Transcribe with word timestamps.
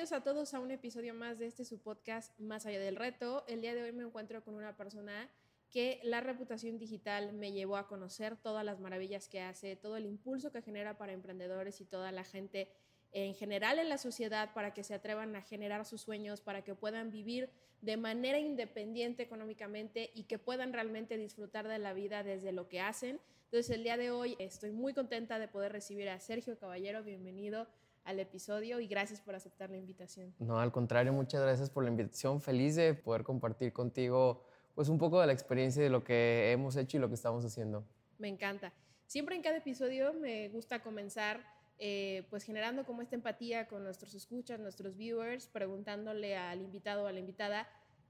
bienvenidos 0.00 0.18
a 0.18 0.24
todos 0.24 0.54
a 0.54 0.60
un 0.60 0.70
episodio 0.70 1.12
más 1.12 1.38
de 1.38 1.46
este 1.46 1.66
su 1.66 1.78
podcast 1.78 2.32
Más 2.40 2.64
allá 2.64 2.80
del 2.80 2.96
reto. 2.96 3.44
El 3.46 3.60
día 3.60 3.74
de 3.74 3.82
hoy 3.82 3.92
me 3.92 4.02
encuentro 4.02 4.42
con 4.42 4.54
una 4.54 4.74
persona 4.74 5.28
que 5.68 6.00
la 6.04 6.22
reputación 6.22 6.78
digital 6.78 7.34
me 7.34 7.52
llevó 7.52 7.76
a 7.76 7.86
conocer 7.86 8.34
todas 8.38 8.64
las 8.64 8.80
maravillas 8.80 9.28
que 9.28 9.42
hace, 9.42 9.76
todo 9.76 9.98
el 9.98 10.06
impulso 10.06 10.52
que 10.52 10.62
genera 10.62 10.96
para 10.96 11.12
emprendedores 11.12 11.82
y 11.82 11.84
toda 11.84 12.12
la 12.12 12.24
gente 12.24 12.72
en 13.12 13.34
general 13.34 13.78
en 13.78 13.90
la 13.90 13.98
sociedad 13.98 14.54
para 14.54 14.72
que 14.72 14.84
se 14.84 14.94
atrevan 14.94 15.36
a 15.36 15.42
generar 15.42 15.84
sus 15.84 16.00
sueños, 16.00 16.40
para 16.40 16.64
que 16.64 16.74
puedan 16.74 17.10
vivir 17.10 17.50
de 17.82 17.98
manera 17.98 18.38
independiente 18.38 19.22
económicamente 19.22 20.12
y 20.14 20.22
que 20.22 20.38
puedan 20.38 20.72
realmente 20.72 21.18
disfrutar 21.18 21.68
de 21.68 21.78
la 21.78 21.92
vida 21.92 22.22
desde 22.22 22.52
lo 22.52 22.70
que 22.70 22.80
hacen. 22.80 23.20
Entonces 23.44 23.68
el 23.76 23.82
día 23.82 23.98
de 23.98 24.12
hoy 24.12 24.34
estoy 24.38 24.70
muy 24.70 24.94
contenta 24.94 25.38
de 25.38 25.48
poder 25.48 25.72
recibir 25.72 26.08
a 26.08 26.20
Sergio 26.20 26.58
Caballero, 26.58 27.02
bienvenido 27.02 27.66
al 28.04 28.20
episodio 28.20 28.80
y 28.80 28.86
gracias 28.86 29.20
por 29.20 29.34
aceptar 29.34 29.70
la 29.70 29.76
invitación. 29.76 30.34
No, 30.38 30.58
al 30.58 30.72
contrario, 30.72 31.12
muchas 31.12 31.42
gracias 31.42 31.70
por 31.70 31.84
la 31.84 31.90
invitación. 31.90 32.40
Feliz 32.40 32.76
de 32.76 32.94
poder 32.94 33.22
compartir 33.22 33.72
contigo 33.72 34.44
pues 34.74 34.88
un 34.88 34.98
poco 34.98 35.20
de 35.20 35.26
la 35.26 35.32
experiencia 35.32 35.82
de 35.82 35.90
lo 35.90 36.04
que 36.04 36.52
hemos 36.52 36.76
hecho 36.76 36.96
y 36.96 37.00
lo 37.00 37.08
que 37.08 37.14
estamos 37.14 37.44
haciendo. 37.44 37.84
Me 38.18 38.28
encanta. 38.28 38.72
Siempre 39.06 39.36
en 39.36 39.42
cada 39.42 39.58
episodio 39.58 40.12
me 40.14 40.48
gusta 40.48 40.82
comenzar 40.82 41.40
eh, 41.82 42.26
pues 42.28 42.44
generando 42.44 42.84
como 42.84 43.00
esta 43.00 43.16
empatía 43.16 43.66
con 43.66 43.82
nuestros 43.82 44.14
escuchas, 44.14 44.60
nuestros 44.60 44.96
viewers, 44.96 45.46
preguntándole 45.46 46.36
al 46.36 46.60
invitado 46.60 47.04
o 47.04 47.06
a 47.06 47.12
la 47.12 47.20
invitada 47.20 47.66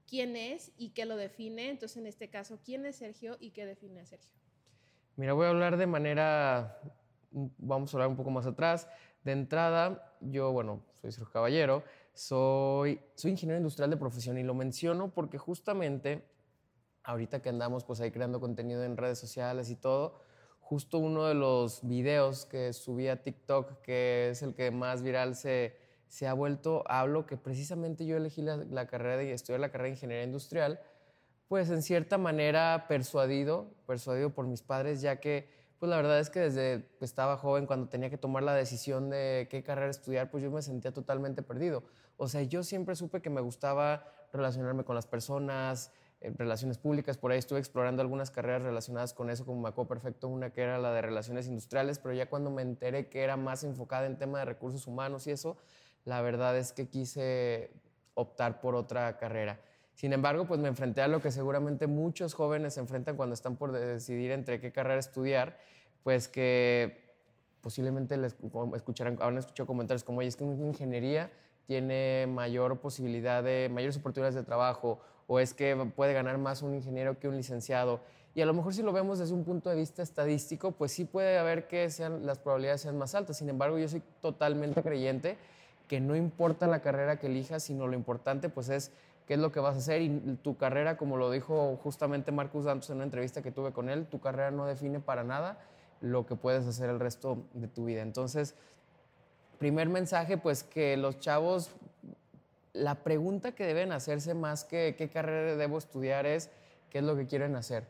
quién 0.07 0.35
es 0.35 0.73
y 0.77 0.89
qué 0.89 1.05
lo 1.05 1.15
define. 1.15 1.69
Entonces, 1.69 1.97
en 1.97 2.05
este 2.05 2.29
caso, 2.29 2.59
¿quién 2.65 2.85
es 2.85 2.97
Sergio 2.97 3.37
y 3.39 3.51
qué 3.51 3.65
define 3.65 4.01
a 4.01 4.05
Sergio? 4.05 4.29
Mira, 5.15 5.31
voy 5.31 5.45
a 5.45 5.49
hablar 5.49 5.77
de 5.77 5.87
manera, 5.87 6.81
vamos 7.31 7.93
a 7.93 7.97
hablar 7.97 8.09
un 8.09 8.15
poco 8.15 8.31
más 8.31 8.45
atrás. 8.45 8.87
De 9.23 9.31
entrada, 9.31 10.15
yo, 10.19 10.51
bueno, 10.51 10.81
soy 11.01 11.11
Sergio 11.11 11.31
Caballero, 11.31 11.83
soy, 12.13 12.99
soy 13.15 13.31
ingeniero 13.31 13.57
industrial 13.57 13.89
de 13.89 13.97
profesión 13.97 14.37
y 14.37 14.43
lo 14.43 14.53
menciono 14.53 15.11
porque 15.11 15.37
justamente 15.37 16.23
ahorita 17.03 17.41
que 17.41 17.49
andamos 17.49 17.83
pues 17.83 18.01
ahí 18.01 18.11
creando 18.11 18.39
contenido 18.39 18.83
en 18.83 18.97
redes 18.97 19.19
sociales 19.19 19.69
y 19.69 19.75
todo, 19.75 20.19
justo 20.59 20.99
uno 20.99 21.25
de 21.25 21.33
los 21.33 21.87
videos 21.87 22.45
que 22.45 22.73
subí 22.73 23.07
a 23.07 23.21
TikTok, 23.21 23.81
que 23.81 24.29
es 24.29 24.41
el 24.41 24.53
que 24.53 24.71
más 24.71 25.01
viral 25.01 25.35
se, 25.35 25.75
se 26.07 26.27
ha 26.27 26.33
vuelto, 26.33 26.83
hablo 26.87 27.25
que 27.25 27.37
precisamente 27.37 28.05
yo 28.05 28.17
elegí 28.17 28.41
la, 28.41 28.85
carrera 28.87 29.17
de 29.17 29.33
estudiar 29.33 29.59
la 29.59 29.69
carrera 29.69 29.85
de 29.87 29.95
ingeniería 29.95 30.25
industrial, 30.25 30.79
pues 31.47 31.69
en 31.69 31.81
cierta 31.81 32.17
manera 32.17 32.85
persuadido, 32.87 33.73
persuadido 33.85 34.29
por 34.29 34.45
mis 34.45 34.61
padres, 34.61 35.01
ya 35.01 35.19
que 35.19 35.49
pues 35.81 35.89
la 35.89 35.97
verdad 35.97 36.19
es 36.19 36.29
que 36.29 36.41
desde 36.41 36.85
que 36.99 37.05
estaba 37.05 37.37
joven, 37.37 37.65
cuando 37.65 37.89
tenía 37.89 38.11
que 38.11 38.17
tomar 38.19 38.43
la 38.43 38.53
decisión 38.53 39.09
de 39.09 39.47
qué 39.49 39.63
carrera 39.63 39.89
estudiar, 39.89 40.29
pues 40.29 40.43
yo 40.43 40.51
me 40.51 40.61
sentía 40.61 40.93
totalmente 40.93 41.41
perdido. 41.41 41.81
O 42.17 42.27
sea, 42.27 42.43
yo 42.43 42.61
siempre 42.61 42.95
supe 42.95 43.23
que 43.23 43.31
me 43.31 43.41
gustaba 43.41 44.05
relacionarme 44.31 44.83
con 44.83 44.93
las 44.93 45.07
personas, 45.07 45.91
en 46.19 46.37
relaciones 46.37 46.77
públicas, 46.77 47.17
por 47.17 47.31
ahí 47.31 47.39
estuve 47.39 47.57
explorando 47.57 48.03
algunas 48.03 48.29
carreras 48.29 48.61
relacionadas 48.61 49.11
con 49.15 49.31
eso, 49.31 49.43
como 49.43 49.59
me 49.59 49.69
acuerdo 49.69 49.87
perfecto 49.87 50.27
una 50.27 50.51
que 50.51 50.61
era 50.61 50.77
la 50.77 50.93
de 50.93 51.01
relaciones 51.01 51.47
industriales, 51.47 51.97
pero 51.97 52.13
ya 52.13 52.29
cuando 52.29 52.51
me 52.51 52.61
enteré 52.61 53.09
que 53.09 53.23
era 53.23 53.35
más 53.35 53.63
enfocada 53.63 54.05
en 54.05 54.19
tema 54.19 54.37
de 54.37 54.45
recursos 54.45 54.85
humanos 54.85 55.25
y 55.25 55.31
eso, 55.31 55.57
la 56.05 56.21
verdad 56.21 56.55
es 56.59 56.73
que 56.73 56.89
quise 56.89 57.71
optar 58.13 58.61
por 58.61 58.75
otra 58.75 59.17
carrera. 59.17 59.59
Sin 60.01 60.13
embargo, 60.13 60.45
pues 60.45 60.59
me 60.59 60.67
enfrenté 60.67 61.03
a 61.03 61.07
lo 61.07 61.21
que 61.21 61.29
seguramente 61.29 61.85
muchos 61.85 62.33
jóvenes 62.33 62.73
se 62.73 62.79
enfrentan 62.79 63.15
cuando 63.15 63.35
están 63.35 63.55
por 63.55 63.71
decidir 63.71 64.31
entre 64.31 64.59
qué 64.59 64.71
carrera 64.71 64.99
estudiar, 64.99 65.59
pues 66.01 66.27
que 66.27 67.03
posiblemente 67.61 68.17
les 68.17 68.35
escucharán, 68.73 69.19
habrán 69.21 69.37
escuchado 69.37 69.67
comentarios 69.67 70.03
como, 70.03 70.17
oye, 70.17 70.27
es 70.27 70.35
que 70.35 70.43
una 70.43 70.65
ingeniería 70.65 71.29
tiene 71.67 72.25
mayor 72.27 72.79
posibilidad 72.79 73.43
de, 73.43 73.69
mayores 73.71 73.95
oportunidades 73.97 74.33
de 74.33 74.41
trabajo, 74.41 74.99
o 75.27 75.39
es 75.39 75.53
que 75.53 75.75
puede 75.95 76.13
ganar 76.13 76.39
más 76.39 76.63
un 76.63 76.73
ingeniero 76.73 77.19
que 77.19 77.27
un 77.27 77.37
licenciado. 77.37 77.99
Y 78.33 78.41
a 78.41 78.47
lo 78.47 78.55
mejor 78.55 78.73
si 78.73 78.81
lo 78.81 78.93
vemos 78.93 79.19
desde 79.19 79.35
un 79.35 79.43
punto 79.43 79.69
de 79.69 79.75
vista 79.75 80.01
estadístico, 80.01 80.71
pues 80.71 80.91
sí 80.93 81.05
puede 81.05 81.37
haber 81.37 81.67
que 81.67 81.91
sean, 81.91 82.25
las 82.25 82.39
probabilidades 82.39 82.81
sean 82.81 82.97
más 82.97 83.13
altas. 83.13 83.37
Sin 83.37 83.49
embargo, 83.49 83.77
yo 83.77 83.87
soy 83.87 84.01
totalmente 84.19 84.81
creyente 84.81 85.37
que 85.91 85.99
no 85.99 86.15
importa 86.15 86.67
la 86.67 86.81
carrera 86.81 87.19
que 87.19 87.27
elijas, 87.27 87.63
sino 87.63 87.85
lo 87.85 87.97
importante 87.97 88.47
pues 88.47 88.69
es 88.69 88.93
qué 89.27 89.33
es 89.33 89.41
lo 89.41 89.51
que 89.51 89.59
vas 89.59 89.75
a 89.75 89.79
hacer 89.79 90.01
y 90.01 90.37
tu 90.41 90.55
carrera, 90.55 90.95
como 90.95 91.17
lo 91.17 91.29
dijo 91.29 91.77
justamente 91.83 92.31
Marcus 92.31 92.63
Dantos 92.63 92.89
en 92.91 92.95
una 92.95 93.03
entrevista 93.03 93.41
que 93.41 93.51
tuve 93.51 93.73
con 93.73 93.89
él, 93.89 94.05
tu 94.05 94.21
carrera 94.21 94.51
no 94.51 94.65
define 94.65 95.01
para 95.01 95.25
nada 95.25 95.59
lo 95.99 96.25
que 96.25 96.37
puedes 96.37 96.65
hacer 96.65 96.89
el 96.89 97.01
resto 97.01 97.43
de 97.55 97.67
tu 97.67 97.83
vida. 97.83 98.03
Entonces, 98.03 98.55
primer 99.59 99.89
mensaje, 99.89 100.37
pues 100.37 100.63
que 100.63 100.95
los 100.95 101.19
chavos, 101.19 101.71
la 102.71 102.95
pregunta 102.95 103.51
que 103.51 103.65
deben 103.65 103.91
hacerse 103.91 104.33
más 104.33 104.63
que 104.63 104.95
qué 104.97 105.09
carrera 105.09 105.57
debo 105.57 105.77
estudiar 105.77 106.25
es 106.25 106.49
qué 106.89 106.99
es 106.99 107.03
lo 107.03 107.17
que 107.17 107.27
quieren 107.27 107.57
hacer. 107.57 107.85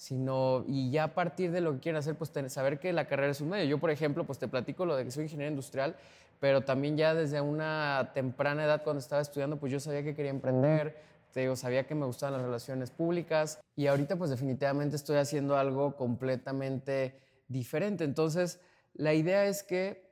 Sino, 0.00 0.64
y 0.66 0.90
ya 0.90 1.04
a 1.04 1.14
partir 1.14 1.52
de 1.52 1.60
lo 1.60 1.74
que 1.74 1.80
quieren 1.80 1.98
hacer, 1.98 2.14
pues 2.14 2.32
saber 2.46 2.80
que 2.80 2.90
la 2.94 3.06
carrera 3.06 3.32
es 3.32 3.42
un 3.42 3.50
medio. 3.50 3.66
Yo, 3.66 3.76
por 3.76 3.90
ejemplo, 3.90 4.24
pues 4.24 4.38
te 4.38 4.48
platico 4.48 4.86
lo 4.86 4.96
de 4.96 5.04
que 5.04 5.10
soy 5.10 5.24
ingeniero 5.24 5.50
industrial, 5.50 5.94
pero 6.40 6.62
también 6.62 6.96
ya 6.96 7.12
desde 7.12 7.42
una 7.42 8.12
temprana 8.14 8.64
edad 8.64 8.82
cuando 8.82 8.98
estaba 8.98 9.20
estudiando, 9.20 9.58
pues 9.58 9.70
yo 9.70 9.78
sabía 9.78 10.02
que 10.02 10.14
quería 10.14 10.30
emprender, 10.30 10.96
te 11.34 11.40
digo, 11.40 11.54
sabía 11.54 11.86
que 11.86 11.94
me 11.94 12.06
gustaban 12.06 12.32
las 12.32 12.40
relaciones 12.40 12.90
públicas 12.90 13.60
y 13.76 13.88
ahorita 13.88 14.16
pues 14.16 14.30
definitivamente 14.30 14.96
estoy 14.96 15.18
haciendo 15.18 15.58
algo 15.58 15.94
completamente 15.96 17.20
diferente. 17.48 18.04
Entonces, 18.04 18.58
la 18.94 19.12
idea 19.12 19.44
es 19.44 19.62
que 19.62 20.08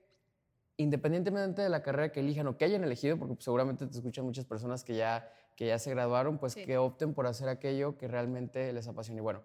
independientemente 0.77 1.62
de 1.62 1.71
la 1.71 1.82
carrera 1.82 2.12
que 2.12 2.21
elijan 2.21 2.47
o 2.47 2.59
que 2.59 2.66
hayan 2.66 2.84
elegido, 2.84 3.16
porque 3.16 3.37
seguramente 3.38 3.87
te 3.87 3.97
escuchan 3.97 4.27
muchas 4.27 4.44
personas 4.44 4.84
que 4.84 4.97
ya, 4.97 5.32
que 5.56 5.66
ya 5.66 5.78
se 5.78 5.88
graduaron, 5.93 6.37
pues 6.37 6.56
que 6.56 6.77
opten 6.77 7.15
por 7.15 7.27
hacer 7.27 7.48
aquello 7.48 7.97
que 7.97 8.06
realmente 8.06 8.71
les 8.75 8.87
apasiona. 8.87 9.21
Y 9.21 9.22
bueno, 9.22 9.41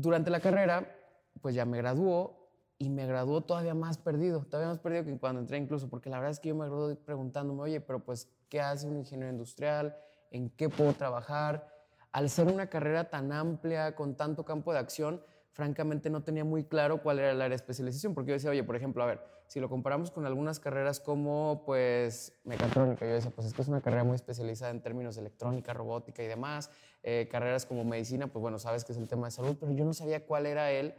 durante 0.00 0.30
la 0.30 0.38
carrera, 0.38 0.96
pues 1.40 1.56
ya 1.56 1.64
me 1.64 1.78
graduó 1.78 2.48
y 2.78 2.88
me 2.88 3.04
graduó 3.04 3.40
todavía 3.40 3.74
más 3.74 3.98
perdido, 3.98 4.44
todavía 4.44 4.68
más 4.68 4.78
perdido 4.78 5.04
que 5.04 5.18
cuando 5.18 5.40
entré 5.40 5.58
incluso, 5.58 5.90
porque 5.90 6.08
la 6.08 6.18
verdad 6.18 6.30
es 6.30 6.38
que 6.38 6.50
yo 6.50 6.54
me 6.54 6.66
gradué 6.66 6.94
preguntándome, 6.94 7.62
oye, 7.62 7.80
pero 7.80 8.04
pues, 8.04 8.28
¿qué 8.48 8.60
hace 8.60 8.86
un 8.86 8.96
ingeniero 8.96 9.32
industrial? 9.32 9.96
¿En 10.30 10.50
qué 10.50 10.68
puedo 10.68 10.92
trabajar? 10.92 11.68
Al 12.12 12.30
ser 12.30 12.46
una 12.46 12.68
carrera 12.68 13.10
tan 13.10 13.32
amplia, 13.32 13.96
con 13.96 14.14
tanto 14.16 14.44
campo 14.44 14.72
de 14.72 14.78
acción, 14.78 15.20
francamente 15.52 16.10
no 16.10 16.22
tenía 16.22 16.44
muy 16.44 16.64
claro 16.64 17.02
cuál 17.02 17.18
era 17.18 17.30
el 17.30 17.40
área 17.40 17.50
de 17.50 17.56
especialización, 17.56 18.14
porque 18.14 18.30
yo 18.30 18.34
decía, 18.34 18.50
oye, 18.50 18.62
por 18.64 18.76
ejemplo, 18.76 19.02
a 19.02 19.06
ver, 19.06 19.20
si 19.48 19.60
lo 19.60 19.68
comparamos 19.68 20.10
con 20.10 20.26
algunas 20.26 20.60
carreras 20.60 21.00
como, 21.00 21.62
pues, 21.64 22.38
mecatrónica, 22.44 23.06
yo 23.06 23.14
decía, 23.14 23.30
pues, 23.30 23.46
esto 23.46 23.62
es 23.62 23.68
una 23.68 23.80
carrera 23.80 24.04
muy 24.04 24.14
especializada 24.14 24.70
en 24.70 24.82
términos 24.82 25.14
de 25.14 25.22
electrónica, 25.22 25.72
robótica 25.72 26.22
y 26.22 26.26
demás, 26.26 26.70
eh, 27.02 27.28
carreras 27.30 27.66
como 27.66 27.84
medicina, 27.84 28.26
pues, 28.26 28.40
bueno, 28.40 28.58
sabes 28.58 28.84
que 28.84 28.92
es 28.92 28.98
el 28.98 29.08
tema 29.08 29.26
de 29.26 29.30
salud, 29.30 29.56
pero 29.58 29.72
yo 29.72 29.84
no 29.84 29.94
sabía 29.94 30.26
cuál 30.26 30.46
era 30.46 30.70
el 30.70 30.94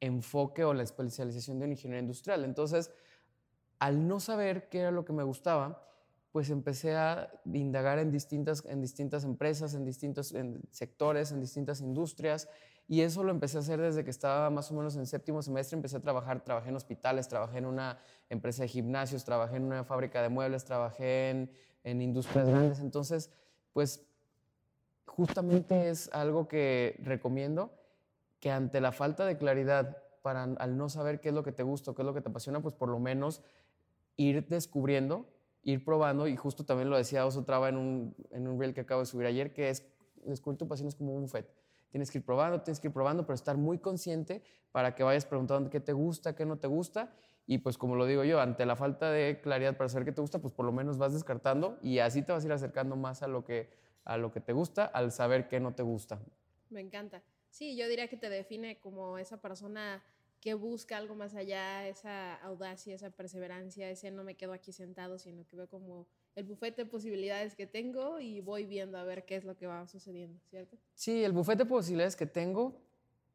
enfoque 0.00 0.64
o 0.64 0.74
la 0.74 0.82
especialización 0.82 1.58
de 1.58 1.64
un 1.64 1.72
ingeniero 1.72 2.00
industrial. 2.00 2.44
Entonces, 2.44 2.92
al 3.78 4.06
no 4.06 4.20
saber 4.20 4.68
qué 4.68 4.80
era 4.80 4.90
lo 4.90 5.04
que 5.04 5.12
me 5.12 5.22
gustaba, 5.22 5.84
pues 6.32 6.50
empecé 6.50 6.94
a 6.94 7.32
indagar 7.46 7.98
en 7.98 8.10
distintas, 8.10 8.64
en 8.66 8.80
distintas 8.80 9.24
empresas, 9.24 9.74
en 9.74 9.84
distintos 9.84 10.34
sectores, 10.70 11.32
en 11.32 11.40
distintas 11.40 11.80
industrias, 11.80 12.48
y 12.90 13.02
eso 13.02 13.22
lo 13.22 13.30
empecé 13.30 13.58
a 13.58 13.60
hacer 13.60 13.78
desde 13.78 14.02
que 14.02 14.10
estaba 14.10 14.48
más 14.48 14.70
o 14.70 14.74
menos 14.74 14.96
en 14.96 15.06
séptimo 15.06 15.42
semestre, 15.42 15.76
empecé 15.76 15.98
a 15.98 16.00
trabajar, 16.00 16.42
trabajé 16.42 16.70
en 16.70 16.76
hospitales, 16.76 17.28
trabajé 17.28 17.58
en 17.58 17.66
una 17.66 17.98
empresa 18.30 18.62
de 18.62 18.68
gimnasios, 18.68 19.24
trabajé 19.24 19.56
en 19.56 19.64
una 19.64 19.84
fábrica 19.84 20.22
de 20.22 20.30
muebles, 20.30 20.64
trabajé 20.64 21.28
en, 21.30 21.50
industrias 21.84 22.48
grandes, 22.48 22.80
entonces, 22.80 23.30
pues 23.74 24.06
justamente 25.06 25.90
es 25.90 26.10
algo 26.12 26.48
que 26.48 26.98
recomiendo 27.02 27.72
que 28.40 28.50
ante 28.50 28.80
la 28.80 28.92
falta 28.92 29.26
de 29.26 29.36
claridad, 29.36 30.02
para, 30.22 30.44
al 30.44 30.76
no 30.76 30.88
saber 30.88 31.20
qué 31.20 31.28
es 31.28 31.34
lo 31.34 31.42
que 31.42 31.52
te 31.52 31.62
gusta, 31.62 31.94
qué 31.94 32.02
es 32.02 32.06
lo 32.06 32.14
que 32.14 32.20
te 32.22 32.30
apasiona, 32.30 32.60
pues 32.60 32.74
por 32.74 32.88
lo 32.88 32.98
menos 32.98 33.42
ir 34.16 34.46
descubriendo, 34.48 35.26
ir 35.62 35.84
probando, 35.84 36.26
y 36.26 36.36
justo 36.36 36.64
también 36.64 36.88
lo 36.88 36.96
decía 36.96 37.26
Oso 37.26 37.44
Traba 37.44 37.68
en 37.68 37.76
un, 37.76 38.16
en 38.30 38.48
un 38.48 38.58
reel 38.58 38.72
que 38.72 38.80
acabo 38.80 39.00
de 39.00 39.06
subir 39.06 39.26
ayer, 39.26 39.52
que 39.52 39.68
es 39.70 39.86
descubrir 40.24 40.58
tu 40.58 40.68
pasión 40.68 40.88
es 40.88 40.94
como 40.94 41.14
un 41.14 41.22
buffet. 41.22 41.57
Tienes 41.90 42.10
que 42.10 42.18
ir 42.18 42.24
probando, 42.24 42.60
tienes 42.60 42.80
que 42.80 42.88
ir 42.88 42.92
probando, 42.92 43.24
pero 43.24 43.34
estar 43.34 43.56
muy 43.56 43.78
consciente 43.78 44.42
para 44.72 44.94
que 44.94 45.02
vayas 45.02 45.24
preguntando 45.24 45.70
qué 45.70 45.80
te 45.80 45.92
gusta, 45.92 46.34
qué 46.34 46.44
no 46.44 46.58
te 46.58 46.66
gusta, 46.66 47.12
y 47.46 47.58
pues 47.58 47.78
como 47.78 47.96
lo 47.96 48.04
digo 48.04 48.24
yo, 48.24 48.40
ante 48.40 48.66
la 48.66 48.76
falta 48.76 49.10
de 49.10 49.40
claridad 49.40 49.76
para 49.76 49.88
saber 49.88 50.04
qué 50.04 50.12
te 50.12 50.20
gusta, 50.20 50.38
pues 50.38 50.52
por 50.52 50.66
lo 50.66 50.72
menos 50.72 50.98
vas 50.98 51.14
descartando 51.14 51.78
y 51.82 51.98
así 51.98 52.22
te 52.22 52.32
vas 52.32 52.44
a 52.44 52.46
ir 52.46 52.52
acercando 52.52 52.94
más 52.94 53.22
a 53.22 53.28
lo 53.28 53.42
que, 53.44 53.70
a 54.04 54.18
lo 54.18 54.30
que 54.30 54.40
te 54.40 54.52
gusta 54.52 54.84
al 54.84 55.12
saber 55.12 55.48
qué 55.48 55.58
no 55.58 55.74
te 55.74 55.82
gusta. 55.82 56.20
Me 56.68 56.82
encanta. 56.82 57.22
Sí, 57.48 57.74
yo 57.74 57.88
diría 57.88 58.08
que 58.08 58.18
te 58.18 58.28
define 58.28 58.78
como 58.80 59.16
esa 59.16 59.40
persona 59.40 60.02
que 60.40 60.54
busca 60.54 60.98
algo 60.98 61.14
más 61.14 61.34
allá, 61.34 61.88
esa 61.88 62.34
audacia, 62.36 62.94
esa 62.94 63.10
perseverancia, 63.10 63.90
ese 63.90 64.10
no 64.10 64.24
me 64.24 64.36
quedo 64.36 64.52
aquí 64.52 64.72
sentado, 64.72 65.18
sino 65.18 65.46
que 65.46 65.56
veo 65.56 65.68
como 65.68 66.06
el 66.34 66.44
bufete 66.44 66.84
de 66.84 66.90
posibilidades 66.90 67.54
que 67.54 67.66
tengo 67.66 68.20
y 68.20 68.40
voy 68.40 68.64
viendo 68.64 68.98
a 68.98 69.04
ver 69.04 69.24
qué 69.24 69.36
es 69.36 69.44
lo 69.44 69.56
que 69.56 69.66
va 69.66 69.86
sucediendo, 69.86 70.40
¿cierto? 70.48 70.76
Sí, 70.94 71.24
el 71.24 71.32
bufete 71.32 71.64
de 71.64 71.68
posibilidades 71.68 72.16
que 72.16 72.26
tengo 72.26 72.80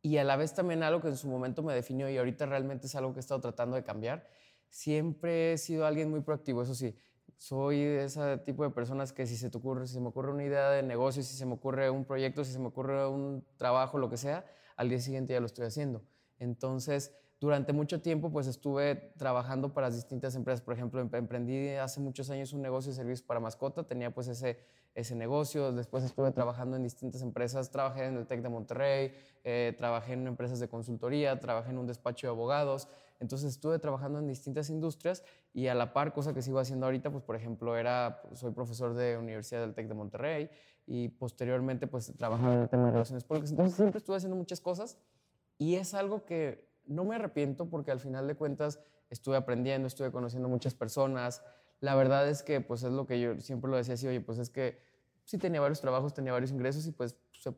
y 0.01 0.17
a 0.17 0.23
la 0.23 0.35
vez 0.35 0.53
también 0.53 0.83
algo 0.83 1.01
que 1.01 1.07
en 1.07 1.17
su 1.17 1.27
momento 1.27 1.63
me 1.63 1.73
definió 1.73 2.09
y 2.09 2.17
ahorita 2.17 2.45
realmente 2.45 2.87
es 2.87 2.95
algo 2.95 3.13
que 3.13 3.19
he 3.19 3.21
estado 3.21 3.41
tratando 3.41 3.75
de 3.75 3.83
cambiar. 3.83 4.27
Siempre 4.69 5.53
he 5.53 5.57
sido 5.57 5.85
alguien 5.85 6.09
muy 6.09 6.21
proactivo, 6.21 6.63
eso 6.63 6.75
sí. 6.75 6.95
Soy 7.37 7.81
ese 7.81 8.37
tipo 8.39 8.63
de 8.63 8.69
personas 8.69 9.11
que 9.11 9.25
si 9.27 9.35
se 9.37 9.49
te 9.49 9.57
ocurre, 9.57 9.87
si 9.87 9.93
se 9.93 9.99
me 9.99 10.07
ocurre 10.07 10.31
una 10.31 10.43
idea 10.43 10.69
de 10.71 10.83
negocio, 10.83 11.23
si 11.23 11.35
se 11.35 11.45
me 11.45 11.53
ocurre 11.53 11.89
un 11.89 12.05
proyecto, 12.05 12.43
si 12.43 12.51
se 12.51 12.59
me 12.59 12.67
ocurre 12.67 13.07
un 13.07 13.45
trabajo, 13.57 13.97
lo 13.97 14.09
que 14.09 14.17
sea, 14.17 14.45
al 14.75 14.89
día 14.89 14.99
siguiente 14.99 15.33
ya 15.33 15.39
lo 15.39 15.45
estoy 15.45 15.65
haciendo. 15.65 16.03
Entonces, 16.37 17.13
durante 17.43 17.73
mucho 17.73 18.01
tiempo, 18.01 18.31
pues 18.31 18.47
estuve 18.47 18.95
trabajando 19.17 19.73
para 19.73 19.89
distintas 19.89 20.33
empresas. 20.35 20.61
Por 20.61 20.75
ejemplo, 20.75 21.01
emprendí 21.01 21.71
hace 21.71 21.99
muchos 21.99 22.29
años 22.29 22.53
un 22.53 22.61
negocio 22.61 22.93
de 22.93 22.95
servicios 22.95 23.21
para 23.21 23.41
mascota, 23.41 23.83
tenía 23.83 24.13
pues 24.13 24.29
ese, 24.29 24.59
ese 24.95 25.13
negocio. 25.13 25.73
Después 25.73 26.05
estuve 26.05 26.31
trabajando 26.31 26.77
en 26.77 26.83
distintas 26.83 27.21
empresas, 27.21 27.69
trabajé 27.69 28.05
en 28.05 28.15
el 28.15 28.27
TEC 28.27 28.43
de 28.43 28.47
Monterrey, 28.47 29.13
eh, 29.43 29.75
trabajé 29.77 30.13
en 30.13 30.25
empresas 30.25 30.61
de 30.61 30.69
consultoría, 30.69 31.37
trabajé 31.41 31.71
en 31.71 31.79
un 31.79 31.85
despacho 31.85 32.27
de 32.27 32.31
abogados. 32.31 32.87
Entonces 33.19 33.51
estuve 33.51 33.77
trabajando 33.77 34.19
en 34.19 34.27
distintas 34.27 34.69
industrias 34.69 35.25
y 35.53 35.67
a 35.67 35.75
la 35.75 35.91
par, 35.91 36.13
cosa 36.13 36.33
que 36.33 36.41
sigo 36.41 36.59
haciendo 36.59 36.85
ahorita, 36.85 37.11
pues 37.11 37.25
por 37.25 37.35
ejemplo, 37.35 37.75
era, 37.75 38.21
soy 38.35 38.51
profesor 38.51 38.93
de 38.93 39.17
Universidad 39.17 39.59
del 39.59 39.73
TEC 39.73 39.89
de 39.89 39.93
Monterrey 39.95 40.49
y 40.87 41.09
posteriormente 41.09 41.87
pues 41.87 42.13
trabajaba 42.15 42.53
en 42.53 42.61
el 42.61 42.69
tema 42.69 42.85
de 42.85 42.91
relaciones 42.91 43.25
públicas. 43.25 43.51
Entonces 43.51 43.75
siempre 43.75 43.97
estuve 43.97 44.15
haciendo 44.15 44.37
muchas 44.37 44.61
cosas 44.61 44.97
y 45.57 45.75
es 45.75 45.93
algo 45.93 46.23
que 46.23 46.72
no 46.85 47.05
me 47.05 47.15
arrepiento 47.15 47.69
porque 47.69 47.91
al 47.91 47.99
final 47.99 48.27
de 48.27 48.35
cuentas 48.35 48.79
estuve 49.09 49.37
aprendiendo, 49.37 49.87
estuve 49.87 50.11
conociendo 50.11 50.49
muchas 50.49 50.73
personas. 50.73 51.43
La 51.79 51.95
verdad 51.95 52.27
es 52.27 52.43
que 52.43 52.61
pues 52.61 52.83
es 52.83 52.91
lo 52.91 53.05
que 53.05 53.19
yo 53.19 53.39
siempre 53.39 53.69
lo 53.69 53.77
decía 53.77 53.93
así, 53.95 54.07
oye, 54.07 54.21
pues 54.21 54.39
es 54.39 54.49
que 54.49 54.79
sí 55.25 55.37
tenía 55.37 55.61
varios 55.61 55.81
trabajos, 55.81 56.13
tenía 56.13 56.31
varios 56.33 56.51
ingresos 56.51 56.85
y 56.87 56.91
pues 56.91 57.17
se, 57.31 57.53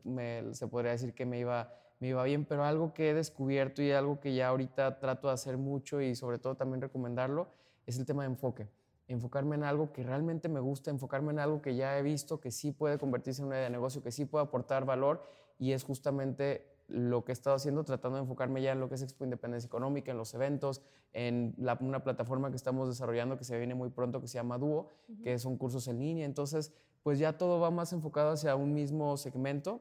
se 0.52 0.68
podría 0.68 0.92
decir 0.92 1.14
que 1.14 1.26
me 1.26 1.38
iba, 1.38 1.72
me 1.98 2.08
iba 2.08 2.22
bien, 2.24 2.44
pero 2.44 2.64
algo 2.64 2.92
que 2.92 3.10
he 3.10 3.14
descubierto 3.14 3.82
y 3.82 3.92
algo 3.92 4.20
que 4.20 4.34
ya 4.34 4.48
ahorita 4.48 4.98
trato 4.98 5.28
de 5.28 5.34
hacer 5.34 5.56
mucho 5.56 6.00
y 6.00 6.14
sobre 6.14 6.38
todo 6.38 6.56
también 6.56 6.80
recomendarlo 6.80 7.48
es 7.86 7.98
el 7.98 8.06
tema 8.06 8.22
de 8.22 8.30
enfoque. 8.30 8.68
Enfocarme 9.08 9.54
en 9.54 9.62
algo 9.62 9.92
que 9.92 10.02
realmente 10.02 10.48
me 10.48 10.58
gusta, 10.58 10.90
enfocarme 10.90 11.32
en 11.32 11.38
algo 11.38 11.62
que 11.62 11.76
ya 11.76 11.96
he 11.98 12.02
visto 12.02 12.40
que 12.40 12.50
sí 12.50 12.72
puede 12.72 12.98
convertirse 12.98 13.40
en 13.40 13.48
una 13.48 13.56
idea 13.56 13.64
de 13.64 13.70
negocio, 13.70 14.02
que 14.02 14.10
sí 14.10 14.24
puede 14.24 14.44
aportar 14.44 14.84
valor 14.84 15.22
y 15.58 15.72
es 15.72 15.84
justamente 15.84 16.75
lo 16.88 17.24
que 17.24 17.32
he 17.32 17.34
estado 17.34 17.56
haciendo, 17.56 17.84
tratando 17.84 18.16
de 18.16 18.22
enfocarme 18.22 18.62
ya 18.62 18.72
en 18.72 18.80
lo 18.80 18.88
que 18.88 18.94
es 18.94 19.02
Expo 19.02 19.24
Independencia 19.24 19.66
Económica, 19.66 20.12
en 20.12 20.18
los 20.18 20.34
eventos, 20.34 20.82
en 21.12 21.54
una 21.80 22.04
plataforma 22.04 22.50
que 22.50 22.56
estamos 22.56 22.88
desarrollando 22.88 23.36
que 23.36 23.44
se 23.44 23.58
viene 23.58 23.74
muy 23.74 23.90
pronto 23.90 24.20
que 24.20 24.28
se 24.28 24.34
llama 24.34 24.58
Duo, 24.58 24.90
que 25.22 25.38
son 25.38 25.56
cursos 25.56 25.88
en 25.88 25.98
línea. 25.98 26.24
Entonces, 26.24 26.72
pues 27.02 27.18
ya 27.18 27.36
todo 27.36 27.60
va 27.60 27.70
más 27.70 27.92
enfocado 27.92 28.30
hacia 28.30 28.54
un 28.56 28.72
mismo 28.72 29.16
segmento 29.16 29.80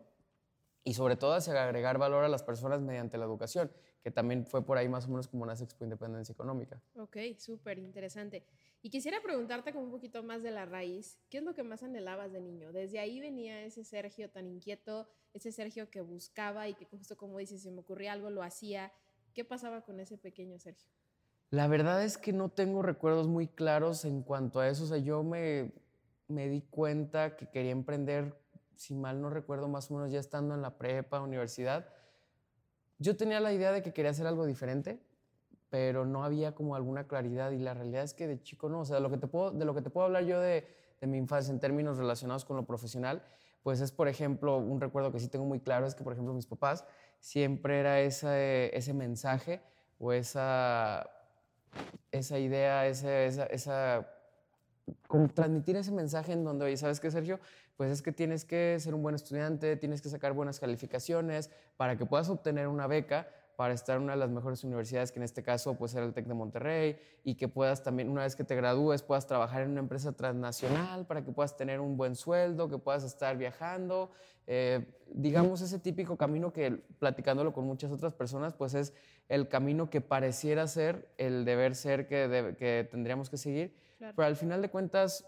y 0.84 0.94
sobre 0.94 1.16
todo 1.16 1.34
hacia 1.34 1.64
agregar 1.64 1.98
valor 1.98 2.24
a 2.24 2.30
las 2.30 2.44
personas 2.44 2.82
mediante 2.82 3.18
la 3.18 3.26
educación, 3.26 3.72
que 4.06 4.12
también 4.12 4.46
fue 4.46 4.64
por 4.64 4.78
ahí 4.78 4.88
más 4.88 5.06
o 5.06 5.08
menos 5.08 5.28
como 5.28 5.48
nace 5.48 5.64
Expo 5.64 5.84
Independencia 5.84 6.32
Económica. 6.32 6.80
Ok, 6.96 7.18
súper 7.40 7.80
interesante. 7.80 8.46
Y 8.84 8.92
quisiera 8.92 9.20
preguntarte 9.24 9.74
como 9.74 9.86
un 9.86 9.90
poquito 9.90 10.22
más 10.22 10.44
de 10.44 10.52
la 10.52 10.68
raíz, 10.68 11.18
¿qué 11.28 11.40
es 11.40 11.44
lo 11.44 11.56
que 11.56 11.64
más 11.64 11.82
anhelabas 11.82 12.32
de 12.32 12.40
niño? 12.40 12.72
Desde 12.72 13.00
ahí 13.00 13.20
venía 13.20 13.64
ese 13.64 13.84
Sergio 13.84 14.30
tan 14.30 14.46
inquieto, 14.46 15.08
ese 15.34 15.52
Sergio 15.52 15.90
que 15.90 16.02
buscaba 16.02 16.68
y 16.68 16.76
que 16.76 16.86
justo 16.86 17.18
como 17.18 17.40
dices, 17.40 17.64
si 17.64 17.72
me 17.72 17.80
ocurría 17.80 18.14
algo, 18.14 18.30
lo 18.30 18.44
hacía. 18.44 18.94
¿Qué 19.34 19.44
pasaba 19.44 19.82
con 19.82 20.00
ese 20.00 20.20
pequeño 20.20 20.60
Sergio? 20.60 20.88
La 21.50 21.68
verdad 21.68 22.04
es 22.04 22.20
que 22.20 22.32
no 22.32 22.50
tengo 22.50 22.84
recuerdos 22.84 23.28
muy 23.28 23.48
claros 23.48 24.06
en 24.06 24.22
cuanto 24.22 24.60
a 24.60 24.70
eso. 24.70 24.84
O 24.84 24.88
sea, 24.88 25.00
yo 25.00 25.24
me, 25.24 25.72
me 26.28 26.48
di 26.48 26.62
cuenta 26.62 27.36
que 27.36 27.50
quería 27.50 27.72
emprender, 27.72 28.40
si 28.76 28.94
mal 28.94 29.20
no 29.20 29.32
recuerdo, 29.32 29.68
más 29.68 29.90
o 29.90 29.96
menos 29.96 30.12
ya 30.12 30.20
estando 30.20 30.54
en 30.54 30.62
la 30.62 30.78
prepa, 30.78 31.22
universidad. 31.22 31.90
Yo 32.98 33.18
tenía 33.18 33.40
la 33.40 33.54
idea 33.54 33.72
de 33.72 33.82
que 33.82 33.94
quería 33.94 34.12
hacer 34.12 34.28
algo 34.28 34.46
diferente 34.46 35.00
pero 35.76 36.06
no 36.06 36.24
había 36.24 36.54
como 36.54 36.76
alguna 36.78 37.06
claridad 37.06 37.52
y 37.52 37.60
la 37.60 37.74
realidad 37.74 38.04
es 38.04 38.14
que 38.14 38.28
de 38.28 38.42
chico 38.42 38.70
no, 38.70 38.80
o 38.80 38.86
sea, 38.86 38.96
de 38.96 39.02
lo 39.02 39.10
que 39.10 39.18
te 39.18 39.28
puedo, 39.28 39.52
de 39.52 39.66
lo 39.66 39.76
que 39.76 39.82
te 39.82 39.90
puedo 39.90 40.06
hablar 40.06 40.24
yo 40.24 40.40
de, 40.40 40.66
de 41.02 41.08
mi 41.08 41.18
infancia 41.18 41.52
en 41.52 41.60
términos 41.60 41.98
relacionados 41.98 42.46
con 42.46 42.56
lo 42.56 42.66
profesional, 42.66 43.24
pues 43.62 43.82
es, 43.82 43.92
por 43.92 44.08
ejemplo, 44.08 44.58
un 44.58 44.80
recuerdo 44.80 45.12
que 45.12 45.20
sí 45.20 45.28
tengo 45.28 45.44
muy 45.44 45.60
claro, 45.60 45.86
es 45.86 45.94
que, 45.94 46.02
por 46.02 46.14
ejemplo, 46.14 46.34
mis 46.34 46.46
papás 46.46 46.86
siempre 47.20 47.80
era 47.82 48.00
ese, 48.00 48.74
ese 48.74 48.94
mensaje 48.94 49.62
o 50.00 50.14
esa, 50.14 51.10
esa 52.12 52.40
idea, 52.40 52.88
esa, 52.88 53.24
esa, 53.24 53.46
esa 53.48 54.15
transmitir 55.34 55.76
ese 55.76 55.92
mensaje 55.92 56.34
en 56.34 56.44
donde, 56.44 56.66
oye, 56.66 56.78
¿sabes 56.78 57.00
qué, 57.00 57.10
Sergio? 57.10 57.40
Pues 57.78 57.92
es 57.92 58.02
que 58.02 58.12
tienes 58.12 58.46
que 58.46 58.78
ser 58.80 58.94
un 58.94 59.02
buen 59.02 59.16
estudiante, 59.16 59.76
tienes 59.78 60.02
que 60.02 60.10
sacar 60.10 60.34
buenas 60.34 60.60
calificaciones 60.60 61.50
para 61.78 61.98
que 61.98 62.06
puedas 62.06 62.30
obtener 62.30 62.68
una 62.68 62.88
beca, 62.88 63.28
para 63.56 63.74
estar 63.74 63.98
en 63.98 64.04
una 64.04 64.14
de 64.14 64.20
las 64.20 64.30
mejores 64.30 64.64
universidades, 64.64 65.12
que 65.12 65.20
en 65.20 65.24
este 65.24 65.42
caso 65.42 65.76
pues 65.76 65.96
era 65.96 66.06
el 66.06 66.14
TEC 66.14 66.26
de 66.28 66.34
Monterrey, 66.34 66.98
y 67.24 67.36
que 67.36 67.48
puedas 67.48 67.84
también, 67.84 68.10
una 68.10 68.24
vez 68.24 68.36
que 68.36 68.44
te 68.44 68.56
gradúes, 68.56 69.02
puedas 69.02 69.26
trabajar 69.28 69.62
en 69.62 69.72
una 69.72 69.80
empresa 69.80 70.12
transnacional 70.12 71.08
para 71.08 71.24
que 71.24 71.32
puedas 71.32 71.56
tener 71.56 71.80
un 71.80 71.98
buen 71.98 72.16
sueldo, 72.16 72.70
que 72.70 72.78
puedas 72.78 73.04
estar 73.04 73.38
viajando. 73.38 74.12
Eh, 74.48 74.86
digamos, 75.12 75.62
ese 75.62 75.80
típico 75.80 76.18
camino 76.18 76.52
que, 76.52 76.84
platicándolo 77.00 77.54
con 77.54 77.66
muchas 77.66 77.92
otras 77.92 78.14
personas, 78.14 78.54
pues 78.54 78.76
es 78.76 78.94
el 79.30 79.48
camino 79.48 79.90
que 79.90 80.02
pareciera 80.02 80.68
ser 80.68 81.10
el 81.18 81.46
deber 81.46 81.76
ser 81.76 82.08
que, 82.08 82.56
que 82.60 82.88
tendríamos 82.92 83.30
que 83.30 83.38
seguir, 83.38 83.74
pero 84.00 84.24
al 84.24 84.36
final 84.36 84.62
de 84.62 84.70
cuentas 84.70 85.26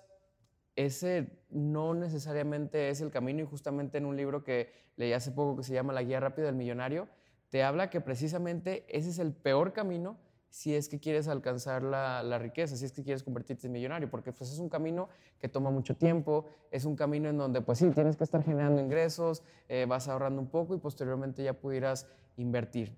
ese 0.76 1.28
no 1.50 1.94
necesariamente 1.94 2.90
es 2.90 3.02
el 3.02 3.10
camino 3.10 3.42
y 3.42 3.46
justamente 3.46 3.98
en 3.98 4.06
un 4.06 4.16
libro 4.16 4.44
que 4.44 4.72
leí 4.96 5.12
hace 5.12 5.32
poco 5.32 5.58
que 5.58 5.64
se 5.64 5.74
llama 5.74 5.92
La 5.92 6.04
Guía 6.04 6.20
Rápida 6.20 6.46
del 6.46 6.56
Millonario, 6.56 7.08
te 7.50 7.64
habla 7.64 7.90
que 7.90 8.02
precisamente 8.02 8.86
ese 8.88 9.10
es 9.10 9.20
el 9.20 9.34
peor 9.34 9.74
camino 9.74 10.18
si 10.50 10.76
es 10.76 10.88
que 10.88 11.00
quieres 11.00 11.28
alcanzar 11.28 11.84
la, 11.84 12.40
riqueza, 12.40 12.76
si 12.76 12.86
es 12.86 12.92
que 12.92 13.04
quieres 13.04 13.24
convertirte 13.24 13.68
en 13.68 13.74
millonario, 13.74 14.10
porque 14.10 14.32
pues 14.32 14.52
es 14.52 14.60
un 14.60 14.70
camino 14.70 15.10
que 15.40 15.50
toma 15.50 15.70
mucho 15.70 15.96
tiempo, 15.96 16.46
es 16.72 16.86
un 16.86 16.96
camino 16.96 17.30
en 17.30 17.38
donde 17.38 17.62
pues 17.62 17.80
sí, 17.80 17.90
tienes 17.92 18.16
que 18.16 18.24
estar 18.24 18.44
generando 18.44 18.82
ingresos, 18.82 19.44
eh, 19.68 19.86
vas 19.88 20.08
ahorrando 20.08 20.42
un 20.42 20.48
poco 20.48 20.74
y 20.74 20.80
posteriormente 20.80 21.44
ya 21.44 21.54
pudieras 21.54 22.08
invertir. 22.38 22.96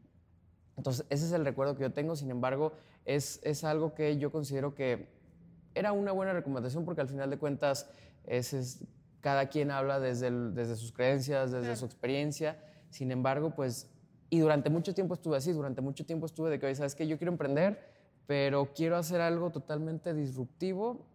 Entonces, 0.77 1.05
ese 1.09 1.25
es 1.25 1.31
el 1.33 1.43
recuerdo 1.43 1.75
que 1.75 1.81
yo 1.81 1.91
tengo, 1.91 2.15
sin 2.15 2.31
embargo, 2.31 2.71
es, 3.03 3.41
es 3.43 3.63
algo 3.63 3.93
que 3.93 4.17
yo 4.17 4.31
considero 4.31 4.75
que 4.75 5.18
era 5.75 5.91
una 5.91 6.11
buena 6.11 6.33
recomendación 6.33 6.85
porque 6.85 7.01
al 7.01 7.07
final 7.07 7.29
de 7.29 7.37
cuentas 7.37 7.89
es, 8.25 8.83
cada 9.21 9.47
quien 9.47 9.71
habla 9.71 9.99
desde, 9.99 10.31
desde 10.51 10.75
sus 10.75 10.91
creencias, 10.91 11.51
desde 11.51 11.75
su 11.75 11.85
experiencia, 11.85 12.59
sin 12.89 13.11
embargo, 13.11 13.53
pues 13.55 13.89
y 14.29 14.39
durante 14.39 14.69
mucho 14.69 14.93
tiempo 14.93 15.15
estuve 15.15 15.37
así, 15.37 15.51
durante 15.51 15.81
mucho 15.81 16.05
tiempo 16.05 16.25
estuve 16.25 16.51
de 16.51 16.59
que, 16.59 16.73
¿sabes 16.75 16.95
qué? 16.95 17.07
Yo 17.07 17.17
quiero 17.17 17.31
emprender, 17.31 17.79
pero 18.27 18.73
quiero 18.73 18.95
hacer 18.95 19.21
algo 19.21 19.49
totalmente 19.49 20.13
disruptivo 20.13 21.07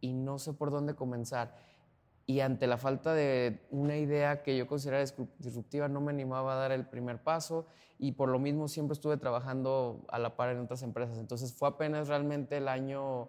y 0.00 0.12
no 0.12 0.38
sé 0.38 0.52
por 0.52 0.70
dónde 0.70 0.94
comenzar. 0.94 1.56
Y 2.24 2.40
ante 2.40 2.66
la 2.66 2.78
falta 2.78 3.14
de 3.14 3.66
una 3.70 3.96
idea 3.96 4.42
que 4.42 4.56
yo 4.56 4.66
considerara 4.66 5.04
disruptiva, 5.38 5.88
no 5.88 6.00
me 6.00 6.12
animaba 6.12 6.54
a 6.54 6.56
dar 6.56 6.72
el 6.72 6.86
primer 6.86 7.22
paso 7.22 7.66
y 7.98 8.12
por 8.12 8.28
lo 8.28 8.38
mismo 8.38 8.68
siempre 8.68 8.94
estuve 8.94 9.16
trabajando 9.16 10.04
a 10.08 10.18
la 10.18 10.36
par 10.36 10.50
en 10.50 10.60
otras 10.60 10.82
empresas. 10.82 11.18
Entonces 11.18 11.52
fue 11.52 11.68
apenas 11.68 12.08
realmente 12.08 12.58
el 12.58 12.68
año 12.68 13.28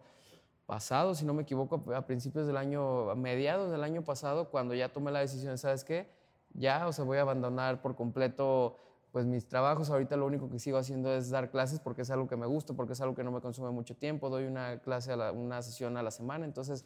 pasado, 0.68 1.16
si 1.16 1.26
no 1.26 1.34
me 1.34 1.42
equivoco, 1.42 1.84
a 1.96 2.06
principios 2.06 2.46
del 2.46 2.58
año, 2.58 3.10
a 3.10 3.16
mediados 3.16 3.72
del 3.72 3.84
año 3.84 4.04
pasado, 4.04 4.52
cuando 4.52 4.76
ya 4.76 4.90
tomé 4.90 5.12
la 5.12 5.20
decisión, 5.20 5.58
¿sabes 5.58 5.84
qué? 5.84 6.12
Ya, 6.54 6.88
o 6.88 6.94
sea, 6.94 7.06
voy 7.06 7.18
a 7.18 7.22
abandonar 7.22 7.82
por 7.82 7.96
completo 7.96 8.78
pues 9.12 9.26
mis 9.26 9.48
trabajos 9.48 9.90
ahorita 9.90 10.18
lo 10.18 10.26
único 10.26 10.50
que 10.50 10.60
sigo 10.60 10.78
haciendo 10.78 11.12
es 11.16 11.30
dar 11.30 11.50
clases 11.50 11.80
porque 11.80 12.02
es 12.04 12.12
algo 12.12 12.28
que 12.28 12.36
me 12.36 12.46
gusta, 12.46 12.74
porque 12.74 12.94
es 12.94 13.02
algo 13.02 13.16
que 13.16 13.24
no 13.24 13.32
me 13.32 13.42
consume 13.42 13.72
mucho 13.72 13.96
tiempo, 13.96 14.30
doy 14.30 14.46
una 14.46 14.80
clase, 14.82 15.14
a 15.14 15.32
una 15.32 15.62
sesión 15.62 15.98
a 15.98 16.04
la 16.04 16.12
semana, 16.12 16.46
entonces, 16.46 16.86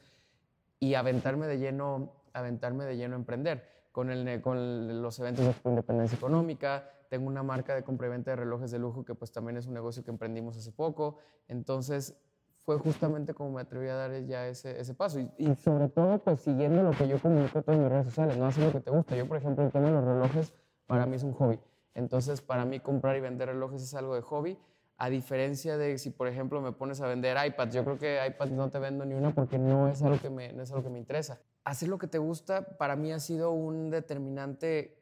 y 0.80 0.94
aventarme 0.94 1.48
de 1.48 1.58
lleno, 1.58 2.14
aventarme 2.32 2.86
de 2.86 2.96
lleno 2.96 3.16
a 3.16 3.20
emprender. 3.20 3.82
Con, 3.92 4.10
el, 4.10 4.42
con 4.42 5.02
los 5.02 5.20
eventos 5.20 5.44
de 5.44 5.70
independencia 5.70 6.16
económica, 6.16 6.90
tengo 7.10 7.28
una 7.28 7.44
marca 7.44 7.76
de 7.76 7.84
compra 7.84 8.08
y 8.08 8.12
venta 8.12 8.32
de 8.32 8.38
relojes 8.38 8.72
de 8.72 8.80
lujo 8.80 9.04
que 9.04 9.14
pues 9.14 9.34
también 9.34 9.58
es 9.58 9.68
un 9.68 9.74
negocio 9.74 10.02
que 10.02 10.12
emprendimos 10.12 10.56
hace 10.56 10.72
poco, 10.72 11.18
entonces 11.50 12.16
fue 12.66 12.78
justamente 12.78 13.34
como 13.34 13.52
me 13.52 13.62
atreví 13.62 13.88
a 13.90 13.96
dar 13.96 14.26
ya 14.26 14.48
ese, 14.48 14.80
ese 14.80 14.94
paso. 14.94 15.20
Y, 15.20 15.32
y, 15.38 15.56
sobre 15.56 15.90
todo, 15.90 16.20
pues 16.20 16.42
siguiendo 16.42 16.84
lo 16.84 16.92
que 16.92 17.08
yo 17.08 17.20
comunico 17.20 17.60
en 17.60 17.64
todas 17.64 17.80
mis 17.80 17.90
redes 17.90 18.06
sociales, 18.06 18.38
no 18.38 18.46
hacer 18.46 18.66
lo 18.66 18.72
que 18.72 18.80
te 18.80 18.92
gusta. 18.92 19.16
Yo, 19.16 19.28
por 19.28 19.38
ejemplo, 19.38 19.66
el 19.66 19.72
tema 19.72 19.88
de 19.88 19.94
los 19.94 20.06
relojes 20.06 20.54
para 20.86 21.06
mí 21.06 21.16
es 21.16 21.24
un 21.24 21.34
hobby. 21.34 21.60
Entonces, 21.94 22.42
para 22.42 22.66
mí 22.66 22.80
comprar 22.80 23.16
y 23.18 23.20
vender 23.20 23.50
relojes 23.50 23.82
es 23.82 23.94
algo 23.94 24.16
de 24.16 24.22
hobby. 24.22 24.58
A 24.98 25.10
diferencia 25.10 25.78
de 25.78 25.98
si, 25.98 26.12
por 26.12 26.28
ejemplo, 26.28 26.62
me 26.62 26.74
pones 26.74 27.02
a 27.02 27.08
vender 27.08 27.36
iPads, 27.44 27.74
yo 27.74 27.84
creo 27.84 27.98
que 27.98 28.20
iPads 28.28 28.52
no 28.52 28.70
te 28.70 28.78
vendo 28.78 29.04
ni 29.04 29.16
una 29.16 29.34
porque 29.34 29.58
no 29.58 29.88
es 29.88 30.04
algo 30.04 30.20
que 30.20 30.30
me, 30.30 30.54
no 30.54 30.62
es 30.62 30.72
algo 30.72 30.84
que 30.84 30.92
me 30.92 31.00
interesa. 31.00 31.42
Hacer 31.64 31.90
lo 31.90 31.98
que 31.98 32.08
te 32.08 32.20
gusta 32.20 32.78
para 32.78 32.96
mí 32.96 33.12
ha 33.12 33.20
sido 33.20 33.52
un 33.52 33.90
determinante 33.90 35.02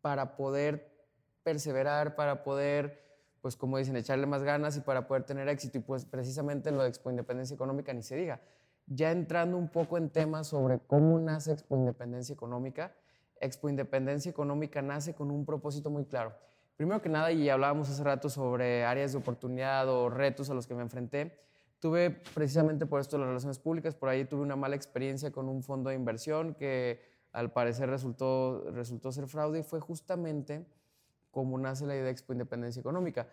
para 0.00 0.36
poder 0.36 0.90
perseverar, 1.44 2.16
para 2.16 2.42
poder, 2.42 3.03
pues 3.44 3.56
como 3.56 3.76
dicen, 3.76 3.94
echarle 3.94 4.24
más 4.24 4.42
ganas 4.42 4.74
y 4.78 4.80
para 4.80 5.06
poder 5.06 5.24
tener 5.24 5.50
éxito. 5.50 5.76
Y 5.76 5.82
pues 5.82 6.06
precisamente 6.06 6.70
lo 6.70 6.82
de 6.82 6.88
Expo 6.88 7.10
Independencia 7.10 7.52
Económica 7.52 7.92
ni 7.92 8.02
se 8.02 8.16
diga. 8.16 8.40
Ya 8.86 9.10
entrando 9.12 9.58
un 9.58 9.68
poco 9.68 9.98
en 9.98 10.08
temas 10.08 10.46
sobre 10.46 10.78
cómo 10.78 11.20
nace 11.20 11.52
Expo 11.52 11.76
Independencia 11.76 12.32
Económica, 12.32 12.94
Expo 13.38 13.68
Independencia 13.68 14.30
Económica 14.30 14.80
nace 14.80 15.12
con 15.14 15.30
un 15.30 15.44
propósito 15.44 15.90
muy 15.90 16.06
claro. 16.06 16.32
Primero 16.78 17.02
que 17.02 17.10
nada, 17.10 17.32
y 17.32 17.50
hablábamos 17.50 17.90
hace 17.90 18.02
rato 18.02 18.30
sobre 18.30 18.86
áreas 18.86 19.12
de 19.12 19.18
oportunidad 19.18 19.90
o 19.90 20.08
retos 20.08 20.48
a 20.48 20.54
los 20.54 20.66
que 20.66 20.74
me 20.74 20.80
enfrenté, 20.80 21.38
tuve 21.80 22.08
precisamente 22.32 22.86
por 22.86 23.02
esto 23.02 23.18
las 23.18 23.28
relaciones 23.28 23.58
públicas, 23.58 23.94
por 23.94 24.08
ahí 24.08 24.24
tuve 24.24 24.40
una 24.40 24.56
mala 24.56 24.74
experiencia 24.74 25.32
con 25.32 25.50
un 25.50 25.62
fondo 25.62 25.90
de 25.90 25.96
inversión 25.96 26.54
que 26.54 26.98
al 27.32 27.52
parecer 27.52 27.90
resultó, 27.90 28.70
resultó 28.70 29.12
ser 29.12 29.26
fraude 29.26 29.58
y 29.58 29.62
fue 29.62 29.80
justamente 29.80 30.64
como 31.34 31.58
nace 31.58 31.84
la 31.84 31.94
idea 31.94 32.04
de 32.04 32.10
Expo 32.10 32.32
Independencia 32.32 32.80
Económica, 32.80 33.28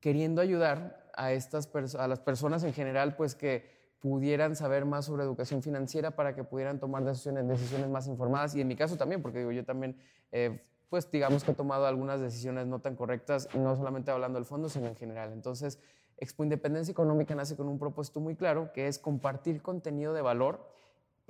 queriendo 0.00 0.42
ayudar 0.42 1.10
a, 1.14 1.32
estas 1.32 1.70
a 1.96 2.08
las 2.08 2.20
personas 2.20 2.64
en 2.64 2.74
general, 2.74 3.16
pues 3.16 3.36
que 3.36 3.70
pudieran 4.00 4.56
saber 4.56 4.84
más 4.84 5.04
sobre 5.04 5.22
educación 5.22 5.62
financiera 5.62 6.10
para 6.10 6.34
que 6.34 6.42
pudieran 6.42 6.80
tomar 6.80 7.04
decisiones, 7.04 7.46
decisiones 7.46 7.88
más 7.88 8.08
informadas 8.08 8.54
y 8.56 8.60
en 8.60 8.66
mi 8.66 8.74
caso 8.74 8.96
también, 8.96 9.22
porque 9.22 9.38
digo, 9.38 9.52
yo 9.52 9.64
también, 9.64 9.96
eh, 10.32 10.60
pues 10.90 11.08
digamos 11.08 11.44
que 11.44 11.52
he 11.52 11.54
tomado 11.54 11.86
algunas 11.86 12.20
decisiones 12.20 12.66
no 12.66 12.80
tan 12.80 12.96
correctas, 12.96 13.48
no 13.54 13.76
solamente 13.76 14.10
hablando 14.10 14.40
del 14.40 14.44
fondo, 14.44 14.68
sino 14.68 14.88
en 14.88 14.96
general. 14.96 15.32
Entonces, 15.32 15.78
Expo 16.18 16.42
Independencia 16.42 16.90
Económica 16.90 17.36
nace 17.36 17.56
con 17.56 17.68
un 17.68 17.78
propósito 17.78 18.18
muy 18.18 18.34
claro, 18.34 18.72
que 18.72 18.88
es 18.88 18.98
compartir 18.98 19.62
contenido 19.62 20.12
de 20.12 20.22
valor. 20.22 20.68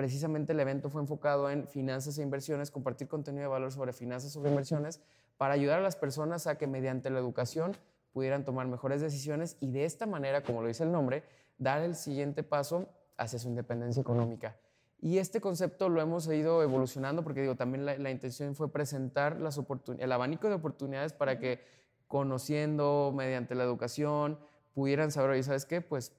Precisamente 0.02 0.52
el 0.52 0.58
evento 0.58 0.90
fue 0.90 1.00
enfocado 1.00 1.48
en 1.48 1.68
finanzas 1.68 2.18
e 2.18 2.22
inversiones, 2.22 2.72
compartir 2.72 3.06
contenido 3.06 3.42
de 3.42 3.48
valor 3.48 3.70
sobre 3.70 3.92
finanzas 3.92 4.32
sobre 4.32 4.50
inversiones, 4.50 5.00
para 5.36 5.54
ayudar 5.54 5.78
a 5.78 5.80
las 5.80 5.94
personas 5.94 6.48
a 6.48 6.58
que 6.58 6.66
mediante 6.66 7.08
la 7.08 7.20
educación 7.20 7.76
pudieran 8.12 8.44
tomar 8.44 8.66
mejores 8.66 9.00
decisiones 9.00 9.56
y 9.60 9.70
de 9.70 9.84
esta 9.84 10.06
manera, 10.06 10.42
como 10.42 10.60
lo 10.60 10.66
dice 10.66 10.82
el 10.82 10.90
nombre, 10.90 11.22
dar 11.56 11.82
el 11.82 11.94
siguiente 11.94 12.42
paso 12.42 12.88
hacia 13.16 13.38
su 13.38 13.46
independencia 13.46 14.00
económica. 14.00 14.56
Y 15.00 15.18
este 15.18 15.40
concepto 15.40 15.88
lo 15.88 16.00
hemos 16.00 16.26
ido 16.26 16.64
evolucionando 16.64 17.22
porque 17.22 17.42
digo, 17.42 17.54
también 17.54 17.86
la, 17.86 18.10
intención 18.10 18.56
fue 18.56 18.72
presentar 18.72 19.38
las 19.38 19.60
el 19.98 20.10
abanico 20.10 20.48
de 20.48 20.54
oportunidades 20.54 21.12
para 21.12 21.38
que 21.38 21.60
conociendo 22.08 23.12
mediante 23.14 23.54
la 23.54 23.62
educación 23.62 24.36
pudieran 24.74 25.12
saber, 25.12 25.30
oye, 25.30 25.44
¿sabes 25.44 25.64
qué? 25.64 25.80
Pues 25.80 26.12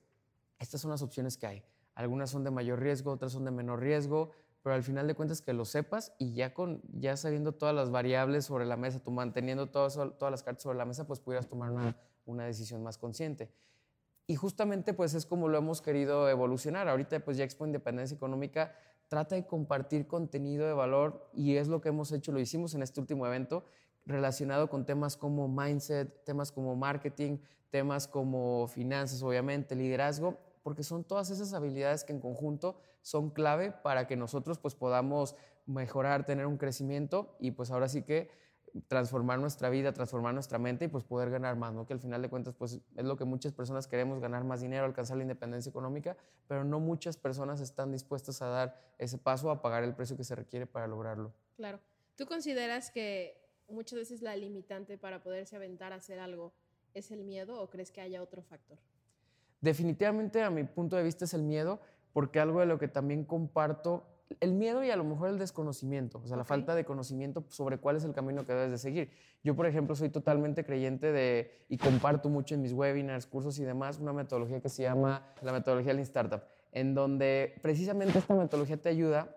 estas 0.57 0.79
son 0.79 0.91
las 0.91 1.01
opciones 1.01 1.35
que 1.35 1.47
hay. 1.47 1.63
Algunas 1.95 2.29
son 2.29 2.43
de 2.43 2.51
mayor 2.51 2.79
riesgo, 2.79 3.11
otras 3.11 3.31
son 3.31 3.45
de 3.45 3.51
menor 3.51 3.79
riesgo, 3.79 4.31
pero 4.61 4.75
al 4.75 4.83
final 4.83 5.07
de 5.07 5.15
cuentas 5.15 5.41
que 5.41 5.53
lo 5.53 5.65
sepas 5.65 6.13
y 6.17 6.33
ya, 6.33 6.53
con, 6.53 6.81
ya 6.93 7.17
sabiendo 7.17 7.51
todas 7.51 7.75
las 7.75 7.91
variables 7.91 8.45
sobre 8.45 8.65
la 8.65 8.77
mesa, 8.77 8.99
tú 8.99 9.11
manteniendo 9.11 9.69
todas, 9.69 9.95
todas 9.95 10.31
las 10.31 10.43
cartas 10.43 10.63
sobre 10.63 10.77
la 10.77 10.85
mesa, 10.85 11.05
pues 11.05 11.19
pudieras 11.19 11.47
tomar 11.47 11.71
una, 11.71 11.97
una 12.25 12.45
decisión 12.45 12.81
más 12.81 12.97
consciente. 12.97 13.51
Y 14.25 14.35
justamente 14.35 14.93
pues 14.93 15.13
es 15.13 15.25
como 15.25 15.49
lo 15.49 15.57
hemos 15.57 15.81
querido 15.81 16.29
evolucionar. 16.29 16.87
Ahorita 16.87 17.19
pues 17.19 17.37
ya 17.37 17.43
Expo 17.43 17.65
Independencia 17.65 18.15
Económica 18.15 18.73
trata 19.09 19.35
de 19.35 19.45
compartir 19.45 20.07
contenido 20.07 20.65
de 20.65 20.73
valor 20.73 21.29
y 21.33 21.57
es 21.57 21.67
lo 21.67 21.81
que 21.81 21.89
hemos 21.89 22.11
hecho, 22.11 22.31
lo 22.31 22.39
hicimos 22.39 22.73
en 22.73 22.81
este 22.81 22.99
último 22.99 23.27
evento 23.27 23.65
relacionado 24.05 24.69
con 24.69 24.85
temas 24.85 25.17
como 25.17 25.47
mindset, 25.47 26.23
temas 26.23 26.51
como 26.51 26.75
marketing, 26.75 27.37
temas 27.69 28.07
como 28.07 28.67
finanzas, 28.67 29.21
obviamente, 29.23 29.75
liderazgo, 29.75 30.37
porque 30.63 30.83
son 30.83 31.03
todas 31.03 31.29
esas 31.29 31.53
habilidades 31.53 32.03
que 32.03 32.13
en 32.13 32.19
conjunto 32.19 32.79
son 33.01 33.29
clave 33.29 33.71
para 33.71 34.07
que 34.07 34.15
nosotros 34.15 34.57
pues 34.57 34.75
podamos 34.75 35.35
mejorar, 35.65 36.25
tener 36.25 36.45
un 36.45 36.57
crecimiento 36.57 37.35
y 37.39 37.51
pues 37.51 37.69
ahora 37.71 37.87
sí 37.87 38.03
que 38.03 38.29
transformar 38.87 39.39
nuestra 39.39 39.69
vida, 39.69 39.93
transformar 39.93 40.33
nuestra 40.33 40.57
mente 40.57 40.85
y 40.85 40.87
pues 40.87 41.03
poder 41.03 41.29
ganar 41.29 41.55
más, 41.55 41.73
¿no? 41.73 41.85
Que 41.85 41.93
al 41.93 41.99
final 41.99 42.21
de 42.21 42.29
cuentas 42.29 42.55
pues 42.55 42.79
es 42.95 43.05
lo 43.05 43.15
que 43.17 43.25
muchas 43.25 43.53
personas 43.53 43.87
queremos, 43.87 44.19
ganar 44.19 44.43
más 44.43 44.61
dinero, 44.61 44.85
alcanzar 44.85 45.17
la 45.17 45.23
independencia 45.23 45.69
económica, 45.69 46.17
pero 46.47 46.63
no 46.63 46.79
muchas 46.79 47.17
personas 47.17 47.61
están 47.61 47.91
dispuestas 47.91 48.41
a 48.41 48.47
dar 48.47 48.81
ese 48.97 49.17
paso, 49.17 49.51
a 49.51 49.61
pagar 49.61 49.83
el 49.83 49.93
precio 49.93 50.17
que 50.17 50.23
se 50.23 50.35
requiere 50.35 50.65
para 50.65 50.87
lograrlo. 50.87 51.33
Claro. 51.55 51.79
¿Tú 52.15 52.25
consideras 52.25 52.89
que 52.89 53.37
muchas 53.69 53.99
veces 53.99 54.21
la 54.21 54.35
limitante 54.35 54.97
para 54.97 55.21
poderse 55.21 55.55
aventar 55.55 55.93
a 55.93 55.97
hacer 55.97 56.19
algo 56.19 56.53
es 56.93 57.11
el 57.11 57.23
miedo 57.23 57.61
o 57.61 57.69
crees 57.69 57.91
que 57.91 58.01
haya 58.01 58.21
otro 58.21 58.41
factor? 58.41 58.79
Definitivamente 59.63 60.43
a 60.43 60.49
mi 60.49 60.65
punto 60.65 60.97
de 60.97 61.03
vista 61.03 61.23
es 61.23 61.33
el 61.33 61.41
miedo, 61.41 61.79
porque 62.11 62.41
algo 62.41 62.59
de 62.59 62.65
lo 62.65 62.77
que 62.77 62.89
también 62.89 63.23
comparto 63.23 64.03
el 64.41 64.51
miedo 64.51 64.83
y 64.83 64.91
a 64.91 64.97
lo 64.97 65.05
mejor 65.05 65.29
el 65.29 65.39
desconocimiento, 65.39 66.19
o 66.21 66.27
sea, 66.27 66.35
la 66.35 66.43
falta 66.43 66.75
de 66.75 66.83
conocimiento 66.83 67.45
sobre 67.47 67.77
cuál 67.77 67.95
es 67.95 68.03
el 68.03 68.11
camino 68.11 68.45
que 68.45 68.51
debes 68.51 68.71
de 68.71 68.77
seguir. 68.77 69.11
Yo, 69.41 69.55
por 69.55 69.65
ejemplo, 69.65 69.95
soy 69.95 70.09
totalmente 70.09 70.65
creyente 70.65 71.13
de, 71.13 71.65
y 71.69 71.77
comparto 71.77 72.27
mucho 72.27 72.55
en 72.55 72.61
mis 72.61 72.73
webinars, 72.73 73.25
cursos 73.25 73.57
y 73.57 73.63
demás, 73.63 73.99
una 73.99 74.11
metodología 74.11 74.59
que 74.59 74.67
se 74.67 74.83
llama 74.83 75.25
la 75.41 75.53
metodología 75.53 75.93
Lean 75.93 76.03
Startup, 76.03 76.41
en 76.73 76.93
donde 76.93 77.55
precisamente 77.61 78.19
esta 78.19 78.35
metodología 78.35 78.75
te 78.75 78.89
ayuda 78.89 79.33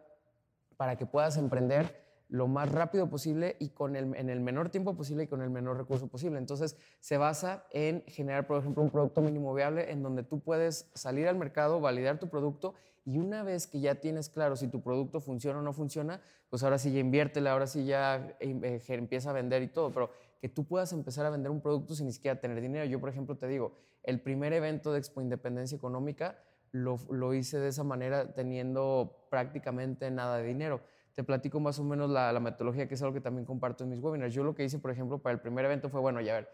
para 0.77 0.97
que 0.97 1.07
puedas 1.07 1.37
emprender 1.37 2.05
lo 2.29 2.49
más 2.49 2.71
rápido 2.73 3.09
posible 3.09 3.57
y 3.61 3.69
con 3.69 3.95
el, 3.95 4.15
en 4.17 4.31
el 4.31 4.41
menor 4.41 4.69
tiempo 4.71 4.97
posible 4.97 5.25
y 5.25 5.27
con 5.27 5.43
el 5.43 5.51
menor 5.51 5.77
recurso 5.77 6.09
posible. 6.09 6.39
Entonces, 6.39 6.77
se 7.01 7.17
basa 7.19 7.67
en 7.71 8.03
generar, 8.07 8.47
por 8.47 8.59
ejemplo, 8.59 8.83
un 8.83 8.91
producto 8.91 9.21
mínimo 9.21 9.55
viable 9.55 9.93
en 9.93 10.03
donde 10.03 10.23
tú 10.23 10.41
puedes 10.41 10.91
salir 10.95 11.29
al 11.29 11.37
mercado, 11.37 11.81
validar 11.81 12.19
tu 12.19 12.29
producto 12.29 12.75
y 13.05 13.19
una 13.19 13.45
vez 13.45 13.69
que 13.69 13.79
ya 13.79 13.97
tienes 13.97 14.29
claro 14.29 14.57
si 14.57 14.67
tu 14.67 14.83
producto 14.83 15.21
funciona 15.21 15.61
o 15.61 15.63
no 15.63 15.73
funciona, 15.73 16.21
pues 16.51 16.65
ahora 16.65 16.77
sí 16.79 16.93
ya 16.93 16.99
inviértela, 16.99 17.53
ahora 17.53 17.69
sí 17.69 17.85
ya 17.85 18.37
eh, 18.41 18.83
empieza 18.89 19.31
a 19.31 19.33
vender 19.33 19.63
y 19.63 19.69
todo, 19.69 19.93
pero 19.93 20.11
que 20.41 20.49
tú 20.49 20.65
puedas 20.65 20.93
empezar 20.93 21.25
a 21.25 21.31
vender 21.31 21.53
un 21.53 21.61
producto 21.61 21.95
sin 21.95 22.07
ni 22.07 22.13
siquiera 22.13 22.41
tener 22.41 22.61
dinero. 22.61 22.85
Yo, 22.85 23.01
por 23.01 23.09
ejemplo, 23.09 23.37
te 23.37 23.47
digo, 23.47 23.73
el 24.03 24.21
primer 24.21 24.53
evento 24.53 24.93
de 24.93 24.99
Expo 24.99 25.21
Independencia 25.21 25.77
Económica 25.77 26.39
lo, 26.73 26.99
lo 27.11 27.33
hice 27.33 27.61
de 27.61 27.69
esa 27.69 27.85
manera 27.85 28.35
teniendo 28.35 29.29
prácticamente 29.31 30.11
nada 30.11 30.39
de 30.39 30.45
dinero 30.45 30.81
te 31.17 31.25
platico 31.25 31.59
más 31.59 31.81
o 31.81 31.85
menos 31.85 32.09
la, 32.09 32.33
la, 32.33 32.39
metodología, 32.39 32.87
que 32.87 32.95
es 32.95 33.03
algo 33.03 33.15
que 33.15 33.21
también 33.21 33.45
comparto 33.45 33.83
en 33.83 33.91
mis 33.91 33.99
webinars. 33.99 34.33
Yo 34.33 34.45
lo 34.45 34.55
que 34.55 34.63
hice, 34.63 34.79
por 34.79 34.93
ejemplo, 34.93 35.19
para 35.19 35.35
el 35.35 35.41
primer 35.41 35.65
evento 35.65 35.89
fue, 35.89 36.01
bueno, 36.01 36.21
ya 36.21 36.35
ver, 36.35 36.49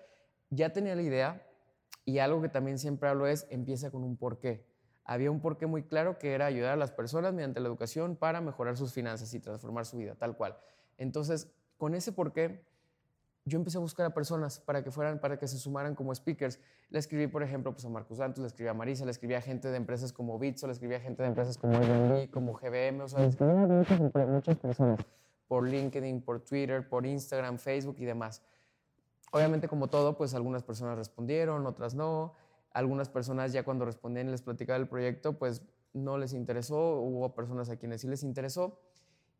ya 0.48 0.72
tenía 0.72 0.94
la 0.94 1.02
idea 1.02 1.46
y 2.06 2.18
algo 2.18 2.40
que 2.40 2.48
también 2.48 2.78
siempre 2.78 3.10
hablo 3.10 3.26
es, 3.26 3.46
empieza 3.50 3.90
con 3.90 4.02
un 4.02 4.16
porqué 4.16 4.64
había 5.04 5.30
un 5.30 5.40
porqué 5.40 5.66
muy 5.66 5.82
claro 5.82 6.18
que 6.18 6.32
era 6.32 6.46
ayudar 6.46 6.72
a 6.72 6.76
las 6.76 6.92
personas 6.92 7.32
mediante 7.32 7.60
la 7.60 7.68
educación 7.68 8.16
para 8.16 8.40
mejorar 8.40 8.76
sus 8.76 8.92
finanzas 8.92 9.32
y 9.34 9.40
transformar 9.40 9.86
su 9.86 9.96
vida, 9.98 10.14
tal 10.14 10.36
cual. 10.36 10.56
Entonces, 10.96 11.52
con 11.76 11.94
ese 11.94 12.12
porqué, 12.12 12.64
yo 13.44 13.58
empecé 13.58 13.78
a 13.78 13.80
buscar 13.80 14.06
a 14.06 14.14
personas 14.14 14.60
para 14.60 14.84
que 14.84 14.90
fueran, 14.90 15.18
para 15.18 15.38
que 15.38 15.48
se 15.48 15.58
sumaran 15.58 15.94
como 15.94 16.14
speakers. 16.14 16.60
Le 16.90 16.98
escribí, 16.98 17.26
por 17.26 17.42
ejemplo, 17.42 17.72
pues 17.72 17.84
a 17.84 17.88
Marcos 17.88 18.18
Santos, 18.18 18.40
le 18.40 18.46
escribí 18.46 18.68
a 18.68 18.74
Marisa, 18.74 19.04
le 19.04 19.10
escribí 19.10 19.34
a 19.34 19.40
gente 19.40 19.68
de 19.68 19.76
empresas 19.76 20.12
como 20.12 20.38
Bitso, 20.38 20.66
le 20.66 20.72
escribí 20.72 20.94
a 20.94 21.00
gente 21.00 21.22
de 21.22 21.28
empresas 21.28 21.58
como 21.58 21.76
Airbnb, 21.76 22.30
como 22.30 22.54
GBM, 22.54 23.02
o 23.02 23.08
sea, 23.08 23.20
le 23.20 23.28
escribí 23.28 23.50
a 23.50 23.66
muchas, 23.66 24.00
muchas 24.28 24.56
personas 24.58 25.00
por 25.52 25.68
LinkedIn, 25.68 26.22
por 26.22 26.40
Twitter, 26.40 26.88
por 26.88 27.04
Instagram, 27.04 27.58
Facebook 27.58 27.96
y 27.98 28.06
demás. 28.06 28.40
Obviamente, 29.32 29.68
como 29.68 29.88
todo, 29.88 30.16
pues 30.16 30.32
algunas 30.32 30.62
personas 30.62 30.96
respondieron, 30.96 31.66
otras 31.66 31.94
no. 31.94 32.32
Algunas 32.70 33.10
personas 33.10 33.52
ya 33.52 33.62
cuando 33.62 33.84
respondían 33.84 34.28
y 34.28 34.30
les 34.30 34.40
platicaba 34.40 34.78
el 34.78 34.88
proyecto, 34.88 35.38
pues 35.38 35.60
no 35.92 36.16
les 36.16 36.32
interesó, 36.32 37.00
hubo 37.00 37.34
personas 37.34 37.68
a 37.68 37.76
quienes 37.76 38.00
sí 38.00 38.08
les 38.08 38.22
interesó. 38.22 38.78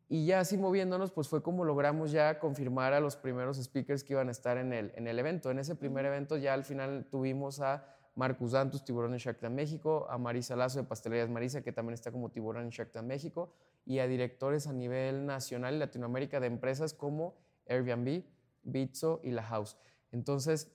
Y 0.09 0.25
ya 0.25 0.41
así 0.41 0.57
moviéndonos, 0.57 1.11
pues 1.11 1.27
fue 1.27 1.41
como 1.41 1.63
logramos 1.63 2.11
ya 2.11 2.39
confirmar 2.39 2.93
a 2.93 2.99
los 2.99 3.15
primeros 3.15 3.57
speakers 3.57 4.03
que 4.03 4.13
iban 4.13 4.27
a 4.27 4.31
estar 4.31 4.57
en 4.57 4.73
el, 4.73 4.91
en 4.95 5.07
el 5.07 5.17
evento. 5.17 5.49
En 5.49 5.59
ese 5.59 5.75
primer 5.75 6.05
evento 6.05 6.37
ya 6.37 6.53
al 6.53 6.63
final 6.63 7.07
tuvimos 7.09 7.61
a 7.61 7.85
Marcus 8.15 8.51
Dantus, 8.51 8.85
Tiburón 8.85 9.13
en 9.13 9.19
Shark 9.19 9.39
Tank 9.39 9.53
México, 9.53 10.05
a 10.09 10.17
Marisa 10.17 10.55
Lazo 10.55 10.79
de 10.79 10.85
Pastelerías 10.85 11.29
Marisa, 11.29 11.61
que 11.61 11.71
también 11.71 11.95
está 11.95 12.11
como 12.11 12.29
Tiburón 12.29 12.63
en 12.63 12.69
Shark 12.69 12.91
Tank 12.91 13.05
México, 13.05 13.53
y 13.85 13.99
a 13.99 14.07
directores 14.07 14.67
a 14.67 14.73
nivel 14.73 15.25
nacional 15.25 15.75
y 15.75 15.79
Latinoamérica 15.79 16.39
de 16.39 16.47
empresas 16.47 16.93
como 16.93 17.35
Airbnb, 17.67 18.23
Bitso 18.63 19.19
y 19.23 19.31
La 19.31 19.43
House. 19.43 19.77
Entonces, 20.11 20.71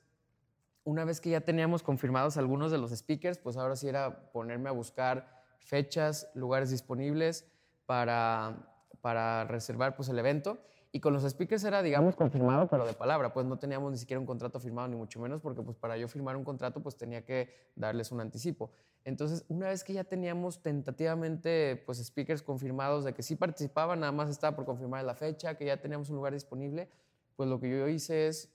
una 0.84 1.04
vez 1.04 1.20
que 1.20 1.30
ya 1.30 1.42
teníamos 1.42 1.82
confirmados 1.82 2.36
algunos 2.36 2.72
de 2.72 2.78
los 2.78 2.90
speakers, 2.90 3.38
pues 3.38 3.56
ahora 3.56 3.76
sí 3.76 3.88
era 3.88 4.32
ponerme 4.32 4.68
a 4.68 4.72
buscar 4.72 5.44
fechas, 5.60 6.30
lugares 6.34 6.70
disponibles 6.70 7.46
para, 7.86 8.77
para 9.00 9.44
reservar 9.44 9.96
pues 9.96 10.08
el 10.08 10.18
evento. 10.18 10.58
Y 10.90 11.00
con 11.00 11.12
los 11.12 11.22
speakers 11.22 11.64
era, 11.64 11.82
digamos, 11.82 12.16
confirmado, 12.16 12.66
pero 12.68 12.86
de 12.86 12.94
palabra, 12.94 13.32
pues 13.34 13.44
no 13.44 13.58
teníamos 13.58 13.92
ni 13.92 13.98
siquiera 13.98 14.18
un 14.18 14.24
contrato 14.26 14.58
firmado, 14.58 14.88
ni 14.88 14.96
mucho 14.96 15.20
menos, 15.20 15.42
porque 15.42 15.60
pues 15.60 15.76
para 15.76 15.98
yo 15.98 16.08
firmar 16.08 16.34
un 16.34 16.44
contrato, 16.44 16.82
pues 16.82 16.96
tenía 16.96 17.26
que 17.26 17.54
darles 17.76 18.10
un 18.10 18.20
anticipo. 18.20 18.70
Entonces, 19.04 19.44
una 19.48 19.68
vez 19.68 19.84
que 19.84 19.92
ya 19.92 20.04
teníamos 20.04 20.62
tentativamente, 20.62 21.82
pues, 21.86 21.98
speakers 22.04 22.42
confirmados 22.42 23.04
de 23.04 23.14
que 23.14 23.22
sí 23.22 23.36
participaban, 23.36 24.00
nada 24.00 24.12
más 24.12 24.28
estaba 24.28 24.56
por 24.56 24.64
confirmar 24.64 25.04
la 25.04 25.14
fecha, 25.14 25.56
que 25.56 25.66
ya 25.66 25.78
teníamos 25.78 26.10
un 26.10 26.16
lugar 26.16 26.32
disponible, 26.32 26.88
pues 27.36 27.48
lo 27.48 27.60
que 27.60 27.70
yo 27.70 27.86
hice 27.88 28.26
es 28.26 28.50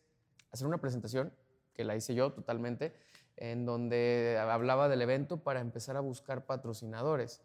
hacer 0.51 0.67
una 0.67 0.79
presentación 0.79 1.33
que 1.73 1.83
la 1.83 1.95
hice 1.95 2.13
yo 2.13 2.33
totalmente, 2.33 2.93
en 3.37 3.65
donde 3.65 4.37
hablaba 4.39 4.89
del 4.89 5.01
evento 5.01 5.37
para 5.37 5.59
empezar 5.59 5.97
a 5.97 6.01
buscar 6.01 6.45
patrocinadores. 6.45 7.41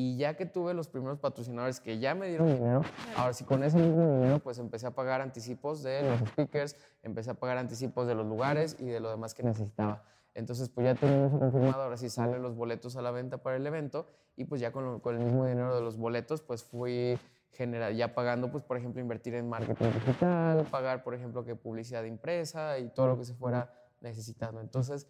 Y 0.00 0.16
ya 0.16 0.34
que 0.34 0.46
tuve 0.46 0.74
los 0.74 0.86
primeros 0.86 1.18
patrocinadores 1.18 1.80
que 1.80 1.98
ya 1.98 2.14
me 2.14 2.28
dieron 2.28 2.46
dinero, 2.46 2.82
ahora 3.16 3.32
sí 3.32 3.42
con 3.42 3.64
ese 3.64 3.78
mismo 3.78 4.00
dinero 4.00 4.38
pues 4.38 4.60
empecé 4.60 4.86
a 4.86 4.92
pagar 4.92 5.20
anticipos 5.20 5.82
de 5.82 6.08
los 6.08 6.20
speakers, 6.20 6.76
empecé 7.02 7.30
a 7.30 7.34
pagar 7.34 7.58
anticipos 7.58 8.06
de 8.06 8.14
los 8.14 8.24
lugares 8.24 8.76
y 8.78 8.84
de 8.84 9.00
lo 9.00 9.10
demás 9.10 9.34
que 9.34 9.42
necesitaba. 9.42 10.04
Entonces 10.34 10.68
pues 10.68 10.84
ya 10.84 10.94
tenía 10.94 11.26
eso 11.26 11.40
confirmado, 11.40 11.82
ahora 11.82 11.96
sí 11.96 12.08
salen 12.10 12.42
los 12.42 12.54
boletos 12.54 12.94
a 12.94 13.02
la 13.02 13.10
venta 13.10 13.38
para 13.38 13.56
el 13.56 13.66
evento 13.66 14.06
y 14.36 14.44
pues 14.44 14.60
ya 14.60 14.70
con, 14.70 15.00
con 15.00 15.16
el 15.16 15.24
mismo 15.24 15.44
dinero 15.44 15.74
de 15.74 15.80
los 15.80 15.96
boletos 15.96 16.42
pues 16.42 16.62
fui 16.62 17.18
generar, 17.50 17.92
ya 17.92 18.14
pagando 18.14 18.52
pues 18.52 18.62
por 18.62 18.76
ejemplo 18.76 19.02
invertir 19.02 19.34
en 19.34 19.48
marketing 19.48 19.86
digital, 19.94 20.64
pagar 20.70 21.02
por 21.02 21.16
ejemplo 21.16 21.44
que 21.44 21.56
publicidad 21.56 22.04
impresa 22.04 22.78
y 22.78 22.88
todo 22.90 23.08
lo 23.08 23.18
que 23.18 23.24
se 23.24 23.34
fuera 23.34 23.74
necesitando. 24.00 24.60
Entonces 24.60 25.08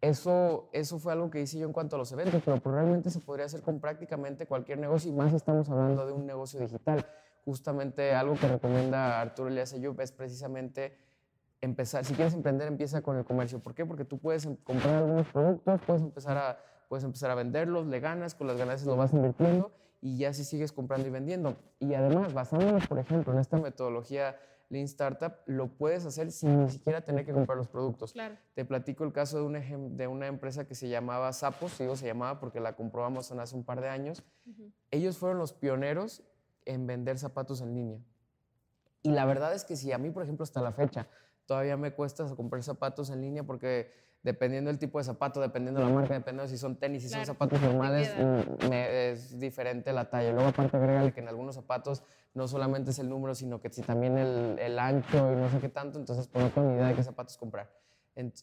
eso, 0.00 0.70
eso 0.72 0.98
fue 0.98 1.12
algo 1.12 1.30
que 1.30 1.40
hice 1.42 1.58
yo 1.58 1.66
en 1.66 1.72
cuanto 1.72 1.96
a 1.96 1.98
los 1.98 2.10
eventos, 2.12 2.40
pero 2.44 2.58
probablemente 2.58 3.10
se 3.10 3.20
podría 3.20 3.46
hacer 3.46 3.60
con 3.60 3.80
prácticamente 3.80 4.46
cualquier 4.46 4.78
negocio 4.78 5.10
y 5.10 5.14
más 5.14 5.32
estamos 5.34 5.68
hablando 5.68 6.06
de 6.06 6.12
un 6.12 6.26
negocio 6.26 6.58
digital. 6.60 7.06
Justamente 7.44 8.14
algo 8.14 8.34
que 8.34 8.48
recomienda 8.48 9.20
Arturo 9.20 9.48
Elias 9.48 9.72
Ayub 9.74 10.00
es 10.00 10.12
precisamente 10.12 10.96
empezar, 11.60 12.04
si 12.04 12.14
quieres 12.14 12.34
emprender, 12.34 12.68
empieza 12.68 13.02
con 13.02 13.16
el 13.16 13.24
comercio. 13.24 13.60
¿Por 13.60 13.74
qué? 13.74 13.84
Porque 13.84 14.04
tú 14.04 14.18
puedes 14.18 14.46
em, 14.46 14.56
comprar 14.56 14.96
algunos 14.96 15.26
productos, 15.28 15.80
puedes 15.86 16.02
empezar 16.02 16.36
a, 16.38 16.58
puedes 16.88 17.04
empezar 17.04 17.30
a 17.30 17.34
venderlos, 17.34 17.86
le 17.86 18.00
ganas, 18.00 18.34
con 18.34 18.46
las 18.46 18.56
ganancias 18.56 18.86
lo 18.86 18.96
vas 18.96 19.12
invirtiendo 19.12 19.70
y 20.00 20.16
ya 20.16 20.32
si 20.32 20.44
sigues 20.44 20.72
comprando 20.72 21.08
y 21.08 21.10
vendiendo. 21.10 21.56
Y 21.78 21.92
además, 21.94 22.32
basándonos, 22.32 22.86
por 22.86 22.98
ejemplo, 22.98 23.32
en 23.34 23.38
esta 23.38 23.58
metodología 23.58 24.36
Lean 24.70 24.84
Startup, 24.84 25.34
lo 25.46 25.68
puedes 25.68 26.06
hacer 26.06 26.30
sin 26.30 26.62
ni 26.62 26.70
siquiera 26.70 27.02
tener 27.02 27.26
que 27.26 27.32
comprar 27.32 27.58
los 27.58 27.68
productos. 27.68 28.12
Claro. 28.12 28.36
Te 28.54 28.64
platico 28.64 29.02
el 29.02 29.12
caso 29.12 29.38
de, 29.38 29.44
un 29.44 29.96
de 29.96 30.06
una 30.06 30.28
empresa 30.28 30.66
que 30.66 30.76
se 30.76 30.88
llamaba 30.88 31.32
Sapos, 31.32 31.76
digo 31.76 31.96
se 31.96 32.06
llamaba 32.06 32.38
porque 32.38 32.60
la 32.60 32.76
comprobamos 32.76 33.32
hace 33.32 33.56
un 33.56 33.64
par 33.64 33.80
de 33.80 33.88
años. 33.88 34.22
Ellos 34.92 35.18
fueron 35.18 35.38
los 35.38 35.52
pioneros 35.52 36.22
en 36.64 36.86
vender 36.86 37.18
zapatos 37.18 37.60
en 37.60 37.74
línea. 37.74 37.98
Y 39.02 39.10
la 39.10 39.24
verdad 39.24 39.54
es 39.54 39.64
que 39.64 39.74
si 39.74 39.90
a 39.90 39.98
mí, 39.98 40.10
por 40.10 40.22
ejemplo, 40.22 40.44
hasta 40.44 40.62
la 40.62 40.72
fecha, 40.72 41.08
todavía 41.46 41.76
me 41.76 41.92
cuesta 41.92 42.24
comprar 42.36 42.62
zapatos 42.62 43.10
en 43.10 43.22
línea 43.22 43.42
porque 43.42 43.90
dependiendo 44.22 44.68
del 44.68 44.78
tipo 44.78 44.98
de 44.98 45.04
zapato, 45.04 45.40
dependiendo 45.40 45.80
de 45.80 45.86
la 45.86 45.92
marca, 45.92 46.14
dependiendo 46.14 46.48
si 46.48 46.58
son 46.58 46.76
tenis, 46.76 47.02
si 47.02 47.08
son 47.08 47.26
zapatos 47.26 47.60
normales, 47.60 48.14
mm, 48.16 48.72
es 48.72 49.38
diferente 49.40 49.92
la 49.92 50.10
talla. 50.10 50.32
Luego 50.32 50.50
aparte 50.50 50.76
agrégale 50.76 51.12
que 51.12 51.20
en 51.20 51.28
algunos 51.28 51.56
zapatos 51.56 52.04
no 52.34 52.46
solamente 52.48 52.90
es 52.90 52.98
el 52.98 53.08
número, 53.08 53.34
sino 53.34 53.60
que 53.60 53.70
si 53.70 53.82
también 53.82 54.16
el, 54.16 54.58
el 54.58 54.78
ancho 54.78 55.32
y 55.32 55.36
no 55.36 55.50
sé 55.50 55.58
qué 55.58 55.68
tanto, 55.68 55.98
entonces 55.98 56.28
pues 56.28 56.44
no 56.44 56.50
tengo 56.50 56.68
ni 56.68 56.76
idea 56.76 56.88
de 56.88 56.94
qué 56.94 57.02
zapatos 57.02 57.36
comprar. 57.36 57.70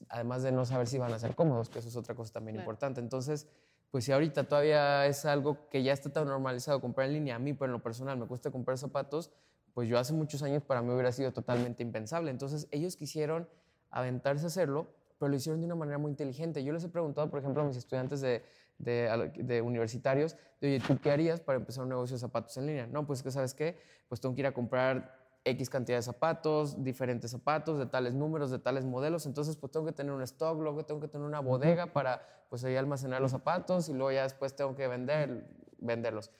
además 0.10 0.44
de 0.44 0.52
no 0.52 0.66
saber 0.66 0.88
si 0.88 0.98
van 0.98 1.14
a 1.14 1.20
ser 1.20 1.36
cómodos, 1.36 1.70
que 1.70 1.80
eso 1.80 1.88
es 1.88 1.96
otra 1.96 2.16
cosa 2.16 2.34
también 2.34 2.58
importante. 2.58 3.00
Entonces, 3.00 3.48
pues 3.92 4.04
si 4.06 4.12
ahorita 4.12 4.44
todavía 4.46 5.06
es 5.06 5.26
algo 5.26 5.70
que 5.70 5.84
ya 5.84 5.94
está 5.94 6.12
tan 6.12 6.28
normalizado 6.28 6.82
comprar 6.82 7.08
en 7.08 7.14
línea, 7.14 7.36
a 7.36 7.40
mí, 7.40 7.54
pero 7.54 7.68
en 7.68 7.74
lo 7.74 7.84
personal 7.84 8.18
me 8.18 8.28
cuesta 8.28 8.52
comprar 8.52 8.78
zapatos, 8.78 9.32
pues 9.74 9.88
yo 9.88 9.98
hace 10.00 10.14
muchos 10.14 10.44
años 10.44 10.64
para 10.64 10.82
mí 10.82 10.92
hubiera 10.92 11.12
sido 11.12 11.32
totalmente 11.32 11.84
impensable. 11.84 12.32
Entonces 12.32 12.68
ellos 12.72 12.96
quisieron 12.96 13.48
aventarse 13.90 14.46
a 14.46 14.48
hacerlo 14.48 14.88
pero 15.18 15.30
lo 15.30 15.36
hicieron 15.36 15.60
de 15.62 15.66
una 15.66 15.76
manera 15.76 15.98
muy 15.98 16.12
inteligente. 16.12 16.64
Yo 16.64 16.74
les 16.74 16.84
he 16.84 16.90
preguntado, 16.90 17.30
por 17.30 17.40
ejemplo, 17.40 17.62
a 17.62 17.66
mis 17.66 17.78
estudiantes 17.78 18.22
de, 18.22 18.44
de, 18.78 19.62
universitarios, 19.64 20.36
de, 20.62 20.76
oye, 20.76 20.80
¿tú 20.86 21.00
qué 21.02 21.12
harías 21.12 21.40
para 21.40 21.58
empezar 21.58 21.84
un 21.84 21.90
negocio 21.90 22.16
de 22.16 22.20
zapatos 22.20 22.56
en 22.58 22.68
línea? 22.68 22.88
No, 22.88 23.06
pues 23.06 23.24
que 23.24 23.32
sabes 23.32 23.54
qué, 23.54 23.78
pues 24.08 24.22
tengo 24.22 24.36
que 24.36 24.42
ir 24.42 24.48
a 24.48 24.54
comprar 24.54 25.18
X 25.46 25.70
cantidad 25.70 25.98
de 25.98 26.02
zapatos, 26.02 26.84
diferentes 26.84 27.32
zapatos, 27.32 27.80
de 27.80 27.86
tales 27.86 28.14
números, 28.14 28.52
de 28.52 28.60
tales 28.60 28.86
modelos, 28.86 29.26
entonces 29.26 29.56
pues 29.56 29.72
tengo 29.72 29.86
que 29.86 29.94
tener 29.94 30.12
un 30.12 30.22
stock, 30.24 30.60
luego 30.60 30.86
tengo 30.86 31.00
que 31.00 31.08
tener 31.08 31.26
una 31.26 31.40
bodega 31.40 31.94
para 31.94 32.22
pues 32.50 32.64
ahí 32.64 32.76
almacenar 32.76 33.22
los 33.22 33.32
zapatos 33.32 33.90
y 33.90 33.94
luego 33.94 34.12
ya 34.12 34.24
después 34.24 34.56
tengo 34.56 34.76
que 34.76 34.88
vender, 34.88 35.50
venderlos. 35.80 36.32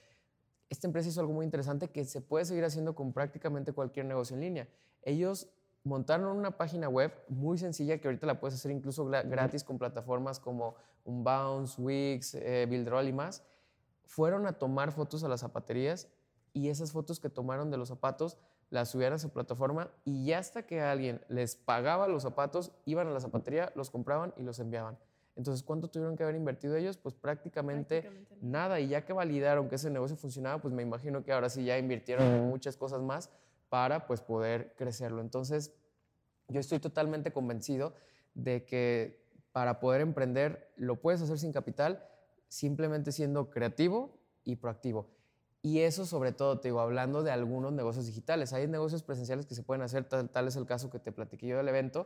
Esta 0.70 0.88
empresa 0.88 1.10
hizo 1.10 1.22
algo 1.22 1.34
muy 1.34 1.46
interesante 1.46 1.90
que 1.90 2.04
se 2.04 2.22
puede 2.22 2.46
seguir 2.46 2.66
haciendo 2.66 2.96
con 2.96 3.14
prácticamente 3.14 3.72
cualquier 3.72 4.06
negocio 4.06 4.36
en 4.36 4.42
línea. 4.42 4.68
Ellos 5.04 5.50
montaron 5.84 6.36
una 6.38 6.58
página 6.58 6.90
web 6.90 7.14
muy 7.30 7.58
sencilla 7.58 8.00
que 8.00 8.08
ahorita 8.08 8.28
la 8.28 8.40
puedes 8.40 8.56
hacer 8.56 8.72
incluso 8.72 9.06
gratis 9.06 9.64
con 9.64 9.78
plataformas 9.78 10.40
como 10.40 10.76
Unbounce, 11.08 11.82
Wix, 11.82 12.36
eh, 12.36 12.66
Buildroll 12.70 13.08
y 13.08 13.14
más. 13.14 13.44
Fueron 14.06 14.46
a 14.46 14.54
tomar 14.54 14.92
fotos 14.92 15.24
a 15.24 15.28
las 15.28 15.42
zapaterías 15.42 16.08
y 16.54 16.70
esas 16.70 16.92
fotos 16.92 17.20
que 17.20 17.30
tomaron 17.30 17.72
de 17.72 17.78
los 17.78 17.90
zapatos 17.90 18.38
las 18.70 18.90
subieron 18.90 19.16
a 19.16 19.20
su 19.20 19.30
plataforma 19.30 19.90
y 20.04 20.26
ya 20.26 20.40
hasta 20.40 20.64
que 20.66 20.82
alguien 20.82 21.22
les 21.30 21.56
pagaba 21.56 22.08
los 22.08 22.24
zapatos, 22.24 22.74
iban 22.86 23.08
a 23.08 23.12
la 23.12 23.20
zapatería, 23.20 23.72
los 23.76 23.90
compraban 23.90 24.34
y 24.38 24.44
los 24.44 24.60
enviaban. 24.60 24.98
Entonces, 25.38 25.64
¿cuánto 25.64 25.88
tuvieron 25.88 26.18
que 26.18 26.24
haber 26.24 26.36
invertido 26.36 26.76
ellos? 26.76 26.98
Pues 26.98 27.14
prácticamente, 27.14 28.10
nada. 28.42 28.80
Y 28.80 28.88
ya 28.88 29.06
que 29.06 29.14
validaron 29.14 29.70
que 29.70 29.76
ese 29.76 29.92
negocio 29.92 30.18
funcionaba, 30.18 30.60
pues 30.60 30.74
me 30.74 30.82
imagino 30.82 31.24
que 31.24 31.32
ahora 31.32 31.48
sí 31.50 31.64
ya 31.64 31.78
invirtieron 31.78 32.26
en 32.26 32.50
muchas 32.50 32.76
cosas 32.76 33.04
más 33.04 33.30
para 33.70 34.08
pues 34.08 34.22
poder 34.22 34.74
crecerlo. 34.76 35.22
Entonces, 35.22 35.74
yo 36.48 36.60
estoy 36.60 36.80
totalmente 36.80 37.32
convencido 37.32 37.94
de 38.34 38.66
que 38.66 39.27
para 39.58 39.80
poder 39.80 40.02
emprender 40.02 40.72
lo 40.76 41.02
puedes 41.02 41.20
hacer 41.20 41.40
sin 41.40 41.52
capital, 41.52 42.08
simplemente 42.48 43.12
siendo 43.12 43.50
creativo 43.50 44.16
y 44.44 44.58
proactivo. 44.58 45.10
Y 45.64 45.80
eso 45.80 46.06
sobre 46.06 46.32
todo, 46.32 46.60
te 46.60 46.68
digo, 46.68 46.80
hablando 46.80 47.24
de 47.24 47.32
algunos 47.32 47.74
negocios 47.74 48.06
digitales. 48.06 48.54
Hay 48.54 48.68
negocios 48.68 49.02
presenciales 49.02 49.48
que 49.48 49.56
se 49.56 49.64
pueden 49.64 49.82
hacer, 49.82 50.04
tal, 50.04 50.30
tal 50.30 50.48
es 50.48 50.58
el 50.58 50.68
caso 50.68 50.92
que 50.92 51.00
te 51.00 51.12
platiqué 51.12 51.48
yo 51.48 51.58
del 51.58 51.68
evento. 51.70 52.06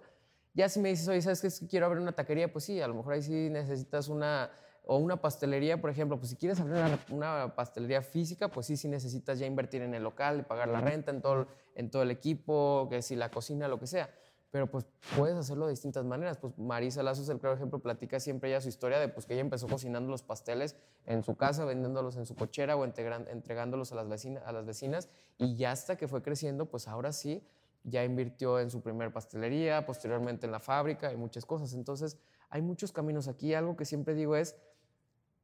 Ya 0.53 0.69
si 0.69 0.79
me 0.79 0.87
dices, 0.87 1.09
oye, 1.09 1.21
¿sabes 1.21 1.41
qué? 1.41 1.67
quiero 1.67 1.87
abrir 1.87 2.01
una 2.01 2.13
taquería, 2.13 2.49
pues 2.53 2.63
sí, 2.63 2.79
a 2.79 2.87
lo 2.87 2.93
mejor 2.93 3.15
ahí 3.15 3.21
sí 3.21 3.49
necesitas 3.49 4.07
una 4.07 4.49
o 4.85 4.95
una 4.95 5.21
pastelería, 5.21 5.81
por 5.81 5.89
ejemplo, 5.89 6.17
pues 6.17 6.29
si 6.29 6.37
quieres 6.37 6.57
abrir 6.61 6.77
una, 7.09 7.53
pastelería 7.53 8.01
física, 8.01 8.47
pues 8.47 8.65
sí, 8.65 8.77
sí 8.77 8.87
necesitas 8.87 9.39
ya 9.39 9.45
invertir 9.45 9.81
en 9.81 9.93
el 9.93 10.03
local 10.03 10.45
pagar 10.45 10.69
la 10.69 10.79
renta 10.79 11.11
en 11.11 11.21
todo, 11.21 11.47
en 11.75 11.91
todo 11.91 12.03
el 12.03 12.11
equipo, 12.11 12.87
que 12.89 13.01
si 13.01 13.17
la 13.17 13.29
cocina, 13.29 13.67
lo 13.67 13.77
que 13.77 13.87
sea. 13.87 14.09
Pero 14.51 14.69
pues 14.69 14.85
puedes 15.15 15.35
hacerlo 15.35 15.65
de 15.65 15.71
distintas 15.71 16.03
maneras. 16.05 16.37
Pues 16.37 16.57
Marisa 16.57 17.01
Lazo 17.01 17.21
es 17.21 17.29
el 17.29 17.39
claro 17.39 17.55
ejemplo, 17.55 17.79
platica 17.79 18.19
siempre 18.19 18.49
ella 18.49 18.59
su 18.59 18.67
historia 18.67 18.99
de 18.99 19.07
pues 19.07 19.25
que 19.25 19.33
ella 19.33 19.41
empezó 19.41 19.67
cocinando 19.67 20.11
los 20.11 20.23
pasteles 20.23 20.75
en 21.05 21.23
su 21.23 21.35
casa, 21.35 21.63
vendiéndolos 21.63 22.17
en 22.17 22.25
su 22.25 22.35
cochera 22.35 22.75
o 22.75 22.83
entregándolos 22.83 23.93
a 23.93 23.95
las, 23.95 24.09
vecinas, 24.09 24.43
a 24.45 24.51
las 24.51 24.65
vecinas 24.65 25.09
y 25.37 25.55
ya 25.55 25.71
hasta 25.71 25.95
que 25.95 26.09
fue 26.09 26.21
creciendo, 26.21 26.65
pues 26.65 26.89
ahora 26.89 27.13
sí, 27.13 27.43
ya 27.83 28.03
invirtió 28.03 28.59
en 28.59 28.69
su 28.69 28.81
primer 28.81 29.11
pastelería, 29.13 29.85
posteriormente 29.85 30.45
en 30.45 30.51
la 30.51 30.59
fábrica 30.59 31.11
y 31.13 31.17
muchas 31.17 31.45
cosas. 31.45 31.73
Entonces, 31.73 32.17
hay 32.49 32.61
muchos 32.61 32.91
caminos 32.91 33.27
aquí. 33.27 33.53
Algo 33.53 33.75
que 33.75 33.85
siempre 33.85 34.13
digo 34.13 34.35
es, 34.35 34.55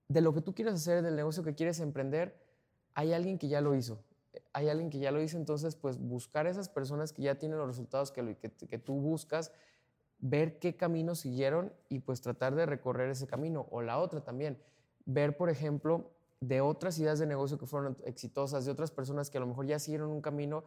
de 0.08 0.22
lo 0.22 0.34
que 0.34 0.41
tú 0.41 0.54
quieres 0.54 0.76
hacer, 0.76 1.02
del 1.02 1.15
negocio 1.15 1.43
que 1.43 1.56
quieres 1.56 1.80
emprender, 1.80 2.38
hay 2.93 3.13
alguien 3.13 3.38
que 3.38 3.48
ya 3.48 3.62
lo 3.62 3.74
hizo. 3.76 4.04
Hay 4.54 4.69
alguien 4.69 4.89
que 4.89 5.00
ya 5.00 5.12
lo 5.12 5.21
hizo, 5.21 5.38
entonces 5.38 5.76
pues 5.76 5.97
buscar 5.97 6.47
esas 6.47 6.69
personas 6.69 7.13
que 7.13 7.21
ya 7.23 7.36
tienen 7.36 7.58
los 7.58 7.67
resultados 7.67 8.12
que, 8.12 8.38
que, 8.38 8.78
tú 8.78 8.95
buscas, 8.95 9.52
ver 10.19 10.60
qué 10.60 10.76
camino 10.76 11.15
siguieron 11.15 11.73
y 11.89 12.00
pues 12.00 12.21
tratar 12.21 12.56
de 12.56 12.65
recorrer 12.65 13.10
ese 13.10 13.28
camino. 13.28 13.67
O 13.71 13.82
la 13.82 14.00
otra 14.00 14.21
también, 14.21 14.58
ver 15.06 15.38
por 15.38 15.50
ejemplo 15.50 16.12
de 16.39 16.62
otras 16.62 17.00
ideas 17.00 17.19
de 17.19 17.26
negocio 17.26 17.58
que 17.58 17.65
fueron 17.65 17.97
exitosas, 18.06 18.65
de 18.65 18.71
otras 18.71 18.91
personas 18.91 19.30
que 19.30 19.38
a 19.38 19.41
lo 19.41 19.47
mejor 19.47 19.65
ya 19.65 19.80
siguieron 19.80 20.10
un 20.10 20.21
camino 20.21 20.63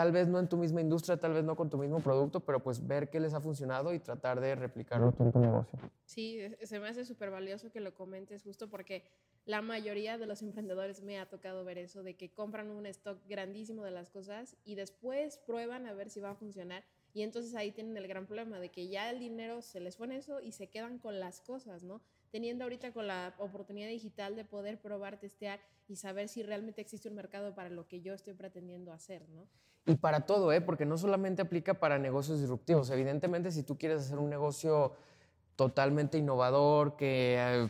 tal 0.00 0.12
vez 0.12 0.28
no 0.28 0.38
en 0.38 0.48
tu 0.48 0.56
misma 0.56 0.80
industria, 0.80 1.18
tal 1.18 1.34
vez 1.34 1.44
no 1.44 1.56
con 1.56 1.68
tu 1.68 1.76
mismo 1.76 2.00
producto, 2.00 2.40
pero 2.40 2.62
pues 2.62 2.86
ver 2.86 3.10
qué 3.10 3.20
les 3.20 3.34
ha 3.34 3.40
funcionado 3.42 3.92
y 3.92 3.98
tratar 3.98 4.40
de 4.40 4.54
replicarlo 4.54 5.14
en 5.18 5.30
tu 5.30 5.38
negocio. 5.38 5.78
Sí, 6.06 6.40
se 6.62 6.80
me 6.80 6.88
hace 6.88 7.04
súper 7.04 7.30
valioso 7.30 7.70
que 7.70 7.80
lo 7.80 7.92
comentes 7.92 8.42
justo 8.42 8.70
porque 8.70 9.04
la 9.44 9.60
mayoría 9.60 10.16
de 10.16 10.24
los 10.24 10.40
emprendedores 10.40 11.02
me 11.02 11.18
ha 11.18 11.28
tocado 11.28 11.66
ver 11.66 11.76
eso, 11.76 12.02
de 12.02 12.16
que 12.16 12.32
compran 12.32 12.70
un 12.70 12.86
stock 12.86 13.18
grandísimo 13.28 13.84
de 13.84 13.90
las 13.90 14.08
cosas 14.08 14.56
y 14.64 14.74
después 14.74 15.36
prueban 15.36 15.86
a 15.86 15.92
ver 15.92 16.08
si 16.08 16.20
va 16.20 16.30
a 16.30 16.34
funcionar. 16.34 16.82
Y 17.12 17.20
entonces 17.20 17.54
ahí 17.54 17.70
tienen 17.70 17.94
el 17.98 18.08
gran 18.08 18.24
problema 18.24 18.58
de 18.58 18.70
que 18.70 18.88
ya 18.88 19.10
el 19.10 19.18
dinero 19.18 19.60
se 19.60 19.80
les 19.80 19.98
fue 19.98 20.06
en 20.06 20.12
eso 20.12 20.40
y 20.40 20.52
se 20.52 20.68
quedan 20.68 20.98
con 20.98 21.20
las 21.20 21.42
cosas, 21.42 21.82
¿no? 21.82 22.00
Teniendo 22.30 22.64
ahorita 22.64 22.94
con 22.94 23.06
la 23.06 23.34
oportunidad 23.36 23.88
digital 23.88 24.34
de 24.34 24.46
poder 24.46 24.80
probar, 24.80 25.20
testear 25.20 25.60
y 25.88 25.96
saber 25.96 26.28
si 26.28 26.42
realmente 26.42 26.80
existe 26.80 27.10
un 27.10 27.16
mercado 27.16 27.54
para 27.54 27.68
lo 27.68 27.86
que 27.86 28.00
yo 28.00 28.14
estoy 28.14 28.32
pretendiendo 28.32 28.92
hacer, 28.92 29.28
¿no? 29.28 29.46
Y 29.86 29.96
para 29.96 30.20
todo, 30.22 30.52
¿eh? 30.52 30.60
porque 30.60 30.84
no 30.84 30.98
solamente 30.98 31.42
aplica 31.42 31.74
para 31.74 31.98
negocios 31.98 32.40
disruptivos. 32.40 32.90
Evidentemente, 32.90 33.50
si 33.50 33.62
tú 33.62 33.78
quieres 33.78 34.02
hacer 34.02 34.18
un 34.18 34.30
negocio 34.30 34.94
totalmente 35.56 36.18
innovador, 36.18 36.96
que 36.96 37.36
eh, 37.38 37.68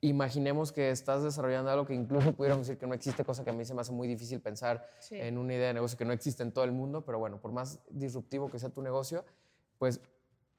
imaginemos 0.00 0.72
que 0.72 0.90
estás 0.90 1.22
desarrollando 1.22 1.70
algo 1.70 1.86
que 1.86 1.94
incluso 1.94 2.32
pudiéramos 2.34 2.66
decir 2.66 2.78
que 2.78 2.86
no 2.86 2.94
existe, 2.94 3.24
cosa 3.24 3.44
que 3.44 3.50
a 3.50 3.52
mí 3.52 3.64
se 3.64 3.74
me 3.74 3.80
hace 3.80 3.92
muy 3.92 4.08
difícil 4.08 4.40
pensar 4.40 4.86
en 5.10 5.38
una 5.38 5.54
idea 5.54 5.68
de 5.68 5.74
negocio 5.74 5.96
que 5.96 6.04
no 6.04 6.12
existe 6.12 6.42
en 6.42 6.52
todo 6.52 6.64
el 6.64 6.72
mundo, 6.72 7.04
pero 7.04 7.18
bueno, 7.18 7.40
por 7.40 7.52
más 7.52 7.80
disruptivo 7.90 8.50
que 8.50 8.58
sea 8.58 8.70
tu 8.70 8.82
negocio, 8.82 9.24
pues 9.78 10.00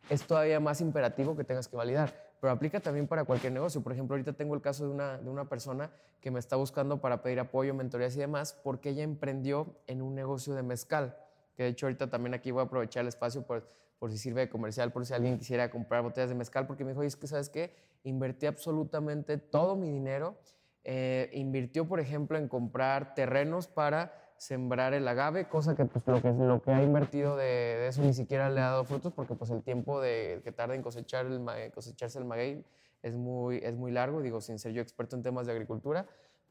es 0.09 0.25
todavía 0.25 0.59
más 0.59 0.81
imperativo 0.81 1.35
que 1.35 1.43
tengas 1.43 1.67
que 1.67 1.75
validar 1.75 2.32
pero 2.43 2.51
aplica 2.51 2.81
también 2.81 3.07
para 3.07 3.23
cualquier 3.23 3.53
negocio. 3.53 3.81
Por 3.81 3.93
ejemplo, 3.93 4.15
ahorita 4.15 4.33
tengo 4.33 4.53
el 4.53 4.59
caso 4.59 4.83
de 4.83 4.93
una, 4.93 5.17
de 5.17 5.29
una 5.29 5.47
persona 5.47 5.89
que 6.19 6.29
me 6.29 6.39
está 6.39 6.57
buscando 6.57 6.99
para 6.99 7.21
pedir 7.21 7.39
apoyo, 7.39 7.73
mentorías 7.73 8.17
y 8.17 8.19
demás, 8.19 8.59
porque 8.65 8.89
ella 8.89 9.01
emprendió 9.01 9.77
en 9.87 10.01
un 10.01 10.13
negocio 10.13 10.53
de 10.53 10.61
mezcal, 10.61 11.15
que 11.55 11.63
de 11.63 11.69
hecho 11.69 11.85
ahorita 11.85 12.09
también 12.09 12.33
aquí 12.33 12.51
voy 12.51 12.59
a 12.59 12.65
aprovechar 12.65 13.03
el 13.03 13.07
espacio 13.07 13.43
por, 13.43 13.65
por 13.97 14.11
si 14.11 14.17
sirve 14.17 14.41
de 14.41 14.49
comercial, 14.49 14.91
por 14.91 15.05
si 15.05 15.13
alguien 15.13 15.37
quisiera 15.37 15.71
comprar 15.71 16.03
botellas 16.03 16.27
de 16.27 16.35
mezcal, 16.35 16.67
porque 16.67 16.83
me 16.83 16.91
dijo, 16.91 17.01
es 17.03 17.15
que, 17.15 17.27
¿sabes 17.27 17.47
qué? 17.47 17.73
Invertí 18.03 18.45
absolutamente 18.45 19.37
todo 19.37 19.77
mi 19.77 19.89
dinero. 19.89 20.35
Eh, 20.83 21.29
invirtió, 21.31 21.87
por 21.87 22.01
ejemplo, 22.01 22.37
en 22.37 22.49
comprar 22.49 23.15
terrenos 23.15 23.67
para 23.67 24.22
sembrar 24.43 24.93
el 24.93 25.07
agave, 25.07 25.47
cosa 25.47 25.73
que 25.73 25.85
pues, 25.85 26.05
lo, 26.05 26.21
que, 26.21 26.31
lo 26.31 26.61
que 26.61 26.71
ha 26.71 26.83
invertido 26.83 27.37
de, 27.37 27.87
eso 27.87 28.01
ni 28.01 28.13
siquiera 28.13 28.49
le 28.49 28.59
ha 28.59 28.71
dado 28.71 28.83
frutos 28.83 29.13
porque 29.13 29.35
pues, 29.35 29.49
el 29.51 29.63
tiempo 29.63 30.01
de, 30.01 30.41
que 30.43 30.51
tarda 30.51 30.75
en 30.75 30.81
cosechar 30.81 31.25
el, 31.25 31.41
cosecharse 31.71 32.19
el 32.19 32.25
maguey 32.25 32.65
es 33.01 33.15
muy, 33.15 33.57
es 33.63 33.75
muy 33.75 33.91
largo, 33.91 34.21
digo, 34.21 34.41
sin 34.41 34.59
ser 34.59 34.73
yo 34.73 34.81
experto 34.81 35.15
en 35.15 35.23
temas 35.23 35.45
de 35.45 35.53
agricultura, 35.53 36.07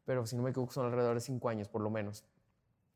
pero 0.07 0.25
si 0.25 0.37
no 0.37 0.43
me 0.43 0.51
equivoco 0.51 0.73
son 0.73 0.87
alrededor 0.87 1.15
de 1.15 1.21
cinco 1.21 1.51
años 1.51 1.69
por 1.69 1.83
lo 1.83 1.91
menos. 1.91 2.25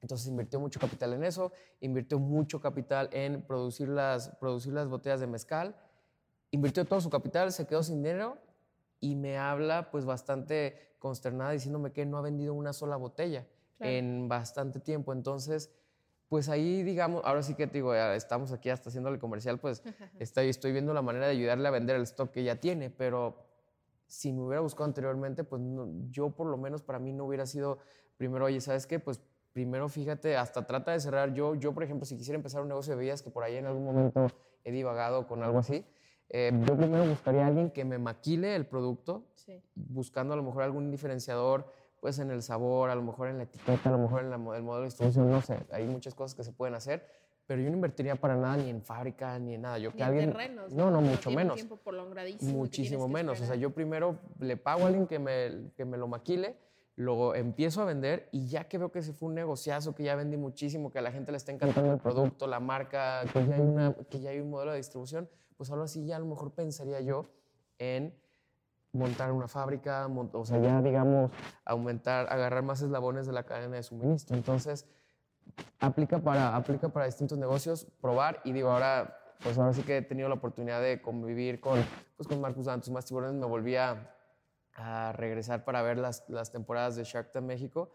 Entonces 0.01 0.29
invirtió 0.29 0.61
mucho 0.61 0.81
capital 0.81 1.13
en 1.13 1.25
eso, 1.25 1.53
invirtió 1.81 2.19
mucho 2.19 2.61
capital 2.61 3.11
en 3.13 3.43
producir 3.43 3.89
las, 3.89 4.31
producir 4.37 4.73
las 4.73 4.89
botellas 4.89 5.21
de 5.21 5.27
mezcal, 5.27 5.77
invirtió 6.51 6.87
todo 6.87 7.03
su 7.03 7.11
capital, 7.11 7.53
se 7.53 7.67
quedó 7.67 7.83
sin 7.83 8.03
dinero 8.03 8.39
y 9.01 9.15
me 9.15 9.37
habla 9.37 9.91
pues 9.91 10.07
bastante 10.07 10.95
consternada 10.99 11.51
diciéndome 11.51 11.93
que 11.93 12.07
no 12.07 12.17
ha 12.17 12.23
vendido 12.23 12.55
una 12.55 12.73
sola 12.73 12.97
botella 12.97 13.47
en 13.81 14.29
bastante 14.29 14.81
tiempo. 14.81 15.12
Entonces, 15.12 15.71
pues 16.29 16.49
ahí, 16.49 16.83
digamos, 16.83 17.23
ahora 17.25 17.43
sí 17.43 17.55
que 17.55 17.67
te 17.67 17.75
digo, 17.75 17.95
estamos 17.95 18.53
aquí 18.53 18.71
hasta 18.71 18.89
haciéndole 18.89 19.19
comercial, 19.19 19.59
pues 19.59 19.83
estoy, 20.19 20.49
estoy 20.49 20.73
viendo 20.73 20.93
la 20.93 21.03
manera 21.03 21.27
de 21.27 21.33
ayudarle 21.33 21.69
a 21.69 21.71
vender 21.71 21.97
el 21.97 22.03
stock 22.03 22.31
que 22.31 22.43
ya 22.43 22.57
tiene, 22.57 22.91
pero 22.91 23.47
si 24.07 24.33
me 24.33 24.43
hubiera 24.43 24.61
buscado 24.61 24.85
anteriormente, 24.85 25.45
pues 25.45 25.62
yo 26.11 26.31
por 26.31 26.49
lo 26.49 26.57
menos 26.57 26.83
para 26.83 26.99
mí 26.99 27.12
no 27.12 27.25
hubiera 27.25 27.47
sido 27.47 27.79
primero, 28.17 28.47
oye, 28.47 28.61
¿sabes 28.61 28.87
qué? 28.87 28.99
Pues 28.99 29.21
primero 29.53 29.89
fíjate, 29.89 30.37
hasta 30.37 30.67
trata 30.67 30.93
de 30.93 31.01
cerrar. 31.01 31.33
Yo, 31.33 31.55
yo 31.55 31.73
por 31.73 31.83
ejemplo, 31.83 32.05
si 32.05 32.17
quisiera 32.17 32.37
empezar 32.37 32.62
un 32.62 32.69
negocio 32.69 32.93
de 32.93 32.99
bebidas, 32.99 33.23
que 33.23 33.31
por 33.31 33.43
ahí 33.43 33.57
en 33.57 33.67
algún 33.67 33.85
momento 33.85 34.27
he 34.65 34.71
divagado 34.71 35.27
con 35.27 35.43
algo 35.43 35.59
así, 35.59 35.85
eh, 36.29 36.53
yo 36.67 36.77
primero 36.77 37.07
buscaría 37.07 37.45
a 37.45 37.47
alguien 37.47 37.71
que 37.71 37.85
me 37.85 37.99
maquile 37.99 38.57
el 38.57 38.67
producto, 38.67 39.29
buscando 39.75 40.35
a 40.35 40.37
lo 40.37 40.43
mejor 40.43 40.62
algún 40.62 40.91
diferenciador, 40.91 41.73
pues 42.07 42.21
en 42.21 42.31
el 42.31 42.40
sabor, 42.40 42.88
a 42.88 42.95
lo 42.95 43.03
mejor 43.03 43.27
en 43.27 43.38
la 43.38 43.42
etiqueta, 43.42 43.88
a 43.88 43.90
lo 43.90 43.99
mejor 43.99 44.23
en 44.23 44.33
el 44.33 44.38
modelo 44.38 44.79
de 44.79 44.85
distribución, 44.85 45.29
no 45.29 45.42
sé, 45.42 45.59
hay 45.73 45.88
muchas 45.88 46.14
cosas 46.14 46.37
que 46.37 46.45
se 46.45 46.53
pueden 46.53 46.77
hacer, 46.77 47.05
pero 47.47 47.61
yo 47.61 47.69
no 47.69 47.75
invertiría 47.75 48.14
para 48.14 48.37
nada 48.37 48.57
ni 48.59 48.71
en 48.71 48.81
fábrica 48.81 49.37
ni 49.40 49.55
en 49.55 49.62
nada. 49.62 49.77
Yo 49.79 49.90
ni 49.90 49.97
que 49.97 50.05
alguien 50.05 50.31
terrenos, 50.31 50.73
no, 50.73 50.88
no, 50.88 51.01
mucho 51.01 51.33
menos. 51.33 51.57
Tiempo 51.57 51.79
Muchísimo 52.42 53.09
menos, 53.09 53.40
o 53.40 53.45
sea, 53.45 53.57
yo 53.57 53.71
primero 53.71 54.21
le 54.38 54.57
pago 54.57 54.85
a 54.85 54.87
alguien 54.87 55.09
que 55.09 55.19
me, 55.19 55.73
que 55.77 55.85
me 55.85 55.97
lo 55.97 56.07
maquile, 56.07 56.55
luego 56.95 57.35
empiezo 57.35 57.83
a 57.83 57.87
vender 57.87 58.29
y 58.31 58.47
ya 58.47 58.69
que 58.69 58.79
veo 58.79 58.92
que 58.92 59.03
se 59.03 59.12
fue 59.12 59.29
un 59.29 59.35
negociazo, 59.35 59.92
que 59.92 60.05
ya 60.05 60.14
vendí 60.14 60.37
muchísimo, 60.37 60.92
que 60.92 61.01
a 61.01 61.03
la 61.03 61.11
gente 61.11 61.33
le 61.33 61.38
está 61.38 61.51
encantando 61.51 61.92
el 61.92 61.99
producto, 61.99 62.47
la 62.47 62.61
marca, 62.61 63.25
que 63.33 63.45
ya 63.45 63.57
hay, 63.57 63.62
una, 63.62 63.95
que 64.09 64.21
ya 64.21 64.31
hay 64.31 64.38
un 64.38 64.51
modelo 64.51 64.71
de 64.71 64.77
distribución, 64.77 65.29
pues 65.57 65.71
ahora 65.73 65.88
sí 65.88 66.07
ya 66.07 66.14
a 66.14 66.21
lo 66.21 66.27
mejor 66.27 66.53
pensaría 66.53 67.01
yo 67.01 67.27
en 67.81 68.14
montar 68.97 69.33
una 69.33 69.49
fábrica, 69.49 70.09
o 70.33 70.45
sea, 70.45 70.59
ya 70.59 70.83
digamos, 70.83 71.31
aumentar, 71.65 72.27
agarrar 72.33 72.63
más 72.63 72.83
eslabones 72.83 73.27
de 73.27 73.33
la 73.33 73.45
cadena 73.45 73.77
de 73.77 73.83
suministro. 73.83 74.37
Entonces, 74.37 74.87
aplica 75.81 76.19
para, 76.19 76.57
aplica 76.57 76.89
para 76.89 77.07
distintos 77.07 77.39
negocios, 77.39 77.87
probar 78.01 78.41
y 78.45 78.53
digo, 78.53 78.71
ahora, 78.71 79.19
pues 79.43 79.59
ahora 79.59 79.73
sí 79.73 79.83
que 79.83 79.99
he 79.99 80.03
tenido 80.03 80.29
la 80.29 80.37
oportunidad 80.37 80.81
de 80.81 81.01
convivir 81.01 81.61
con, 81.61 81.79
pues 82.17 82.29
con 82.29 82.41
Marcus 82.41 82.67
Dantos, 82.67 82.91
más 82.91 83.05
tiburones, 83.05 83.37
me 83.37 83.47
volví 83.47 83.77
a, 83.77 84.13
regresar 85.15 85.65
para 85.65 85.81
ver 85.81 85.97
las, 85.97 86.29
las, 86.29 86.53
temporadas 86.53 86.97
de 86.97 87.05
Shark 87.05 87.33
Tank 87.33 87.45
México. 87.45 87.93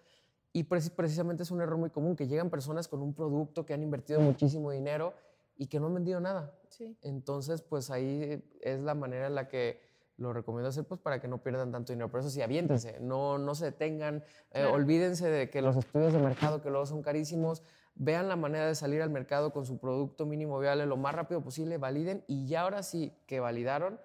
Y 0.51 0.63
precisamente 0.63 1.43
es 1.43 1.51
un 1.51 1.61
error 1.61 1.77
muy 1.77 1.91
común, 1.91 2.15
que 2.15 2.27
llegan 2.27 2.49
personas 2.49 2.87
con 2.87 3.03
un 3.03 3.13
producto 3.13 3.67
que 3.67 3.75
han 3.75 3.83
invertido 3.83 4.19
muchísimo 4.19 4.71
dinero 4.71 5.13
y 5.55 5.67
que 5.67 5.79
no 5.79 5.87
han 5.87 5.93
vendido 5.93 6.19
nada. 6.19 6.55
Sí. 6.69 6.97
Entonces, 7.03 7.61
pues 7.61 7.91
ahí 7.91 8.43
es 8.61 8.79
la 8.79 8.95
manera 8.95 9.27
en 9.27 9.35
la 9.35 9.47
que 9.47 9.79
lo 10.21 10.33
recomiendo 10.33 10.69
hacer 10.69 10.85
pues 10.85 10.99
para 10.99 11.19
que 11.19 11.27
no 11.27 11.39
pierdan 11.39 11.71
tanto 11.71 11.91
dinero. 11.91 12.09
Por 12.09 12.19
eso 12.19 12.29
sí, 12.29 12.41
aviéntense, 12.41 12.99
no, 12.99 13.37
no 13.37 13.55
se 13.55 13.65
detengan, 13.65 14.23
eh, 14.51 14.65
olvídense 14.65 15.27
de 15.27 15.49
que 15.49 15.61
los 15.61 15.75
estudios 15.75 16.13
de 16.13 16.19
mercado, 16.19 16.61
que 16.61 16.69
luego 16.69 16.85
son 16.85 17.01
carísimos, 17.01 17.63
vean 17.95 18.29
la 18.29 18.35
manera 18.35 18.67
de 18.67 18.75
salir 18.75 19.01
al 19.01 19.09
mercado 19.09 19.51
con 19.51 19.65
su 19.65 19.79
producto 19.79 20.25
mínimo 20.25 20.59
viable 20.59 20.85
lo 20.85 20.95
más 20.95 21.15
rápido 21.15 21.41
posible, 21.41 21.77
validen 21.77 22.23
y 22.27 22.47
ya 22.47 22.61
ahora 22.61 22.83
sí 22.83 23.13
que 23.25 23.39
validaron, 23.39 23.99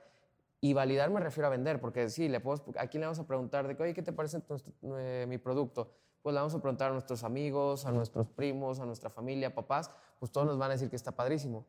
y 0.61 0.73
validar 0.73 1.11
me 1.11 1.21
refiero 1.21 1.47
a 1.47 1.51
vender, 1.51 1.81
porque 1.81 2.09
sí, 2.09 2.29
le 2.29 2.41
puedo, 2.41 2.65
¿a 2.79 2.87
quién 2.87 3.03
le 3.03 3.07
vamos 3.07 3.19
a 3.19 3.27
preguntar 3.27 3.69
de 3.69 3.77
que, 3.77 3.83
oye, 3.83 3.95
¿qué 3.95 4.03
te 4.03 4.13
parece 4.13 4.43
eh, 4.83 5.27
mi 5.29 5.39
producto? 5.39 5.93
Pues 6.23 6.33
le 6.33 6.41
vamos 6.41 6.55
a 6.55 6.61
preguntar 6.61 6.91
a 6.91 6.93
nuestros 6.95 7.23
amigos, 7.23 7.85
a 7.85 7.93
nuestros 7.93 8.27
primos, 8.27 8.81
a 8.81 8.87
nuestra 8.87 9.11
familia, 9.11 9.55
papás, 9.55 9.91
pues 10.19 10.33
todos 10.33 10.47
nos 10.47 10.59
van 10.59 10.71
a 10.71 10.73
decir 10.73 10.89
que 10.89 10.97
está 10.97 11.13
padrísimo 11.13 11.67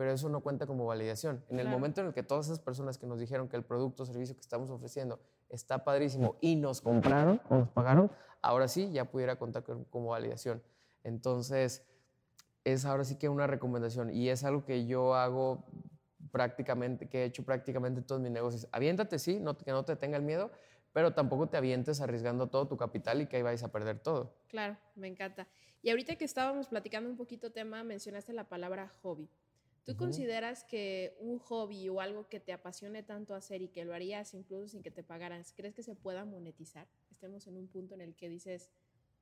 pero 0.00 0.12
eso 0.12 0.30
no 0.30 0.40
cuenta 0.40 0.66
como 0.66 0.86
validación. 0.86 1.44
En 1.50 1.60
el 1.60 1.68
momento 1.68 2.00
en 2.00 2.06
el 2.06 2.14
que 2.14 2.22
todas 2.22 2.46
esas 2.46 2.58
personas 2.58 2.96
que 2.96 3.06
nos 3.06 3.18
dijeron 3.18 3.50
que 3.50 3.56
el 3.58 3.64
producto 3.64 4.04
o 4.04 4.06
servicio 4.06 4.34
que 4.34 4.40
estamos 4.40 4.70
ofreciendo 4.70 5.20
está 5.50 5.84
padrísimo 5.84 6.36
y 6.40 6.56
nos 6.56 6.80
compraron 6.80 7.38
o 7.50 7.56
nos 7.56 7.68
pagaron, 7.68 8.10
ahora 8.40 8.66
sí 8.66 8.90
ya 8.92 9.10
pudiera 9.10 9.36
contar 9.36 9.62
como 9.62 10.08
validación. 10.08 10.62
Entonces, 11.04 11.86
es 12.64 12.86
ahora 12.86 13.04
sí 13.04 13.16
que 13.16 13.28
una 13.28 13.46
recomendación 13.46 14.08
y 14.08 14.30
es 14.30 14.42
algo 14.42 14.64
que 14.64 14.86
yo 14.86 15.14
hago 15.14 15.66
prácticamente, 16.32 17.10
que 17.10 17.20
he 17.20 17.24
hecho 17.26 17.44
prácticamente 17.44 18.00
en 18.00 18.06
todos 18.06 18.22
mis 18.22 18.30
negocios. 18.30 18.68
Aviéntate, 18.72 19.18
sí, 19.18 19.38
no, 19.38 19.58
que 19.58 19.70
no 19.70 19.84
te 19.84 19.96
tenga 19.96 20.16
el 20.16 20.22
miedo, 20.22 20.50
pero 20.94 21.12
tampoco 21.12 21.50
te 21.50 21.58
avientes 21.58 22.00
arriesgando 22.00 22.46
todo 22.46 22.66
tu 22.66 22.78
capital 22.78 23.20
y 23.20 23.26
que 23.26 23.36
ahí 23.36 23.42
vais 23.42 23.62
a 23.62 23.70
perder 23.70 23.98
todo. 23.98 24.34
Claro, 24.48 24.78
me 24.94 25.08
encanta. 25.08 25.46
Y 25.82 25.90
ahorita 25.90 26.16
que 26.16 26.24
estábamos 26.24 26.68
platicando 26.68 27.10
un 27.10 27.18
poquito 27.18 27.52
tema, 27.52 27.84
mencionaste 27.84 28.32
la 28.32 28.48
palabra 28.48 28.90
hobby. 29.02 29.28
¿Tú 29.90 29.96
consideras 29.96 30.64
que 30.64 31.16
un 31.18 31.38
hobby 31.38 31.88
o 31.88 32.00
algo 32.00 32.28
que 32.28 32.38
te 32.38 32.52
apasione 32.52 33.02
tanto 33.02 33.34
hacer 33.34 33.60
y 33.60 33.68
que 33.68 33.84
lo 33.84 33.92
harías 33.92 34.34
incluso 34.34 34.68
sin 34.68 34.82
que 34.82 34.90
te 34.90 35.02
pagaran, 35.02 35.42
crees 35.56 35.74
que 35.74 35.82
se 35.82 35.94
pueda 35.96 36.24
monetizar? 36.24 36.86
Estemos 37.10 37.46
en 37.46 37.56
un 37.56 37.66
punto 37.66 37.94
en 37.94 38.00
el 38.00 38.14
que 38.14 38.28
dices, 38.28 38.70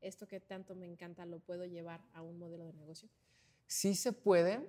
esto 0.01 0.29
que 0.29 0.41
tanto 0.41 0.75
me 0.75 0.87
encanta 0.87 1.25
lo 1.27 1.41
puedo 1.41 1.65
llevar 1.65 2.05
a 2.13 2.23
un 2.23 2.39
modelo 2.39 2.65
de 2.65 2.75
negocio. 2.75 3.09
Sí 3.67 3.95
se 3.95 4.13
puede, 4.13 4.69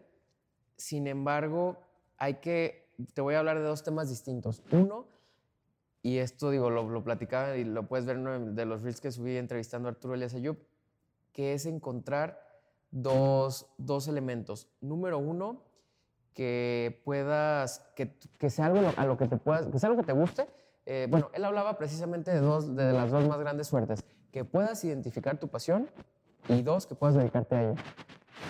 sin 0.77 1.07
embargo, 1.07 1.77
hay 2.17 2.35
que, 2.35 2.87
te 3.13 3.21
voy 3.21 3.35
a 3.35 3.39
hablar 3.39 3.57
de 3.57 3.65
dos 3.65 3.83
temas 3.83 4.09
distintos. 4.09 4.63
Uno, 4.71 5.07
y 6.01 6.17
esto 6.17 6.49
digo, 6.49 6.69
lo, 6.69 6.89
lo 6.89 7.03
platicaba 7.03 7.57
y 7.57 7.65
lo 7.65 7.87
puedes 7.87 8.05
ver 8.05 8.15
en 8.15 8.27
uno 8.27 8.51
de 8.53 8.65
los 8.65 8.83
reels 8.83 9.01
que 9.01 9.11
subí 9.11 9.35
entrevistando 9.35 9.89
a 9.89 9.91
Arturo 9.91 10.15
Elias 10.15 10.33
Ayub, 10.33 10.57
que 11.33 11.53
es 11.53 11.65
encontrar 11.65 12.49
dos, 12.91 13.67
dos 13.77 14.07
elementos. 14.07 14.67
Número 14.81 15.17
uno, 15.17 15.68
que 16.39 17.01
puedas, 17.03 17.91
que, 17.97 18.17
que, 18.37 18.49
sea 18.49 18.67
algo 18.67 18.93
a 18.95 19.05
lo 19.05 19.17
que 19.17 19.27
te 19.27 19.35
puedas, 19.35 19.67
que 19.67 19.77
sea 19.77 19.89
algo 19.89 19.99
que 19.99 20.05
te 20.05 20.13
guste. 20.13 20.47
Eh, 20.85 21.05
bueno, 21.09 21.29
él 21.33 21.43
hablaba 21.43 21.77
precisamente 21.77 22.31
de, 22.31 22.39
dos, 22.39 22.77
de 22.77 22.93
las 22.93 23.11
dos 23.11 23.27
más 23.27 23.37
grandes 23.39 23.67
suertes, 23.67 24.05
que 24.31 24.45
puedas 24.45 24.81
identificar 24.85 25.37
tu 25.37 25.49
pasión 25.49 25.89
y 26.47 26.61
dos, 26.61 26.87
que 26.87 26.95
puedas 26.95 27.17
dedicarte 27.17 27.55
a 27.57 27.63
ella. 27.63 27.83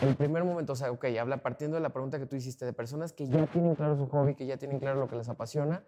El 0.04 0.14
primer 0.14 0.44
momento, 0.44 0.74
o 0.74 0.76
sea, 0.76 0.92
ok, 0.92 1.04
habla 1.20 1.38
partiendo 1.38 1.78
de 1.78 1.82
la 1.82 1.90
pregunta 1.90 2.20
que 2.20 2.28
tú 2.28 2.36
hiciste, 2.36 2.64
de 2.64 2.74
personas 2.74 3.12
que 3.12 3.26
ya 3.26 3.48
tienen 3.48 3.74
claro 3.74 3.98
su 3.98 4.06
hobby, 4.06 4.36
que 4.36 4.46
ya 4.46 4.58
tienen 4.58 4.78
claro 4.78 5.00
lo 5.00 5.08
que 5.08 5.16
les 5.16 5.28
apasiona, 5.28 5.82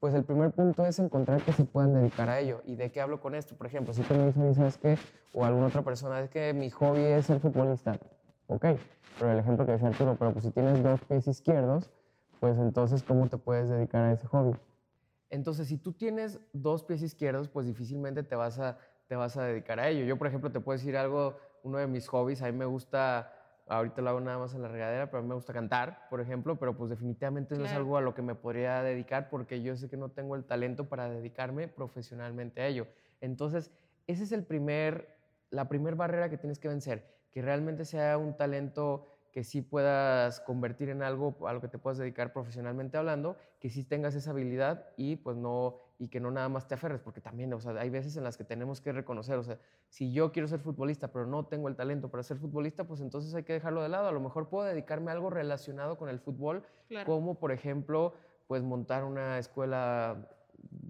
pues 0.00 0.14
el 0.14 0.24
primer 0.24 0.52
punto 0.52 0.86
es 0.86 0.98
encontrar 1.00 1.42
que 1.42 1.52
se 1.52 1.66
puedan 1.66 1.92
dedicar 1.92 2.30
a 2.30 2.40
ello. 2.40 2.62
¿Y 2.64 2.76
de 2.76 2.90
qué 2.90 3.02
hablo 3.02 3.20
con 3.20 3.34
esto? 3.34 3.56
Por 3.56 3.66
ejemplo, 3.66 3.92
si 3.92 4.00
tú 4.00 4.14
me 4.14 4.24
dices, 4.28 4.56
¿sabes 4.56 4.78
qué? 4.78 4.96
O 5.34 5.44
alguna 5.44 5.66
otra 5.66 5.82
persona, 5.82 6.18
es 6.20 6.30
que 6.30 6.54
mi 6.54 6.70
hobby 6.70 7.02
es 7.02 7.26
ser 7.26 7.40
futbolista. 7.40 7.98
Ok, 8.54 8.66
pero 9.18 9.32
el 9.32 9.38
ejemplo 9.38 9.64
que 9.64 9.72
decía 9.72 9.88
Arturo, 9.88 10.14
pero 10.18 10.32
pues 10.32 10.44
si 10.44 10.50
tienes 10.50 10.82
dos 10.82 11.00
pies 11.04 11.26
izquierdos, 11.26 11.90
pues 12.38 12.58
entonces, 12.58 13.02
¿cómo 13.02 13.26
te 13.26 13.38
puedes 13.38 13.70
dedicar 13.70 14.02
a 14.02 14.12
ese 14.12 14.26
hobby? 14.26 14.54
Entonces, 15.30 15.68
si 15.68 15.78
tú 15.78 15.94
tienes 15.94 16.38
dos 16.52 16.84
pies 16.84 17.00
izquierdos, 17.00 17.48
pues 17.48 17.64
difícilmente 17.64 18.22
te 18.22 18.34
vas 18.36 18.58
a, 18.58 18.78
te 19.08 19.16
vas 19.16 19.38
a 19.38 19.44
dedicar 19.44 19.80
a 19.80 19.88
ello. 19.88 20.04
Yo, 20.04 20.18
por 20.18 20.26
ejemplo, 20.26 20.52
te 20.52 20.60
puedo 20.60 20.76
decir 20.76 20.98
algo, 20.98 21.38
uno 21.62 21.78
de 21.78 21.86
mis 21.86 22.06
hobbies, 22.08 22.42
a 22.42 22.46
mí 22.46 22.52
me 22.52 22.66
gusta, 22.66 23.32
ahorita 23.68 24.02
lo 24.02 24.10
hago 24.10 24.20
nada 24.20 24.36
más 24.36 24.54
en 24.54 24.60
la 24.60 24.68
regadera, 24.68 25.06
pero 25.06 25.20
a 25.20 25.22
mí 25.22 25.28
me 25.28 25.34
gusta 25.34 25.54
cantar, 25.54 26.06
por 26.10 26.20
ejemplo, 26.20 26.56
pero 26.58 26.76
pues 26.76 26.90
definitivamente 26.90 27.56
no 27.56 27.64
es 27.64 27.72
algo 27.72 27.96
a 27.96 28.02
lo 28.02 28.14
que 28.14 28.20
me 28.20 28.34
podría 28.34 28.82
dedicar 28.82 29.30
porque 29.30 29.62
yo 29.62 29.74
sé 29.76 29.88
que 29.88 29.96
no 29.96 30.10
tengo 30.10 30.36
el 30.36 30.44
talento 30.44 30.90
para 30.90 31.08
dedicarme 31.08 31.68
profesionalmente 31.68 32.60
a 32.60 32.66
ello. 32.66 32.86
Entonces, 33.22 33.70
esa 34.06 34.22
es 34.22 34.32
el 34.32 34.44
primer, 34.44 35.16
la 35.48 35.70
primera 35.70 35.96
barrera 35.96 36.28
que 36.28 36.36
tienes 36.36 36.58
que 36.58 36.68
vencer, 36.68 37.21
que 37.32 37.42
realmente 37.42 37.84
sea 37.84 38.18
un 38.18 38.36
talento 38.36 39.06
que 39.32 39.44
sí 39.44 39.62
puedas 39.62 40.40
convertir 40.40 40.90
en 40.90 41.02
algo 41.02 41.48
a 41.48 41.54
lo 41.54 41.60
que 41.60 41.68
te 41.68 41.78
puedas 41.78 41.96
dedicar 41.98 42.34
profesionalmente 42.34 42.98
hablando, 42.98 43.36
que 43.60 43.70
sí 43.70 43.82
tengas 43.82 44.14
esa 44.14 44.30
habilidad 44.30 44.90
y 44.96 45.16
pues 45.16 45.36
no 45.38 45.78
y 45.98 46.08
que 46.08 46.18
no 46.18 46.32
nada 46.32 46.48
más 46.48 46.66
te 46.66 46.74
aferres, 46.74 47.00
porque 47.00 47.20
también, 47.20 47.52
o 47.52 47.60
sea, 47.60 47.72
hay 47.74 47.88
veces 47.88 48.16
en 48.16 48.24
las 48.24 48.36
que 48.36 48.42
tenemos 48.42 48.80
que 48.80 48.90
reconocer, 48.90 49.38
o 49.38 49.44
sea, 49.44 49.58
si 49.88 50.12
yo 50.12 50.32
quiero 50.32 50.48
ser 50.48 50.58
futbolista, 50.58 51.12
pero 51.12 51.26
no 51.26 51.46
tengo 51.46 51.68
el 51.68 51.76
talento 51.76 52.10
para 52.10 52.24
ser 52.24 52.38
futbolista, 52.38 52.84
pues 52.84 53.00
entonces 53.00 53.32
hay 53.36 53.44
que 53.44 53.52
dejarlo 53.52 53.82
de 53.82 53.88
lado. 53.88 54.08
A 54.08 54.12
lo 54.12 54.18
mejor 54.18 54.48
puedo 54.48 54.66
dedicarme 54.66 55.12
a 55.12 55.14
algo 55.14 55.30
relacionado 55.30 55.96
con 55.96 56.08
el 56.08 56.18
fútbol, 56.18 56.64
como 57.06 57.36
por 57.36 57.52
ejemplo, 57.52 58.14
pues 58.48 58.64
montar 58.64 59.04
una 59.04 59.38
escuela 59.38 60.28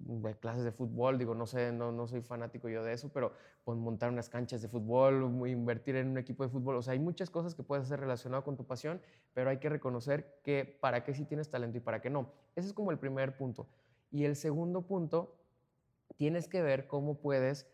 de 0.05 0.35
clases 0.37 0.65
de 0.65 0.73
fútbol, 0.73 1.19
digo, 1.19 1.35
no 1.35 1.47
sé, 1.47 1.73
no, 1.73 1.93
no 1.93 2.07
soy 2.07 2.23
fanático 2.23 2.69
yo 2.69 2.83
de 2.83 2.93
eso, 2.93 3.11
pero 3.13 3.33
pues 3.65 3.79
montar 3.79 4.11
unas 4.11 4.29
canchas 4.29 4.63
de 4.63 4.69
fútbol, 4.69 5.49
invertir 5.49 5.97
en 5.97 6.09
un 6.09 6.19
equipo 6.19 6.43
de 6.43 6.49
fútbol, 6.49 6.77
o 6.77 6.83
sea, 6.83 6.93
hay 6.93 6.99
muchas 6.99 7.31
cosas 7.31 7.55
que 7.55 7.63
puedes 7.63 7.85
hacer 7.85 8.01
relacionado 8.01 8.43
con 8.45 8.57
tu 8.57 8.65
pasión, 8.65 9.01
pero 9.33 9.51
hay 9.51 9.59
que 9.59 9.69
reconocer 9.69 10.41
que 10.43 10.65
para 10.65 11.05
qué 11.05 11.15
sí 11.15 11.25
tienes 11.25 11.51
talento 11.51 11.79
y 11.79 11.81
para 11.81 12.01
qué 12.01 12.11
no. 12.11 12.33
Ese 12.57 12.69
es 12.69 12.75
como 12.75 12.91
el 12.91 12.99
primer 12.99 13.37
punto. 13.37 13.69
Y 14.11 14.25
el 14.25 14.37
segundo 14.37 14.83
punto, 14.83 15.37
tienes 16.17 16.49
que 16.49 16.63
ver 16.63 16.87
cómo 16.87 17.19
puedes 17.19 17.67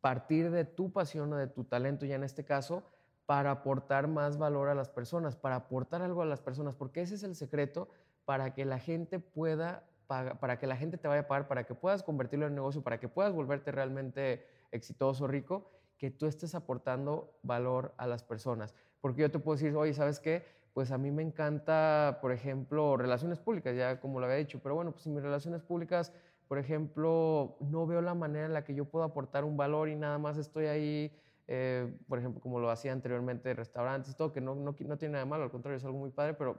partir 0.00 0.50
de 0.50 0.64
tu 0.64 0.92
pasión 0.92 1.32
o 1.32 1.36
de 1.36 1.46
tu 1.46 1.64
talento, 1.64 2.04
ya 2.04 2.16
en 2.16 2.24
este 2.24 2.44
caso, 2.44 2.82
para 3.26 3.50
aportar 3.50 4.06
más 4.06 4.36
valor 4.36 4.68
a 4.68 4.74
las 4.74 4.90
personas, 4.90 5.36
para 5.36 5.56
aportar 5.56 6.02
algo 6.02 6.22
a 6.22 6.26
las 6.26 6.42
personas, 6.42 6.74
porque 6.74 7.00
ese 7.00 7.14
es 7.14 7.22
el 7.22 7.34
secreto 7.34 7.88
para 8.24 8.54
que 8.54 8.64
la 8.64 8.78
gente 8.78 9.18
pueda 9.18 9.84
para 10.06 10.58
que 10.58 10.66
la 10.66 10.76
gente 10.76 10.98
te 10.98 11.08
vaya 11.08 11.22
a 11.22 11.28
pagar, 11.28 11.48
para 11.48 11.64
que 11.64 11.74
puedas 11.74 12.02
convertirlo 12.02 12.46
en 12.46 12.54
negocio, 12.54 12.82
para 12.82 12.98
que 12.98 13.08
puedas 13.08 13.32
volverte 13.32 13.72
realmente 13.72 14.46
exitoso, 14.70 15.26
rico, 15.26 15.70
que 15.98 16.10
tú 16.10 16.26
estés 16.26 16.54
aportando 16.54 17.38
valor 17.42 17.94
a 17.96 18.06
las 18.06 18.22
personas. 18.22 18.74
Porque 19.00 19.22
yo 19.22 19.30
te 19.30 19.38
puedo 19.38 19.56
decir, 19.56 19.74
oye, 19.76 19.94
¿sabes 19.94 20.20
qué? 20.20 20.44
Pues 20.72 20.90
a 20.90 20.98
mí 20.98 21.10
me 21.10 21.22
encanta, 21.22 22.18
por 22.20 22.32
ejemplo, 22.32 22.96
relaciones 22.96 23.38
públicas, 23.38 23.76
ya 23.76 24.00
como 24.00 24.18
lo 24.18 24.26
había 24.26 24.38
dicho, 24.38 24.60
pero 24.62 24.74
bueno, 24.74 24.90
pues 24.90 25.04
si 25.04 25.10
mis 25.10 25.22
relaciones 25.22 25.62
públicas, 25.62 26.12
por 26.48 26.58
ejemplo, 26.58 27.56
no 27.60 27.86
veo 27.86 28.00
la 28.00 28.14
manera 28.14 28.46
en 28.46 28.52
la 28.52 28.64
que 28.64 28.74
yo 28.74 28.84
puedo 28.84 29.04
aportar 29.04 29.44
un 29.44 29.56
valor 29.56 29.88
y 29.88 29.96
nada 29.96 30.18
más 30.18 30.36
estoy 30.36 30.66
ahí, 30.66 31.16
eh, 31.46 31.96
por 32.08 32.18
ejemplo, 32.18 32.40
como 32.40 32.58
lo 32.58 32.70
hacía 32.70 32.92
anteriormente, 32.92 33.54
restaurantes, 33.54 34.16
todo, 34.16 34.32
que 34.32 34.40
no, 34.40 34.54
no 34.54 34.74
tiene 34.74 35.12
nada 35.12 35.24
malo, 35.24 35.44
al 35.44 35.50
contrario, 35.50 35.76
es 35.76 35.84
algo 35.84 35.98
muy 35.98 36.10
padre, 36.10 36.34
pero 36.34 36.58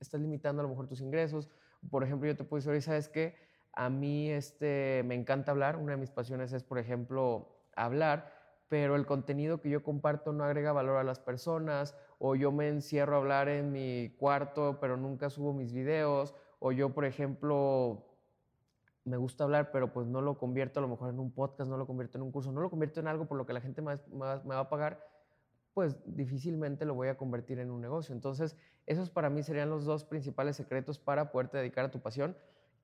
estás 0.00 0.20
limitando 0.20 0.60
a 0.60 0.64
lo 0.64 0.68
mejor 0.68 0.88
tus 0.88 1.00
ingresos 1.00 1.48
por 1.90 2.04
ejemplo, 2.04 2.26
yo 2.26 2.36
te 2.36 2.44
puedo 2.44 2.62
decir, 2.62 2.82
¿sabes 2.82 3.08
qué? 3.08 3.36
A 3.72 3.90
mí 3.90 4.30
este, 4.30 5.02
me 5.04 5.14
encanta 5.14 5.50
hablar, 5.50 5.76
una 5.76 5.92
de 5.92 5.98
mis 5.98 6.10
pasiones 6.10 6.52
es, 6.52 6.64
por 6.64 6.78
ejemplo, 6.78 7.48
hablar, 7.74 8.32
pero 8.68 8.96
el 8.96 9.06
contenido 9.06 9.60
que 9.60 9.70
yo 9.70 9.82
comparto 9.82 10.32
no 10.32 10.44
agrega 10.44 10.72
valor 10.72 10.96
a 10.96 11.04
las 11.04 11.20
personas, 11.20 11.94
o 12.18 12.34
yo 12.34 12.50
me 12.52 12.68
encierro 12.68 13.16
a 13.16 13.18
hablar 13.18 13.48
en 13.48 13.72
mi 13.72 14.14
cuarto, 14.18 14.78
pero 14.80 14.96
nunca 14.96 15.30
subo 15.30 15.52
mis 15.52 15.72
videos, 15.72 16.34
o 16.58 16.72
yo, 16.72 16.94
por 16.94 17.04
ejemplo, 17.04 18.06
me 19.04 19.16
gusta 19.16 19.44
hablar, 19.44 19.70
pero 19.70 19.92
pues 19.92 20.06
no 20.06 20.20
lo 20.20 20.36
convierto 20.36 20.80
a 20.80 20.82
lo 20.82 20.88
mejor 20.88 21.10
en 21.10 21.20
un 21.20 21.30
podcast, 21.30 21.70
no 21.70 21.76
lo 21.76 21.86
convierto 21.86 22.18
en 22.18 22.22
un 22.22 22.32
curso, 22.32 22.50
no 22.50 22.60
lo 22.60 22.70
convierto 22.70 22.98
en 23.00 23.06
algo 23.06 23.26
por 23.26 23.38
lo 23.38 23.46
que 23.46 23.52
la 23.52 23.60
gente 23.60 23.82
me 23.82 23.94
va 23.94 24.58
a 24.58 24.68
pagar, 24.68 25.06
pues 25.74 25.96
difícilmente 26.06 26.86
lo 26.86 26.94
voy 26.94 27.08
a 27.08 27.18
convertir 27.18 27.58
en 27.58 27.70
un 27.70 27.82
negocio. 27.82 28.14
Entonces, 28.14 28.56
esos 28.86 29.10
para 29.10 29.30
mí 29.30 29.42
serían 29.42 29.70
los 29.70 29.84
dos 29.84 30.04
principales 30.04 30.56
secretos 30.56 30.98
para 30.98 31.32
poderte 31.32 31.58
dedicar 31.58 31.84
a 31.84 31.90
tu 31.90 32.00
pasión, 32.00 32.36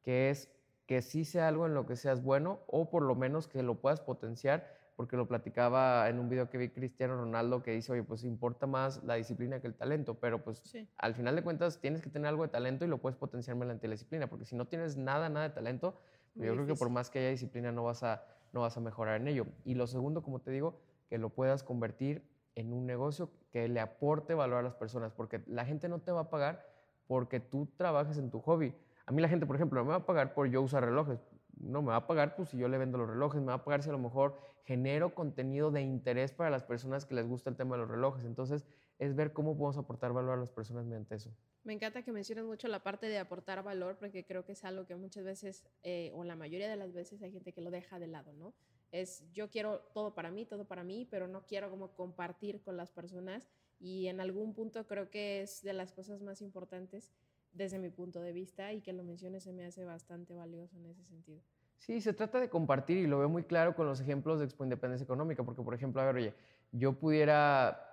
que 0.02 0.30
es 0.30 0.48
que 0.86 1.00
sí 1.00 1.24
sea 1.24 1.48
algo 1.48 1.66
en 1.66 1.74
lo 1.74 1.86
que 1.86 1.96
seas 1.96 2.22
bueno 2.22 2.60
o 2.66 2.90
por 2.90 3.02
lo 3.02 3.14
menos 3.14 3.48
que 3.48 3.62
lo 3.62 3.80
puedas 3.80 4.00
potenciar, 4.00 4.76
porque 4.96 5.16
lo 5.16 5.26
platicaba 5.26 6.08
en 6.08 6.18
un 6.18 6.28
video 6.28 6.50
que 6.50 6.58
vi 6.58 6.68
Cristiano 6.68 7.16
Ronaldo 7.16 7.62
que 7.62 7.70
dice, 7.70 7.92
oye, 7.92 8.02
pues 8.02 8.24
importa 8.24 8.66
más 8.66 9.02
la 9.04 9.14
disciplina 9.14 9.60
que 9.60 9.68
el 9.68 9.74
talento, 9.74 10.14
pero 10.14 10.42
pues 10.42 10.62
al 10.98 11.14
final 11.14 11.36
de 11.36 11.42
cuentas 11.42 11.80
tienes 11.80 12.02
que 12.02 12.10
tener 12.10 12.28
algo 12.28 12.42
de 12.42 12.48
talento 12.48 12.84
y 12.84 12.88
lo 12.88 12.98
puedes 12.98 13.16
potenciar 13.16 13.56
mediante 13.56 13.88
la 13.88 13.92
disciplina, 13.92 14.28
porque 14.28 14.44
si 14.44 14.56
no 14.56 14.66
tienes 14.66 14.96
nada, 14.96 15.28
nada 15.28 15.48
de 15.48 15.54
talento, 15.54 15.98
yo 16.34 16.52
creo 16.54 16.66
que 16.66 16.74
por 16.74 16.90
más 16.90 17.10
que 17.10 17.20
haya 17.20 17.30
disciplina 17.30 17.72
no 17.72 17.84
vas, 17.84 18.02
a, 18.02 18.24
no 18.52 18.60
vas 18.62 18.76
a 18.76 18.80
mejorar 18.80 19.20
en 19.20 19.28
ello. 19.28 19.46
Y 19.64 19.74
lo 19.74 19.86
segundo, 19.86 20.22
como 20.22 20.40
te 20.40 20.50
digo, 20.50 20.80
que 21.08 21.18
lo 21.18 21.30
puedas 21.30 21.62
convertir 21.62 22.22
en 22.54 22.72
un 22.72 22.86
negocio 22.86 23.30
que 23.50 23.68
le 23.68 23.80
aporte 23.80 24.34
valor 24.34 24.58
a 24.58 24.62
las 24.62 24.74
personas, 24.74 25.12
porque 25.12 25.42
la 25.46 25.64
gente 25.64 25.88
no 25.88 26.00
te 26.00 26.12
va 26.12 26.22
a 26.22 26.30
pagar 26.30 26.66
porque 27.06 27.40
tú 27.40 27.68
trabajes 27.76 28.18
en 28.18 28.30
tu 28.30 28.40
hobby. 28.40 28.74
A 29.06 29.12
mí 29.12 29.20
la 29.20 29.28
gente, 29.28 29.46
por 29.46 29.56
ejemplo, 29.56 29.80
no 29.80 29.84
me 29.84 29.90
va 29.90 29.96
a 29.96 30.06
pagar 30.06 30.34
por 30.34 30.48
yo 30.48 30.62
usar 30.62 30.84
relojes. 30.84 31.20
No, 31.58 31.82
me 31.82 31.88
va 31.88 31.96
a 31.96 32.06
pagar 32.06 32.34
pues 32.34 32.48
si 32.48 32.58
yo 32.58 32.68
le 32.68 32.78
vendo 32.78 32.98
los 32.98 33.08
relojes, 33.08 33.40
me 33.40 33.48
va 33.48 33.54
a 33.54 33.64
pagar 33.64 33.82
si 33.82 33.88
a 33.88 33.92
lo 33.92 33.98
mejor 33.98 34.38
genero 34.64 35.14
contenido 35.14 35.70
de 35.70 35.82
interés 35.82 36.32
para 36.32 36.50
las 36.50 36.62
personas 36.62 37.04
que 37.04 37.14
les 37.14 37.26
gusta 37.26 37.50
el 37.50 37.56
tema 37.56 37.76
de 37.76 37.82
los 37.82 37.90
relojes. 37.90 38.24
Entonces, 38.24 38.64
es 38.98 39.14
ver 39.14 39.32
cómo 39.32 39.56
podemos 39.56 39.76
aportar 39.78 40.12
valor 40.12 40.38
a 40.38 40.40
las 40.40 40.50
personas 40.50 40.84
mediante 40.84 41.16
eso. 41.16 41.34
Me 41.64 41.72
encanta 41.72 42.02
que 42.02 42.12
menciones 42.12 42.44
mucho 42.44 42.68
la 42.68 42.82
parte 42.82 43.06
de 43.06 43.18
aportar 43.18 43.62
valor, 43.62 43.96
porque 43.98 44.24
creo 44.24 44.44
que 44.44 44.52
es 44.52 44.64
algo 44.64 44.86
que 44.86 44.96
muchas 44.96 45.24
veces, 45.24 45.64
eh, 45.82 46.10
o 46.14 46.24
la 46.24 46.36
mayoría 46.36 46.68
de 46.68 46.76
las 46.76 46.92
veces, 46.92 47.22
hay 47.22 47.32
gente 47.32 47.52
que 47.52 47.60
lo 47.60 47.70
deja 47.70 47.98
de 47.98 48.06
lado, 48.06 48.32
¿no? 48.32 48.54
Es 48.92 49.24
yo 49.32 49.50
quiero 49.50 49.80
todo 49.92 50.14
para 50.14 50.30
mí, 50.30 50.44
todo 50.44 50.66
para 50.66 50.84
mí, 50.84 51.08
pero 51.10 51.26
no 51.26 51.44
quiero 51.46 51.70
como 51.70 51.92
compartir 51.94 52.62
con 52.62 52.76
las 52.76 52.92
personas 52.92 53.48
y 53.80 54.06
en 54.06 54.20
algún 54.20 54.54
punto 54.54 54.86
creo 54.86 55.10
que 55.10 55.42
es 55.42 55.62
de 55.62 55.72
las 55.72 55.92
cosas 55.92 56.22
más 56.22 56.40
importantes 56.42 57.12
desde 57.52 57.78
mi 57.78 57.90
punto 57.90 58.20
de 58.20 58.32
vista 58.32 58.72
y 58.72 58.80
que 58.80 58.92
lo 58.92 59.02
menciones 59.02 59.42
se 59.42 59.52
me 59.52 59.64
hace 59.64 59.84
bastante 59.84 60.34
valioso 60.34 60.76
en 60.76 60.86
ese 60.86 61.04
sentido. 61.04 61.40
Sí, 61.78 62.00
se 62.00 62.12
trata 62.12 62.38
de 62.38 62.48
compartir 62.48 62.98
y 62.98 63.06
lo 63.06 63.18
veo 63.18 63.28
muy 63.28 63.42
claro 63.42 63.74
con 63.74 63.86
los 63.86 64.00
ejemplos 64.00 64.38
de 64.38 64.44
Expo 64.44 64.62
Independencia 64.62 65.04
Económica, 65.04 65.42
porque 65.42 65.62
por 65.62 65.74
ejemplo, 65.74 66.00
a 66.00 66.04
ver, 66.04 66.16
oye, 66.16 66.34
yo 66.70 66.92
pudiera 66.92 67.88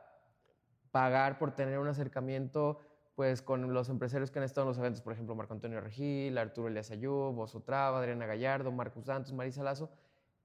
pagar 0.91 1.39
por 1.39 1.55
tener 1.55 1.79
un 1.79 1.87
acercamiento 1.87 2.79
pues 3.15 3.41
con 3.41 3.73
los 3.73 3.89
empresarios 3.89 4.31
que 4.31 4.39
han 4.39 4.45
estado 4.45 4.65
en 4.65 4.69
los 4.69 4.77
eventos, 4.77 5.01
por 5.01 5.11
ejemplo, 5.11 5.35
Marco 5.35 5.53
Antonio 5.53 5.81
Regil, 5.81 6.37
Arturo 6.37 6.69
Elias 6.69 6.91
Ayub, 6.91 7.33
Bozo 7.33 7.61
Traba, 7.61 7.99
Adriana 7.99 8.25
Gallardo, 8.25 8.71
Marcus 8.71 9.05
Santos, 9.05 9.33
Marisa 9.33 9.61
Lazo, 9.61 9.89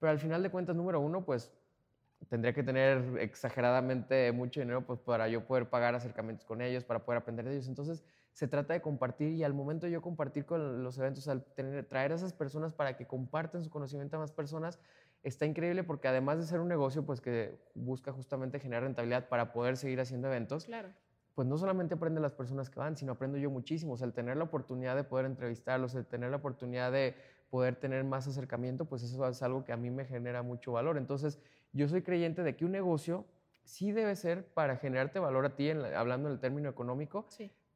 pero 0.05 0.13
al 0.13 0.19
final 0.19 0.43
de 0.43 0.51
cuentas, 0.51 0.77
número 0.77 1.01
uno, 1.01 1.25
pues 1.25 1.51
tendría 2.29 2.53
que 2.53 2.63
tener 2.63 3.17
exageradamente 3.21 4.31
mucho 4.33 4.61
dinero 4.61 4.85
pues, 4.85 5.01
para 5.01 5.29
yo 5.29 5.47
poder 5.47 5.71
pagar 5.71 5.95
acercamientos 5.95 6.45
con 6.45 6.61
ellos, 6.61 6.85
para 6.85 7.07
poder 7.07 7.23
aprender 7.23 7.47
de 7.47 7.53
ellos. 7.53 7.69
Entonces, 7.69 8.05
se 8.35 8.47
trata 8.47 8.75
de 8.75 8.83
compartir 8.83 9.33
y 9.33 9.45
al 9.45 9.55
momento 9.55 9.87
de 9.87 9.93
yo 9.93 10.03
compartir 10.03 10.45
con 10.45 10.83
los 10.83 10.99
eventos, 10.99 11.27
al 11.27 11.43
tener, 11.43 11.87
traer 11.87 12.13
a 12.13 12.17
esas 12.17 12.35
personas 12.35 12.75
para 12.75 12.99
que 12.99 13.07
compartan 13.07 13.65
su 13.65 13.71
conocimiento 13.71 14.19
a 14.19 14.21
más 14.21 14.31
personas, 14.31 14.79
está 15.23 15.47
increíble 15.47 15.85
porque 15.85 16.07
además 16.07 16.37
de 16.37 16.45
ser 16.45 16.61
un 16.61 16.69
negocio 16.69 17.07
pues 17.07 17.23
que 17.23 17.59
busca 17.75 18.13
justamente 18.13 18.61
generar 18.61 18.83
rentabilidad 18.83 19.31
para 19.31 19.55
poder 19.55 19.79
seguir 19.79 20.03
haciendo 20.03 20.29
eventos, 20.29 20.67
claro. 20.67 20.91
pues 21.35 21.49
no 21.49 21.57
solamente 21.57 21.95
aprenden 21.95 22.21
las 22.21 22.35
personas 22.35 22.69
que 22.69 22.79
van, 22.79 22.99
sino 22.99 23.13
aprendo 23.13 23.39
yo 23.39 23.49
muchísimo. 23.49 23.95
O 23.95 23.97
sea, 23.97 24.07
el 24.07 24.13
tener 24.13 24.37
la 24.37 24.45
oportunidad 24.45 24.97
de 24.97 25.05
poder 25.05 25.25
entrevistarlos, 25.25 25.95
el 25.95 26.05
tener 26.05 26.31
la 26.31 26.37
oportunidad 26.37 26.93
de 26.93 27.15
poder 27.51 27.77
tener 27.77 28.05
más 28.05 28.27
acercamiento, 28.27 28.85
pues 28.85 29.03
eso 29.03 29.29
es 29.29 29.43
algo 29.43 29.65
que 29.65 29.73
a 29.73 29.77
mí 29.77 29.91
me 29.91 30.05
genera 30.05 30.43
mucho 30.43 30.73
valor. 30.73 30.99
Entonces, 30.99 31.41
yo 31.73 31.89
soy 31.89 32.03
creyente 32.03 32.43
de 32.43 32.57
que 32.57 32.65
un 32.65 32.73
negocio 32.73 33.25
sí 33.65 33.93
debe 33.93 34.17
ser 34.17 34.47
para 34.47 34.77
generarte 34.77 35.19
valor 35.19 35.47
a 35.47 35.57
ti, 35.57 35.71
hablando 35.71 36.29
en 36.29 36.35
el 36.35 36.41
término 36.41 36.69
económico, 36.69 37.27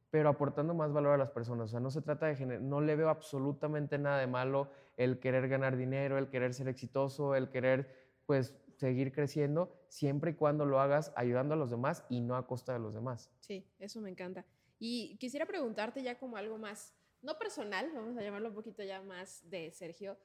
pero 0.09 0.29
aportando 0.29 0.73
más 0.73 0.91
valor 0.91 1.13
a 1.13 1.17
las 1.17 1.31
personas. 1.31 1.65
O 1.65 1.67
sea, 1.67 1.79
no 1.79 1.91
se 1.91 2.01
trata 2.01 2.27
de 2.27 2.35
generar, 2.35 2.61
no 2.61 2.81
le 2.81 2.95
veo 2.95 3.09
absolutamente 3.09 3.97
nada 3.97 4.19
de 4.19 4.27
malo 4.27 4.69
el 4.97 5.19
querer 5.19 5.47
ganar 5.47 5.77
dinero, 5.77 6.17
el 6.17 6.29
querer 6.29 6.53
ser 6.53 6.67
exitoso, 6.67 7.35
el 7.35 7.49
querer, 7.49 7.89
pues, 8.25 8.55
seguir 8.75 9.11
creciendo, 9.11 9.73
siempre 9.89 10.31
y 10.31 10.33
cuando 10.35 10.65
lo 10.65 10.79
hagas 10.79 11.11
ayudando 11.15 11.53
a 11.53 11.57
los 11.57 11.69
demás 11.69 12.05
y 12.09 12.21
no 12.21 12.35
a 12.35 12.47
costa 12.47 12.73
de 12.73 12.79
los 12.79 12.93
demás. 12.93 13.29
Sí, 13.39 13.65
eso 13.79 13.99
me 13.99 14.09
encanta. 14.09 14.45
Y 14.79 15.17
quisiera 15.17 15.45
preguntarte 15.45 16.01
ya 16.01 16.17
como 16.17 16.37
algo 16.37 16.57
más 16.57 16.93
no 17.21 17.37
personal, 17.37 17.91
vamos 17.93 18.17
a 18.17 18.21
llamarlo 18.21 18.49
un 18.49 18.55
poquito 18.55 18.83
ya 18.83 19.01
más 19.01 19.41
de 19.49 19.71
Sergio, 19.71 20.17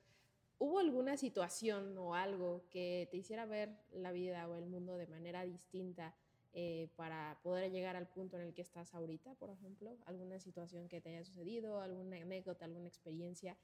¿hubo 0.58 0.78
alguna 0.78 1.16
situación 1.16 1.96
o 1.98 2.14
algo 2.14 2.64
que 2.70 3.08
te 3.10 3.16
hiciera 3.16 3.46
ver 3.46 3.70
la 3.92 4.12
vida 4.12 4.48
o 4.48 4.54
el 4.54 4.66
mundo 4.66 4.96
de 4.96 5.06
manera 5.06 5.44
distinta 5.44 6.14
eh, 6.52 6.88
para 6.96 7.38
poder 7.42 7.70
llegar 7.72 7.96
al 7.96 8.06
punto 8.06 8.36
en 8.36 8.44
el 8.44 8.54
que 8.54 8.62
estás 8.62 8.94
ahorita, 8.94 9.34
por 9.34 9.50
ejemplo? 9.50 9.96
¿Alguna 10.06 10.38
situación 10.38 10.88
que 10.88 11.00
te 11.00 11.10
haya 11.10 11.24
sucedido, 11.24 11.80
alguna 11.80 12.16
anécdota, 12.16 12.64
alguna 12.64 12.86
experiencia 12.86 13.56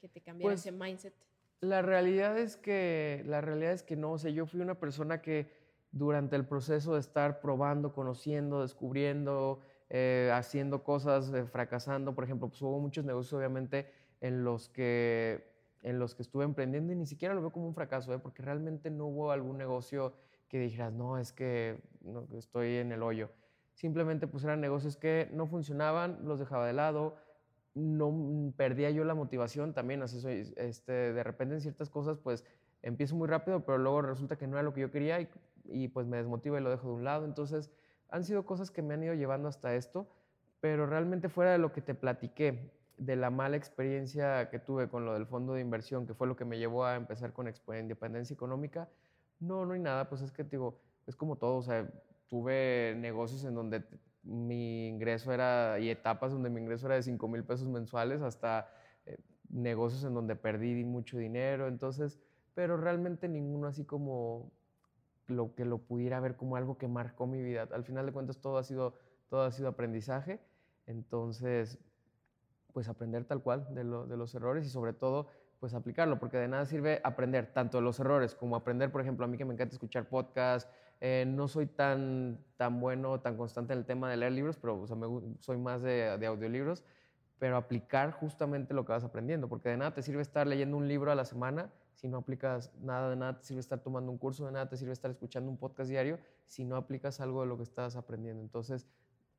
que 0.00 0.08
te 0.08 0.20
cambiara 0.20 0.52
pues, 0.52 0.60
ese 0.60 0.72
mindset? 0.72 1.14
La 1.60 1.82
realidad 1.82 2.38
es 2.38 2.56
que, 2.56 3.22
la 3.26 3.40
realidad 3.40 3.72
es 3.72 3.82
que 3.82 3.96
no, 3.96 4.12
o 4.12 4.18
sea, 4.18 4.30
yo 4.30 4.46
fui 4.46 4.60
una 4.60 4.78
persona 4.78 5.22
que 5.22 5.50
durante 5.90 6.36
el 6.36 6.46
proceso 6.46 6.94
de 6.94 7.00
estar 7.00 7.40
probando, 7.40 7.92
conociendo, 7.92 8.62
descubriendo, 8.62 9.60
eh, 9.96 10.28
haciendo 10.34 10.82
cosas, 10.82 11.32
eh, 11.32 11.44
fracasando. 11.44 12.16
Por 12.16 12.24
ejemplo, 12.24 12.48
pues 12.48 12.60
hubo 12.62 12.80
muchos 12.80 13.04
negocios, 13.04 13.32
obviamente, 13.34 13.92
en 14.20 14.42
los 14.42 14.68
que 14.68 15.54
en 15.82 16.00
los 16.00 16.16
que 16.16 16.22
estuve 16.22 16.42
emprendiendo 16.42 16.92
y 16.92 16.96
ni 16.96 17.06
siquiera 17.06 17.32
lo 17.32 17.42
veo 17.42 17.52
como 17.52 17.68
un 17.68 17.74
fracaso, 17.74 18.12
¿eh? 18.12 18.18
porque 18.18 18.42
realmente 18.42 18.90
no 18.90 19.06
hubo 19.06 19.30
algún 19.30 19.56
negocio 19.56 20.14
que 20.48 20.58
dijeras, 20.58 20.92
no, 20.92 21.16
es 21.16 21.32
que 21.32 21.78
no, 22.00 22.26
estoy 22.36 22.78
en 22.78 22.90
el 22.90 23.04
hoyo. 23.04 23.30
Simplemente 23.74 24.26
pues 24.26 24.42
eran 24.42 24.60
negocios 24.60 24.96
que 24.96 25.28
no 25.32 25.46
funcionaban, 25.46 26.18
los 26.24 26.40
dejaba 26.40 26.66
de 26.66 26.72
lado, 26.72 27.14
no 27.74 28.10
mm, 28.10 28.52
perdía 28.52 28.90
yo 28.90 29.04
la 29.04 29.14
motivación 29.14 29.74
también, 29.74 30.02
así 30.02 30.20
soy, 30.20 30.52
este, 30.56 31.12
de 31.12 31.22
repente 31.22 31.54
en 31.54 31.60
ciertas 31.60 31.88
cosas 31.88 32.18
pues 32.18 32.44
empiezo 32.82 33.14
muy 33.14 33.28
rápido, 33.28 33.64
pero 33.64 33.78
luego 33.78 34.02
resulta 34.02 34.36
que 34.36 34.48
no 34.48 34.56
era 34.56 34.64
lo 34.64 34.74
que 34.74 34.80
yo 34.80 34.90
quería 34.90 35.20
y, 35.20 35.28
y 35.66 35.86
pues 35.86 36.08
me 36.08 36.16
desmotiva 36.16 36.58
y 36.58 36.64
lo 36.64 36.70
dejo 36.70 36.88
de 36.88 36.94
un 36.94 37.04
lado. 37.04 37.26
Entonces 37.26 37.70
han 38.14 38.22
sido 38.22 38.46
cosas 38.46 38.70
que 38.70 38.80
me 38.80 38.94
han 38.94 39.02
ido 39.02 39.14
llevando 39.14 39.48
hasta 39.48 39.74
esto, 39.74 40.06
pero 40.60 40.86
realmente 40.86 41.28
fuera 41.28 41.50
de 41.50 41.58
lo 41.58 41.72
que 41.72 41.80
te 41.80 41.96
platiqué, 41.96 42.70
de 42.96 43.16
la 43.16 43.28
mala 43.28 43.56
experiencia 43.56 44.48
que 44.50 44.60
tuve 44.60 44.88
con 44.88 45.04
lo 45.04 45.14
del 45.14 45.26
fondo 45.26 45.54
de 45.54 45.60
inversión, 45.60 46.06
que 46.06 46.14
fue 46.14 46.28
lo 46.28 46.36
que 46.36 46.44
me 46.44 46.56
llevó 46.56 46.84
a 46.84 46.94
empezar 46.94 47.32
con 47.32 47.52
Independencia 47.76 48.32
Económica, 48.32 48.88
no, 49.40 49.66
no 49.66 49.72
hay 49.72 49.80
nada, 49.80 50.08
pues 50.08 50.22
es 50.22 50.30
que 50.30 50.44
digo, 50.44 50.78
es 51.08 51.16
como 51.16 51.34
todo, 51.34 51.56
o 51.56 51.62
sea, 51.62 51.90
tuve 52.28 52.94
negocios 52.96 53.44
en 53.44 53.56
donde 53.56 53.82
mi 54.22 54.86
ingreso 54.86 55.32
era, 55.32 55.80
y 55.80 55.90
etapas 55.90 56.30
donde 56.30 56.50
mi 56.50 56.60
ingreso 56.60 56.86
era 56.86 56.94
de 56.94 57.02
5 57.02 57.26
mil 57.26 57.42
pesos 57.42 57.66
mensuales 57.66 58.22
hasta, 58.22 58.70
eh, 59.06 59.18
negocios 59.48 60.04
en 60.04 60.14
donde 60.14 60.36
perdí 60.36 60.84
mucho 60.84 61.18
dinero, 61.18 61.66
entonces, 61.66 62.20
pero 62.54 62.76
realmente 62.76 63.28
ninguno 63.28 63.66
así 63.66 63.84
como 63.84 64.52
lo 65.26 65.54
que 65.54 65.64
lo 65.64 65.78
pudiera 65.78 66.20
ver 66.20 66.36
como 66.36 66.56
algo 66.56 66.78
que 66.78 66.88
marcó 66.88 67.26
mi 67.26 67.42
vida. 67.42 67.68
Al 67.72 67.84
final 67.84 68.06
de 68.06 68.12
cuentas 68.12 68.38
todo 68.38 68.58
ha 68.58 68.64
sido, 68.64 68.94
todo 69.28 69.42
ha 69.42 69.50
sido 69.50 69.68
aprendizaje, 69.68 70.40
entonces, 70.86 71.78
pues 72.72 72.88
aprender 72.88 73.24
tal 73.24 73.42
cual 73.42 73.66
de, 73.74 73.84
de 73.84 74.16
los 74.16 74.34
errores 74.34 74.66
y 74.66 74.68
sobre 74.68 74.92
todo 74.92 75.28
pues 75.64 75.72
aplicarlo, 75.72 76.18
porque 76.18 76.36
de 76.36 76.46
nada 76.46 76.66
sirve 76.66 77.00
aprender 77.04 77.52
tanto 77.54 77.78
de 77.78 77.84
los 77.84 77.98
errores 77.98 78.34
como 78.34 78.54
aprender, 78.54 78.92
por 78.92 79.00
ejemplo, 79.00 79.24
a 79.24 79.28
mí 79.28 79.38
que 79.38 79.46
me 79.46 79.54
encanta 79.54 79.74
escuchar 79.74 80.10
podcasts, 80.10 80.70
eh, 81.00 81.24
no 81.26 81.48
soy 81.48 81.64
tan, 81.64 82.38
tan 82.58 82.80
bueno, 82.80 83.20
tan 83.20 83.38
constante 83.38 83.72
en 83.72 83.78
el 83.78 83.86
tema 83.86 84.10
de 84.10 84.18
leer 84.18 84.32
libros, 84.32 84.58
pero 84.58 84.84
soy 85.40 85.56
más 85.56 85.80
de, 85.80 86.18
de, 86.18 86.26
audiolibros, 86.26 86.84
pero 87.38 87.56
aplicar 87.56 88.12
justamente 88.12 88.74
lo 88.74 88.84
que 88.84 88.92
vas 88.92 89.04
aprendiendo, 89.04 89.48
porque 89.48 89.70
de 89.70 89.78
nada 89.78 89.94
te 89.94 90.02
sirve 90.02 90.22
estar 90.22 90.46
leyendo 90.46 90.76
un 90.76 90.86
libro 90.86 91.10
a 91.10 91.14
la 91.14 91.24
semana 91.24 91.70
si 91.94 92.08
no 92.08 92.18
aplicas 92.18 92.72
nada, 92.80 93.10
de 93.10 93.16
nada 93.16 93.38
te 93.38 93.44
sirve 93.44 93.60
estar 93.60 93.80
tomando 93.80 94.10
un 94.10 94.18
curso, 94.18 94.46
de 94.46 94.52
nada 94.52 94.68
te 94.68 94.76
sirve 94.76 94.92
estar 94.92 95.10
escuchando 95.10 95.50
un 95.50 95.56
podcast 95.56 95.88
diario 95.90 96.18
si 96.44 96.64
no 96.64 96.76
aplicas 96.76 97.20
algo 97.20 97.42
de 97.42 97.46
lo 97.46 97.56
que 97.56 97.62
estás 97.62 97.96
aprendiendo. 97.96 98.42
Entonces, 98.42 98.86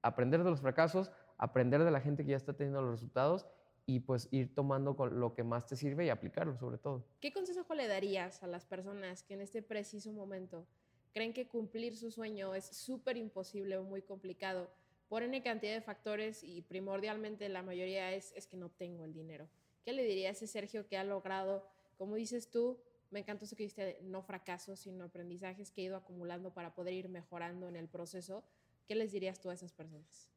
aprender 0.01 0.43
de 0.43 0.49
los 0.49 0.61
fracasos, 0.61 1.11
aprender 1.37 1.83
de 1.83 1.91
la 1.91 2.01
gente 2.01 2.23
que 2.23 2.31
ya 2.31 2.37
está 2.37 2.53
teniendo 2.53 2.81
los 2.81 2.91
resultados 2.91 3.45
y 3.85 3.99
pues 3.99 4.27
ir 4.31 4.53
tomando 4.53 4.95
lo 5.11 5.33
que 5.33 5.43
más 5.43 5.67
te 5.67 5.75
sirve 5.75 6.05
y 6.05 6.09
aplicarlo 6.09 6.57
sobre 6.57 6.77
todo. 6.77 7.05
¿Qué 7.19 7.31
consejo 7.31 7.73
le 7.75 7.87
darías 7.87 8.41
a 8.41 8.47
las 8.47 8.65
personas 8.65 9.23
que 9.23 9.35
en 9.35 9.41
este 9.41 9.61
preciso 9.61 10.11
momento 10.11 10.65
creen 11.13 11.33
que 11.33 11.47
cumplir 11.47 11.95
su 11.95 12.11
sueño 12.11 12.55
es 12.55 12.65
súper 12.65 13.17
imposible 13.17 13.77
o 13.77 13.83
muy 13.83 14.01
complicado 14.01 14.69
por 15.07 15.23
N 15.23 15.41
cantidad 15.43 15.73
de 15.73 15.81
factores 15.81 16.43
y 16.43 16.61
primordialmente 16.61 17.47
la 17.47 17.61
mayoría 17.61 18.11
es, 18.13 18.33
es 18.35 18.47
que 18.47 18.57
no 18.57 18.69
tengo 18.69 19.05
el 19.05 19.13
dinero? 19.13 19.47
¿Qué 19.83 19.93
le 19.93 20.03
diría 20.03 20.29
a 20.29 20.31
ese 20.31 20.47
Sergio 20.47 20.87
que 20.87 20.97
ha 20.97 21.03
logrado, 21.03 21.67
como 21.97 22.15
dices 22.15 22.49
tú, 22.49 22.79
me 23.11 23.19
encantó 23.19 23.45
eso 23.45 23.55
que 23.55 23.63
dijiste, 23.63 23.99
no 24.03 24.21
fracasos, 24.21 24.79
sino 24.79 25.05
aprendizajes 25.05 25.71
que 25.71 25.81
he 25.81 25.85
ido 25.85 25.95
acumulando 25.95 26.53
para 26.53 26.75
poder 26.75 26.93
ir 26.93 27.09
mejorando 27.09 27.67
en 27.67 27.75
el 27.75 27.87
proceso? 27.87 28.43
¿Qué 28.87 28.95
les 28.95 29.11
dirías 29.11 29.39
tú 29.39 29.49
a 29.49 29.53
esas 29.53 29.71
personas? 29.71 30.29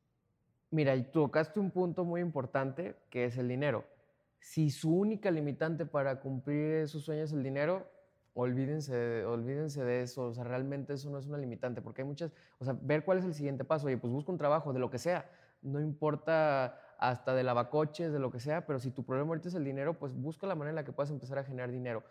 Mira, 0.71 0.94
y 0.97 1.03
tocaste 1.03 1.61
un 1.61 1.71
punto 1.71 2.05
muy 2.05 2.21
importante 2.21 2.97
que 3.11 3.25
es 3.25 3.37
el 3.38 3.49
dinero. 3.49 3.85
Si 4.38 4.71
su 4.71 4.94
única 4.94 5.31
limitante 5.31 5.87
para 5.87 6.21
cumplir 6.21 6.88
sus 6.88 7.05
sueños 7.05 7.31
es 7.31 7.37
el 7.37 7.42
dinero, 7.42 7.90
olvídense, 8.35 9.25
olvídense 9.25 9.83
de 9.83 10.03
eso. 10.03 10.27
O 10.27 10.35
sea, 10.35 10.44
realmente 10.44 10.92
eso 10.92 11.11
no 11.11 11.18
es 11.18 11.27
una 11.27 11.38
limitante, 11.38 11.83
porque 11.83 12.03
hay 12.03 12.09
muchas, 12.09 12.33
o 12.59 12.64
sea, 12.64 12.77
ver 12.81 13.05
cuál 13.05 13.18
es 13.18 13.25
el 13.25 13.35
siguiente 13.35 13.64
paso. 13.64 13.87
Oye, 13.87 13.97
pues 13.97 14.12
busca 14.12 14.31
un 14.31 14.38
trabajo, 14.38 14.73
de 14.73 14.79
lo 14.79 14.90
que 14.90 14.99
sea. 14.99 15.29
No 15.62 15.81
importa 15.81 16.81
hasta 16.99 17.33
de 17.35 17.45
lavacoches, 17.45 18.13
de 18.13 18.19
lo 18.19 18.31
que 18.31 18.41
sea, 18.41 18.67
pero 18.67 18.81
si 18.81 18.91
tu 18.91 19.05
problema 19.05 19.31
ahorita 19.31 19.49
es 19.49 19.55
el 19.55 19.65
dinero, 19.65 19.99
pues 19.99 20.13
busca 20.13 20.47
la 20.47 20.57
manera 20.57 20.71
en 20.71 20.77
la 20.77 20.85
que 20.85 20.93
puedas 20.93 21.11
empezar 21.11 21.39
a 21.39 21.45
generar 21.45 21.71
dinero. 21.71 22.03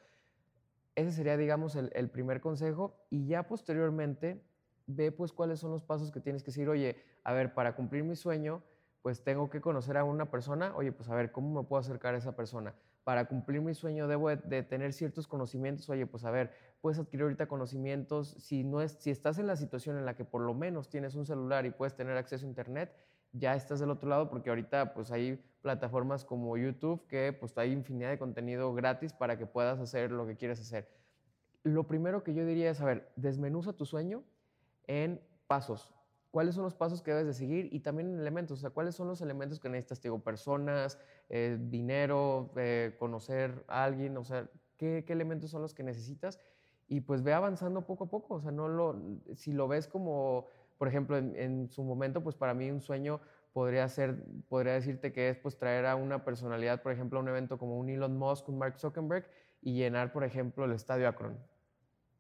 Ese 0.96 1.12
sería, 1.12 1.38
digamos, 1.38 1.76
el, 1.76 2.10
primer 2.10 2.42
consejo. 2.42 2.98
Y 3.12 3.28
ya 3.28 3.44
posteriormente, 3.48 4.42
ve 4.88 5.12
pues 5.12 5.32
cuáles 5.32 5.60
son 5.60 5.70
los 5.72 5.84
pasos 5.84 6.12
que 6.12 6.22
tienes 6.22 6.42
que 6.42 6.52
seguir. 6.52 6.70
Oye, 6.70 6.96
a 7.24 7.34
ver, 7.34 7.54
para 7.54 7.76
cumplir 7.76 8.04
mi 8.04 8.16
sueño, 8.16 8.64
pues 9.04 9.24
tengo 9.24 9.50
que 9.50 9.62
conocer 9.62 9.98
a 9.98 10.04
una 10.04 10.32
persona. 10.32 10.74
Oye, 10.76 10.92
pues 10.92 11.10
a 11.10 11.16
ver, 11.16 11.32
¿cómo 11.32 11.62
me 11.62 11.68
puedo 11.68 11.82
acercar 11.82 12.16
a 12.16 12.18
esa 12.18 12.36
persona? 12.36 12.74
Para 13.04 13.26
cumplir 13.26 13.62
mi 13.62 13.76
sueño 13.76 14.08
debo 14.08 14.30
de, 14.30 14.64
tener 14.64 14.92
ciertos 14.92 15.28
conocimientos. 15.28 15.88
Oye, 15.90 16.08
pues 16.08 16.26
a 16.26 16.32
ver, 16.32 16.52
puedes 16.82 16.98
adquirir 16.98 17.24
ahorita 17.24 17.48
conocimientos. 17.48 18.30
Si, 18.40 18.64
no 18.64 18.82
es, 18.82 18.94
si 18.94 19.12
estás 19.12 19.38
en 19.38 19.48
la 19.48 19.56
situación 19.56 19.98
en 19.98 20.06
la 20.06 20.16
que 20.16 20.26
por 20.26 20.42
lo 20.42 20.56
menos 20.56 20.90
tienes 20.90 21.14
un 21.14 21.26
celular 21.26 21.66
y 21.66 21.70
puedes 21.72 21.96
tener 21.96 22.18
acceso 22.18 22.46
a 22.46 22.50
Internet, 22.50 22.92
ya 23.34 23.56
estás 23.56 23.80
del 23.80 23.92
otro 23.92 24.10
lado 24.10 24.30
porque 24.30 24.50
ahorita 24.50 24.94
pues 24.94 25.12
hay 25.12 25.44
plataformas 25.62 26.24
como 26.26 26.58
YouTube 26.58 27.06
que 27.08 27.34
pues 27.34 27.58
hay 27.58 27.72
infinidad 27.72 28.10
de 28.10 28.18
contenido 28.18 28.74
gratis 28.74 29.14
para 29.14 29.38
que 29.38 29.46
puedas 29.46 29.80
hacer 29.80 30.12
lo 30.12 30.26
que 30.26 30.36
quieres 30.36 30.60
hacer. 30.60 30.90
Lo 31.64 31.86
primero 31.86 32.24
que 32.24 32.34
yo 32.34 32.46
diría 32.46 32.72
es, 32.72 32.80
a 32.82 32.86
ver, 32.86 33.12
desmenuza 33.16 33.74
tu 33.74 33.86
sueño, 33.86 34.24
en 34.88 35.22
pasos. 35.48 35.94
¿Cuáles 36.32 36.56
son 36.56 36.64
los 36.64 36.76
pasos 36.76 37.02
que 37.02 37.12
debes 37.12 37.28
de 37.28 37.34
seguir? 37.34 37.70
Y 37.72 37.80
también 37.80 38.10
en 38.10 38.20
elementos, 38.20 38.60
o 38.60 38.62
sea, 38.62 38.70
¿cuáles 38.70 38.96
son 38.96 39.08
los 39.08 39.22
elementos 39.22 39.60
que 39.60 39.70
necesitas? 39.70 40.02
Digo, 40.02 40.20
personas, 40.20 41.00
eh, 41.30 41.58
dinero, 41.60 42.52
eh, 42.58 42.96
conocer 43.00 43.64
a 43.68 43.84
alguien, 43.84 44.18
o 44.18 44.24
sea, 44.24 44.50
¿qué, 44.78 45.04
elementos 45.08 45.52
son 45.52 45.62
los 45.62 45.74
que 45.74 45.84
necesitas? 45.84 46.40
Y 46.88 47.02
pues 47.02 47.24
ve 47.24 47.34
avanzando 47.34 47.86
poco 47.86 48.06
a 48.06 48.10
poco, 48.10 48.36
o 48.36 48.42
sea, 48.42 48.52
no 48.52 48.68
lo, 48.68 49.02
si 49.36 49.52
lo 49.52 49.68
ves 49.68 49.88
como, 49.88 50.48
por 50.78 50.88
ejemplo, 50.88 51.18
en, 51.18 51.70
su 51.70 51.84
momento, 51.84 52.22
pues 52.24 52.36
para 52.36 52.54
mí 52.54 52.70
un 52.70 52.82
sueño 52.82 53.20
podría 53.54 53.88
ser, 53.90 54.24
podría 54.48 54.74
decirte 54.74 55.12
que 55.12 55.30
es 55.30 55.38
pues 55.38 55.58
traer 55.58 55.86
a 55.86 55.96
una 55.96 56.24
personalidad, 56.24 56.82
por 56.82 56.92
ejemplo, 56.92 57.20
a 57.20 57.22
un 57.22 57.30
evento 57.30 57.58
como 57.58 57.78
un 57.78 57.90
Elon 57.90 58.18
Musk, 58.18 58.50
un 58.50 58.58
Mark 58.58 58.80
Zuckerberg, 58.80 59.26
y 59.62 59.74
llenar, 59.74 60.12
por 60.12 60.24
ejemplo, 60.24 60.66
el 60.66 60.72
Estadio 60.72 61.08
Akron. 61.08 61.38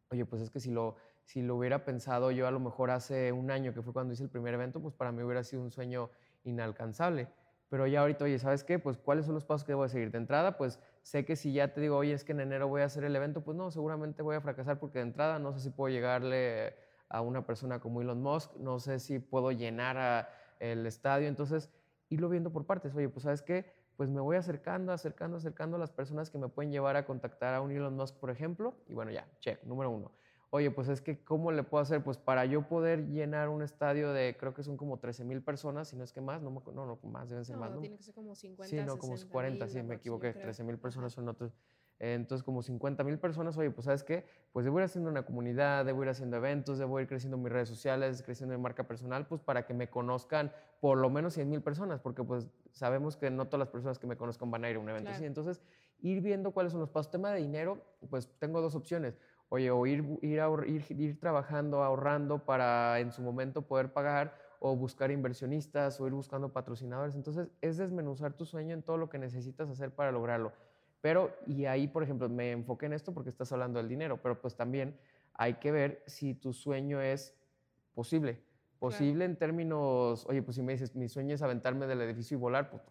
Oye, 0.09 0.25
pues 0.25 0.41
es 0.41 0.49
que 0.49 0.59
si 0.59 0.71
lo, 0.71 0.95
si 1.23 1.41
lo 1.41 1.55
hubiera 1.55 1.85
pensado 1.85 2.31
yo 2.31 2.47
a 2.47 2.51
lo 2.51 2.59
mejor 2.59 2.89
hace 2.89 3.31
un 3.31 3.51
año, 3.51 3.73
que 3.73 3.81
fue 3.81 3.93
cuando 3.93 4.13
hice 4.13 4.23
el 4.23 4.29
primer 4.29 4.53
evento, 4.53 4.81
pues 4.81 4.95
para 4.95 5.11
mí 5.11 5.21
hubiera 5.21 5.43
sido 5.43 5.61
un 5.61 5.71
sueño 5.71 6.09
inalcanzable. 6.43 7.27
Pero 7.69 7.85
ya 7.85 8.01
ahorita, 8.01 8.23
oye, 8.23 8.39
¿sabes 8.39 8.63
qué? 8.63 8.79
Pues 8.79 8.97
cuáles 8.97 9.25
son 9.25 9.35
los 9.35 9.43
pasos 9.43 9.65
que 9.65 9.73
debo 9.73 9.83
de 9.83 9.89
seguir. 9.89 10.11
De 10.11 10.17
entrada, 10.17 10.57
pues 10.57 10.79
sé 11.01 11.25
que 11.25 11.35
si 11.35 11.51
ya 11.51 11.73
te 11.73 11.81
digo, 11.81 11.97
oye, 11.97 12.13
es 12.13 12.23
que 12.23 12.31
en 12.31 12.39
enero 12.39 12.69
voy 12.69 12.81
a 12.81 12.85
hacer 12.85 13.03
el 13.03 13.15
evento, 13.15 13.41
pues 13.43 13.57
no, 13.57 13.71
seguramente 13.71 14.21
voy 14.21 14.37
a 14.37 14.41
fracasar 14.41 14.79
porque 14.79 14.99
de 14.99 15.03
entrada 15.03 15.37
no 15.37 15.51
sé 15.51 15.59
si 15.59 15.69
puedo 15.69 15.93
llegarle 15.93 16.75
a 17.09 17.21
una 17.21 17.45
persona 17.45 17.79
como 17.79 18.01
Elon 18.01 18.21
Musk, 18.21 18.55
no 18.57 18.79
sé 18.79 18.99
si 18.99 19.19
puedo 19.19 19.51
llenar 19.51 20.29
el 20.59 20.85
estadio. 20.85 21.27
Entonces, 21.27 21.71
irlo 22.09 22.29
viendo 22.29 22.51
por 22.51 22.65
partes. 22.65 22.95
Oye, 22.95 23.09
pues 23.09 23.23
¿sabes 23.23 23.41
qué? 23.41 23.65
Pues 23.95 24.09
me 24.09 24.21
voy 24.21 24.35
acercando, 24.35 24.91
acercando, 24.91 25.37
acercando 25.37 25.77
a 25.77 25.79
las 25.79 25.91
personas 25.91 26.29
que 26.29 26.37
me 26.37 26.49
pueden 26.49 26.71
llevar 26.71 26.95
a 26.95 27.05
contactar 27.05 27.53
a 27.53 27.61
un 27.61 27.71
Elon 27.71 27.95
Musk, 27.95 28.17
por 28.17 28.29
ejemplo. 28.29 28.75
Y 28.87 28.93
bueno, 28.93 29.11
ya, 29.11 29.27
check, 29.39 29.63
número 29.63 29.89
uno 29.89 30.11
oye, 30.49 30.71
pues 30.71 30.87
es 30.87 31.01
que, 31.01 31.23
¿cómo 31.23 31.51
le 31.51 31.63
puedo 31.63 31.81
hacer? 31.81 32.03
Pues 32.03 32.17
para 32.17 32.45
yo 32.45 32.67
poder 32.67 33.07
llenar 33.07 33.49
un 33.49 33.61
estadio 33.61 34.13
de, 34.13 34.35
creo 34.39 34.53
que 34.53 34.63
son 34.63 34.77
como 34.77 34.97
13 34.97 35.25
mil 35.25 35.41
personas, 35.41 35.89
si 35.89 35.95
no 35.95 36.03
es 36.03 36.13
que 36.13 36.21
más, 36.21 36.41
no, 36.41 36.49
no, 36.73 36.85
no 36.85 36.99
más, 37.09 37.29
deben 37.29 37.45
ser 37.45 37.57
más. 37.57 37.71
No, 37.71 37.79
tiene 37.79 37.97
que 37.97 38.03
ser 38.03 38.13
como 38.13 38.35
50, 38.35 38.69
Sí, 38.69 38.81
no, 38.85 38.97
como 38.97 39.15
40, 39.29 39.67
sí, 39.67 39.83
me 39.83 39.95
equivoqué, 39.95 40.33
13 40.33 40.63
mil 40.63 40.77
personas 40.77 41.13
son 41.13 41.27
otros. 41.27 41.53
Entonces, 41.99 42.43
como 42.43 42.61
50 42.61 43.03
mil 43.03 43.17
personas, 43.17 43.57
oye, 43.57 43.71
pues 43.71 43.85
¿sabes 43.85 44.03
qué? 44.03 44.25
Pues 44.53 44.65
debo 44.65 44.79
ir 44.79 44.85
haciendo 44.85 45.09
una 45.09 45.25
comunidad, 45.25 45.85
debo 45.85 46.03
ir 46.03 46.09
haciendo 46.09 46.37
eventos, 46.37 46.77
debo 46.77 46.99
ir 46.99 47.07
creciendo 47.07 47.37
mis 47.37 47.51
redes 47.51 47.69
sociales, 47.69 48.21
creciendo 48.23 48.55
mi 48.55 48.61
marca 48.61 48.87
personal, 48.87 49.27
pues 49.27 49.41
para 49.41 49.65
que 49.65 49.73
me 49.73 49.89
conozcan 49.89 50.51
por 50.79 50.97
lo 50.99 51.09
menos 51.09 51.33
100 51.33 51.49
mil 51.49 51.61
personas, 51.61 51.99
porque 51.99 52.23
pues 52.23 52.47
sabemos 52.71 53.17
que 53.17 53.31
no 53.31 53.45
todas 53.45 53.59
las 53.59 53.69
personas 53.69 53.97
que 53.97 54.07
me 54.07 54.15
conozcan 54.15 54.51
van 54.51 54.65
a 54.65 54.69
ir 54.69 54.75
a 54.75 54.79
un 54.79 54.89
evento 54.89 55.09
así. 55.09 55.25
Entonces, 55.25 55.61
ir 55.99 56.21
viendo 56.21 56.51
cuáles 56.51 56.71
son 56.71 56.81
los 56.81 56.89
pasos. 56.89 57.11
Tema 57.11 57.31
de 57.31 57.41
dinero, 57.41 57.81
pues 58.09 58.29
tengo 58.39 58.61
dos 58.61 58.75
opciones 58.75 59.17
oye, 59.49 59.71
o 59.71 59.85
ir, 59.85 60.03
ir, 60.21 60.41
ir, 60.67 61.01
ir 61.01 61.19
trabajando, 61.19 61.83
ahorrando 61.83 62.39
para 62.39 62.99
en 62.99 63.11
su 63.11 63.21
momento 63.21 63.61
poder 63.61 63.93
pagar 63.93 64.35
o 64.59 64.75
buscar 64.75 65.11
inversionistas 65.11 65.99
o 66.01 66.07
ir 66.07 66.13
buscando 66.13 66.51
patrocinadores. 66.51 67.15
Entonces, 67.15 67.49
es 67.61 67.77
desmenuzar 67.77 68.33
tu 68.33 68.45
sueño 68.45 68.73
en 68.73 68.81
todo 68.81 68.97
lo 68.97 69.09
que 69.09 69.19
necesitas 69.19 69.69
hacer 69.69 69.91
para 69.91 70.11
lograrlo. 70.11 70.51
Pero, 71.01 71.35
y 71.45 71.65
ahí, 71.65 71.87
por 71.87 72.03
ejemplo, 72.03 72.27
me 72.29 72.51
enfoqué 72.51 72.87
en 72.87 72.93
esto 72.93 73.13
porque 73.13 73.29
estás 73.29 73.51
hablando 73.51 73.79
del 73.79 73.87
dinero, 73.87 74.21
pero 74.21 74.41
pues 74.41 74.55
también 74.55 74.97
hay 75.33 75.55
que 75.55 75.71
ver 75.71 76.03
si 76.07 76.33
tu 76.33 76.53
sueño 76.53 77.01
es 77.01 77.35
posible. 77.93 78.41
Posible 78.79 79.25
en 79.25 79.35
términos, 79.35 80.25
oye, 80.27 80.43
pues 80.43 80.55
si 80.55 80.61
me 80.61 80.73
dices, 80.73 80.95
mi 80.95 81.09
sueño 81.09 81.33
es 81.33 81.41
aventarme 81.41 81.87
del 81.87 82.01
edificio 82.01 82.37
y 82.37 82.39
volar, 82.39 82.69
pues 82.69 82.83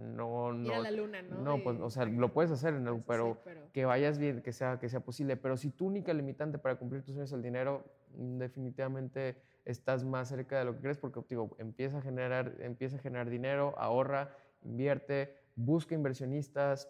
no, 0.00 0.52
no. 0.52 0.64
Ir 0.64 0.72
a 0.72 0.78
la 0.80 0.90
luna, 0.90 1.22
¿no? 1.22 1.40
No, 1.40 1.62
pues, 1.62 1.78
o 1.80 1.90
sea, 1.90 2.04
lo 2.04 2.32
puedes 2.32 2.50
hacer, 2.50 2.74
pero, 3.06 3.38
que 3.72 3.84
vayas 3.84 4.18
bien, 4.18 4.42
que 4.42 4.52
sea, 4.52 4.78
que 4.78 4.88
sea 4.88 5.00
posible. 5.00 5.36
Pero 5.36 5.56
si 5.56 5.70
tu 5.70 5.86
única 5.86 6.12
limitante 6.12 6.58
para 6.58 6.76
cumplir 6.76 7.02
tus 7.02 7.14
sueños 7.14 7.30
es 7.30 7.34
el 7.34 7.42
dinero, 7.42 7.84
definitivamente 8.14 9.36
estás 9.64 10.04
más 10.04 10.28
cerca 10.28 10.58
de 10.58 10.64
lo 10.64 10.74
que 10.74 10.80
crees 10.80 10.98
porque, 10.98 11.20
digo, 11.28 11.54
empieza 11.58 11.98
a 11.98 12.02
generar, 12.02 12.56
empieza 12.60 12.96
a 12.96 12.98
generar 13.00 13.30
dinero, 13.30 13.74
ahorra, 13.78 14.34
invierte, 14.62 15.36
busca 15.56 15.94
inversionistas. 15.94 16.88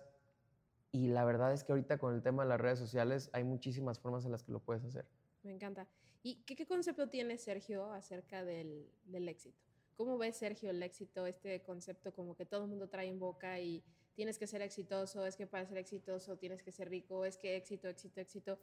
Y 0.93 1.09
la 1.09 1.25
verdad 1.25 1.53
es 1.53 1.65
que 1.65 1.73
ahorita 1.73 1.99
con 1.99 2.15
el 2.15 2.23
tema 2.23 2.43
de 2.43 2.51
las 2.51 2.61
redes 2.61 2.79
sociales 2.79 3.31
hay 3.33 3.45
muchísimas 3.45 3.99
formas 3.99 4.27
en 4.27 4.33
las 4.33 4.43
que 4.43 4.53
lo 4.53 4.61
puedes 4.61 4.85
hacer. 4.85 5.07
Me 5.43 5.51
encanta. 5.51 5.89
¿Y 6.23 6.43
qué, 6.45 6.55
qué 6.55 6.67
concepto 6.67 7.09
tiene 7.09 7.39
Sergio 7.39 7.91
acerca 7.93 8.45
del, 8.45 8.89
del 9.07 9.29
éxito? 9.29 9.59
¿Cómo 9.97 10.19
ves, 10.19 10.37
Sergio, 10.37 10.71
el 10.71 10.83
éxito, 10.83 11.27
este 11.27 11.63
concepto 11.63 12.13
como 12.13 12.37
que 12.37 12.45
todo 12.45 12.65
el 12.65 12.69
mundo 12.69 12.89
trae 12.89 13.09
en 13.09 13.19
boca 13.19 13.59
y 13.59 13.83
tienes 14.15 14.39
que 14.39 14.47
ser 14.47 14.63
exitoso, 14.63 15.25
es 15.27 15.37
que 15.37 15.47
para 15.47 15.67
ser 15.67 15.79
exitoso 15.79 16.37
tienes 16.37 16.63
que 16.63 16.73
ser 16.73 16.91
rico, 16.91 17.25
es 17.25 17.39
que 17.39 17.57
éxito, 17.57 17.89
éxito, 17.89 18.21
éxito? 18.21 18.59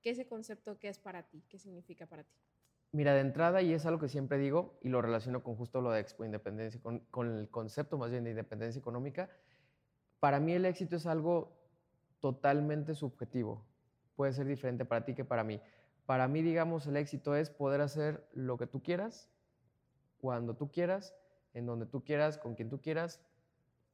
¿Qué 0.00 0.10
es 0.10 0.18
ese 0.18 0.28
concepto 0.28 0.78
qué 0.78 0.88
es 0.88 0.98
para 0.98 1.24
ti? 1.24 1.42
¿Qué 1.48 1.58
significa 1.58 2.06
para 2.06 2.24
ti? 2.24 2.34
Mira, 2.92 3.14
de 3.14 3.20
entrada, 3.20 3.62
y 3.62 3.72
es 3.72 3.86
algo 3.86 4.00
que 4.00 4.08
siempre 4.08 4.38
digo, 4.38 4.78
y 4.82 4.88
lo 4.88 5.00
relaciono 5.00 5.42
con 5.42 5.56
justo 5.56 5.80
lo 5.80 5.90
de 5.90 6.00
Expo 6.00 6.24
Independencia, 6.24 6.80
con, 6.80 7.00
con 7.10 7.38
el 7.38 7.48
concepto 7.48 7.96
más 7.96 8.10
bien 8.10 8.24
de 8.24 8.30
independencia 8.30 8.78
económica, 8.78 9.30
para 10.20 10.40
mí 10.40 10.52
el 10.52 10.66
éxito 10.66 10.96
es 10.96 11.06
algo 11.06 11.61
totalmente 12.22 12.94
subjetivo. 12.94 13.66
Puede 14.16 14.32
ser 14.32 14.46
diferente 14.46 14.86
para 14.86 15.04
ti 15.04 15.14
que 15.14 15.24
para 15.24 15.44
mí. 15.44 15.60
Para 16.06 16.28
mí, 16.28 16.40
digamos, 16.40 16.86
el 16.86 16.96
éxito 16.96 17.34
es 17.34 17.50
poder 17.50 17.80
hacer 17.80 18.26
lo 18.32 18.56
que 18.56 18.66
tú 18.66 18.82
quieras 18.82 19.28
cuando 20.18 20.54
tú 20.54 20.70
quieras, 20.70 21.14
en 21.52 21.66
donde 21.66 21.84
tú 21.84 22.04
quieras, 22.04 22.38
con 22.38 22.54
quien 22.54 22.70
tú 22.70 22.80
quieras, 22.80 23.20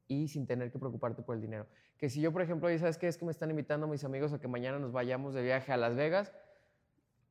y 0.09 0.29
sin 0.29 0.47
tener 0.47 0.71
que 0.71 0.79
preocuparte 0.79 1.23
por 1.23 1.35
el 1.35 1.41
dinero. 1.41 1.67
Que 1.97 2.11
si 2.11 2.21
yo, 2.21 2.33
por 2.33 2.43
ejemplo, 2.43 2.69
¿sabes 2.79 2.99
qué? 2.99 3.09
Es 3.09 3.17
que 3.17 3.25
me 3.25 3.31
están 3.31 3.51
invitando 3.51 3.87
mis 3.87 4.05
amigos 4.05 4.33
a 4.33 4.39
que 4.39 4.47
mañana 4.47 4.79
nos 4.79 4.93
vayamos 4.93 5.33
de 5.35 5.43
viaje 5.43 5.73
a 5.73 5.79
Las 5.79 5.97
Vegas, 5.97 6.33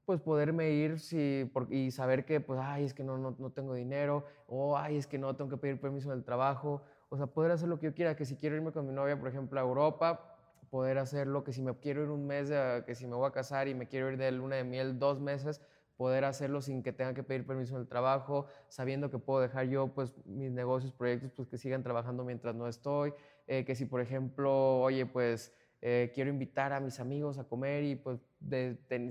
pues 0.05 0.19
poderme 0.19 0.71
ir 0.71 0.99
si, 0.99 1.51
y 1.69 1.91
saber 1.91 2.25
que, 2.25 2.39
pues, 2.39 2.59
ay, 2.61 2.85
es 2.85 2.93
que 2.93 3.03
no, 3.03 3.19
no, 3.19 3.35
no 3.37 3.51
tengo 3.51 3.75
dinero, 3.75 4.25
o 4.47 4.77
ay, 4.77 4.97
es 4.97 5.05
que 5.05 5.19
no, 5.19 5.35
tengo 5.35 5.51
que 5.51 5.57
pedir 5.57 5.79
permiso 5.79 6.09
del 6.09 6.23
trabajo, 6.23 6.81
o 7.09 7.17
sea, 7.17 7.27
poder 7.27 7.51
hacer 7.51 7.69
lo 7.69 7.79
que 7.79 7.87
yo 7.87 7.93
quiera, 7.93 8.15
que 8.15 8.25
si 8.25 8.35
quiero 8.35 8.55
irme 8.55 8.71
con 8.71 8.87
mi 8.87 8.93
novia, 8.93 9.19
por 9.19 9.27
ejemplo, 9.27 9.59
a 9.59 9.63
Europa, 9.63 10.36
poder 10.69 10.97
hacerlo, 10.97 11.43
que 11.43 11.53
si 11.53 11.61
me 11.61 11.75
quiero 11.77 12.03
ir 12.03 12.09
un 12.09 12.27
mes, 12.27 12.51
que 12.85 12.95
si 12.95 13.07
me 13.07 13.15
voy 13.15 13.27
a 13.27 13.31
casar 13.31 13.67
y 13.67 13.75
me 13.75 13.87
quiero 13.87 14.11
ir 14.11 14.17
de 14.17 14.31
luna 14.31 14.55
de 14.57 14.63
miel 14.63 14.99
dos 14.99 15.19
meses, 15.19 15.61
poder 15.97 16.25
hacerlo 16.25 16.61
sin 16.61 16.83
que 16.83 16.93
tenga 16.93 17.13
que 17.13 17.23
pedir 17.23 17.45
permiso 17.45 17.75
en 17.75 17.81
el 17.81 17.87
trabajo, 17.87 18.45
sabiendo 18.69 19.09
que 19.09 19.17
puedo 19.17 19.41
dejar 19.41 19.67
yo 19.67 19.87
pues 19.93 20.13
mis 20.25 20.51
negocios, 20.51 20.93
proyectos, 20.93 21.31
pues 21.35 21.47
que 21.49 21.57
sigan 21.57 21.83
trabajando 21.83 22.23
mientras 22.23 22.55
no 22.55 22.67
estoy, 22.67 23.13
eh, 23.47 23.65
que 23.65 23.75
si 23.75 23.85
por 23.85 23.99
ejemplo, 23.99 24.79
oye, 24.79 25.05
pues 25.07 25.53
eh, 25.81 26.11
quiero 26.13 26.29
invitar 26.29 26.71
a 26.71 26.79
mis 26.79 26.99
amigos 26.99 27.39
a 27.39 27.45
comer 27.45 27.83
y 27.83 27.95
pues 27.95 28.19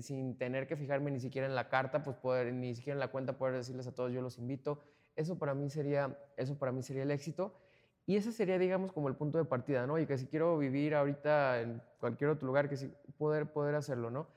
sin 0.00 0.38
tener 0.38 0.66
que 0.66 0.76
fijarme 0.76 1.10
ni 1.10 1.20
siquiera 1.20 1.46
en 1.48 1.56
la 1.56 1.68
carta, 1.68 2.02
pues 2.02 2.16
poder, 2.16 2.52
ni 2.52 2.74
siquiera 2.74 2.94
en 2.94 3.00
la 3.00 3.08
cuenta 3.08 3.36
poder 3.36 3.54
decirles 3.54 3.86
a 3.88 3.94
todos 3.94 4.12
yo 4.12 4.22
los 4.22 4.38
invito, 4.38 4.80
eso 5.16 5.38
para 5.38 5.54
mí 5.54 5.68
sería, 5.70 6.16
eso 6.36 6.56
para 6.58 6.72
mí 6.72 6.82
sería 6.82 7.02
el 7.02 7.10
éxito. 7.10 7.58
Y 8.06 8.16
ese 8.16 8.30
sería, 8.30 8.58
digamos, 8.58 8.92
como 8.92 9.08
el 9.08 9.16
punto 9.16 9.36
de 9.36 9.44
partida, 9.44 9.86
¿no? 9.86 9.98
Y 9.98 10.06
que 10.06 10.16
si 10.16 10.26
quiero 10.26 10.56
vivir 10.56 10.94
ahorita 10.94 11.60
en 11.60 11.82
cualquier 11.98 12.30
otro 12.30 12.46
lugar, 12.46 12.68
que 12.68 12.76
sí 12.76 12.92
poder, 13.18 13.52
poder 13.52 13.74
hacerlo, 13.74 14.10
¿no? 14.10 14.28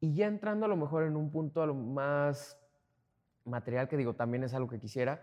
Y 0.00 0.14
ya 0.14 0.28
entrando 0.28 0.66
a 0.66 0.68
lo 0.68 0.76
mejor 0.76 1.02
en 1.02 1.16
un 1.16 1.30
punto 1.30 1.62
a 1.62 1.66
lo 1.66 1.74
más 1.74 2.56
material, 3.44 3.88
que 3.88 3.96
digo, 3.96 4.14
también 4.14 4.44
es 4.44 4.54
algo 4.54 4.68
que 4.68 4.78
quisiera, 4.78 5.20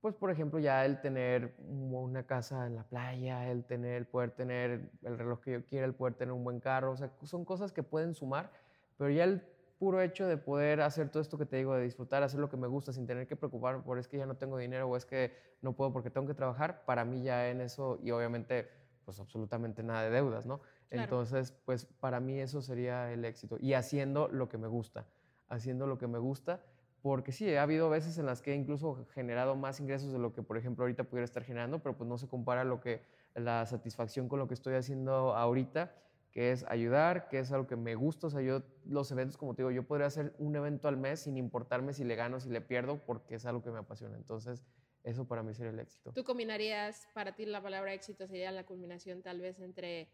pues 0.00 0.14
por 0.14 0.30
ejemplo 0.30 0.58
ya 0.58 0.86
el 0.86 1.00
tener 1.00 1.54
una 1.58 2.22
casa 2.22 2.66
en 2.66 2.74
la 2.76 2.84
playa, 2.84 3.50
el 3.50 3.64
tener, 3.64 3.96
el 3.96 4.06
poder 4.06 4.30
tener 4.30 4.90
el 5.02 5.18
reloj 5.18 5.40
que 5.40 5.52
yo 5.52 5.66
quiera, 5.66 5.86
el 5.86 5.94
poder 5.94 6.14
tener 6.14 6.32
un 6.32 6.44
buen 6.44 6.60
carro, 6.60 6.92
o 6.92 6.96
sea, 6.96 7.10
son 7.24 7.44
cosas 7.44 7.72
que 7.72 7.82
pueden 7.82 8.14
sumar, 8.14 8.50
pero 8.96 9.10
ya 9.10 9.24
el 9.24 9.42
puro 9.80 10.02
hecho 10.02 10.28
de 10.28 10.36
poder 10.36 10.82
hacer 10.82 11.08
todo 11.08 11.22
esto 11.22 11.38
que 11.38 11.46
te 11.46 11.56
digo, 11.56 11.74
de 11.74 11.82
disfrutar, 11.82 12.22
hacer 12.22 12.38
lo 12.38 12.50
que 12.50 12.58
me 12.58 12.66
gusta 12.66 12.92
sin 12.92 13.06
tener 13.06 13.26
que 13.26 13.34
preocuparme 13.34 13.82
por 13.82 13.98
es 13.98 14.06
que 14.06 14.18
ya 14.18 14.26
no 14.26 14.36
tengo 14.36 14.58
dinero 14.58 14.86
o 14.86 14.94
es 14.94 15.06
que 15.06 15.32
no 15.62 15.72
puedo 15.72 15.90
porque 15.90 16.10
tengo 16.10 16.26
que 16.26 16.34
trabajar, 16.34 16.84
para 16.84 17.06
mí 17.06 17.22
ya 17.22 17.48
en 17.48 17.62
eso, 17.62 17.98
y 18.02 18.10
obviamente 18.10 18.68
pues 19.06 19.18
absolutamente 19.18 19.82
nada 19.82 20.02
de 20.02 20.10
deudas, 20.10 20.44
¿no? 20.44 20.60
Entonces, 20.90 21.52
pues 21.64 21.86
para 21.86 22.20
mí 22.20 22.38
eso 22.38 22.60
sería 22.60 23.10
el 23.10 23.24
éxito. 23.24 23.56
Y 23.58 23.72
haciendo 23.72 24.28
lo 24.28 24.50
que 24.50 24.58
me 24.58 24.68
gusta, 24.68 25.06
haciendo 25.48 25.86
lo 25.86 25.96
que 25.96 26.06
me 26.06 26.18
gusta, 26.18 26.60
porque 27.00 27.32
sí, 27.32 27.54
ha 27.54 27.62
habido 27.62 27.88
veces 27.88 28.18
en 28.18 28.26
las 28.26 28.42
que 28.42 28.52
he 28.52 28.56
incluso 28.56 29.06
generado 29.14 29.56
más 29.56 29.80
ingresos 29.80 30.12
de 30.12 30.18
lo 30.18 30.34
que, 30.34 30.42
por 30.42 30.58
ejemplo, 30.58 30.84
ahorita 30.84 31.04
pudiera 31.04 31.24
estar 31.24 31.42
generando, 31.42 31.78
pero 31.78 31.96
pues 31.96 32.06
no 32.06 32.18
se 32.18 32.28
compara 32.28 32.64
lo 32.64 32.80
que, 32.80 33.02
la 33.34 33.64
satisfacción 33.64 34.28
con 34.28 34.38
lo 34.38 34.46
que 34.46 34.54
estoy 34.54 34.74
haciendo 34.74 35.34
ahorita, 35.34 35.94
que 36.32 36.52
es 36.52 36.64
ayudar, 36.68 37.28
que 37.28 37.38
es 37.38 37.50
algo 37.52 37.66
que 37.66 37.76
me 37.76 37.94
gusta. 37.94 38.28
O 38.28 38.30
sea, 38.30 38.40
yo 38.40 38.62
los 38.84 39.10
eventos, 39.10 39.36
como 39.36 39.54
te 39.54 39.62
digo, 39.62 39.70
yo 39.70 39.86
podría 39.86 40.06
hacer 40.06 40.34
un 40.38 40.54
evento 40.56 40.88
al 40.88 40.96
mes 40.96 41.20
sin 41.20 41.36
importarme 41.36 41.92
si 41.92 42.04
le 42.04 42.14
gano, 42.14 42.40
si 42.40 42.50
le 42.50 42.60
pierdo, 42.60 43.04
porque 43.04 43.34
es 43.36 43.46
algo 43.46 43.62
que 43.62 43.70
me 43.70 43.78
apasiona. 43.78 44.16
Entonces, 44.16 44.64
eso 45.02 45.26
para 45.26 45.42
mí 45.42 45.54
sería 45.54 45.72
el 45.72 45.80
éxito. 45.80 46.12
¿Tú 46.12 46.24
combinarías, 46.24 47.08
para 47.14 47.34
ti 47.34 47.46
la 47.46 47.62
palabra 47.62 47.92
éxito 47.94 48.26
sería 48.26 48.50
la 48.52 48.64
culminación 48.64 49.22
tal 49.22 49.40
vez 49.40 49.58
entre 49.60 50.08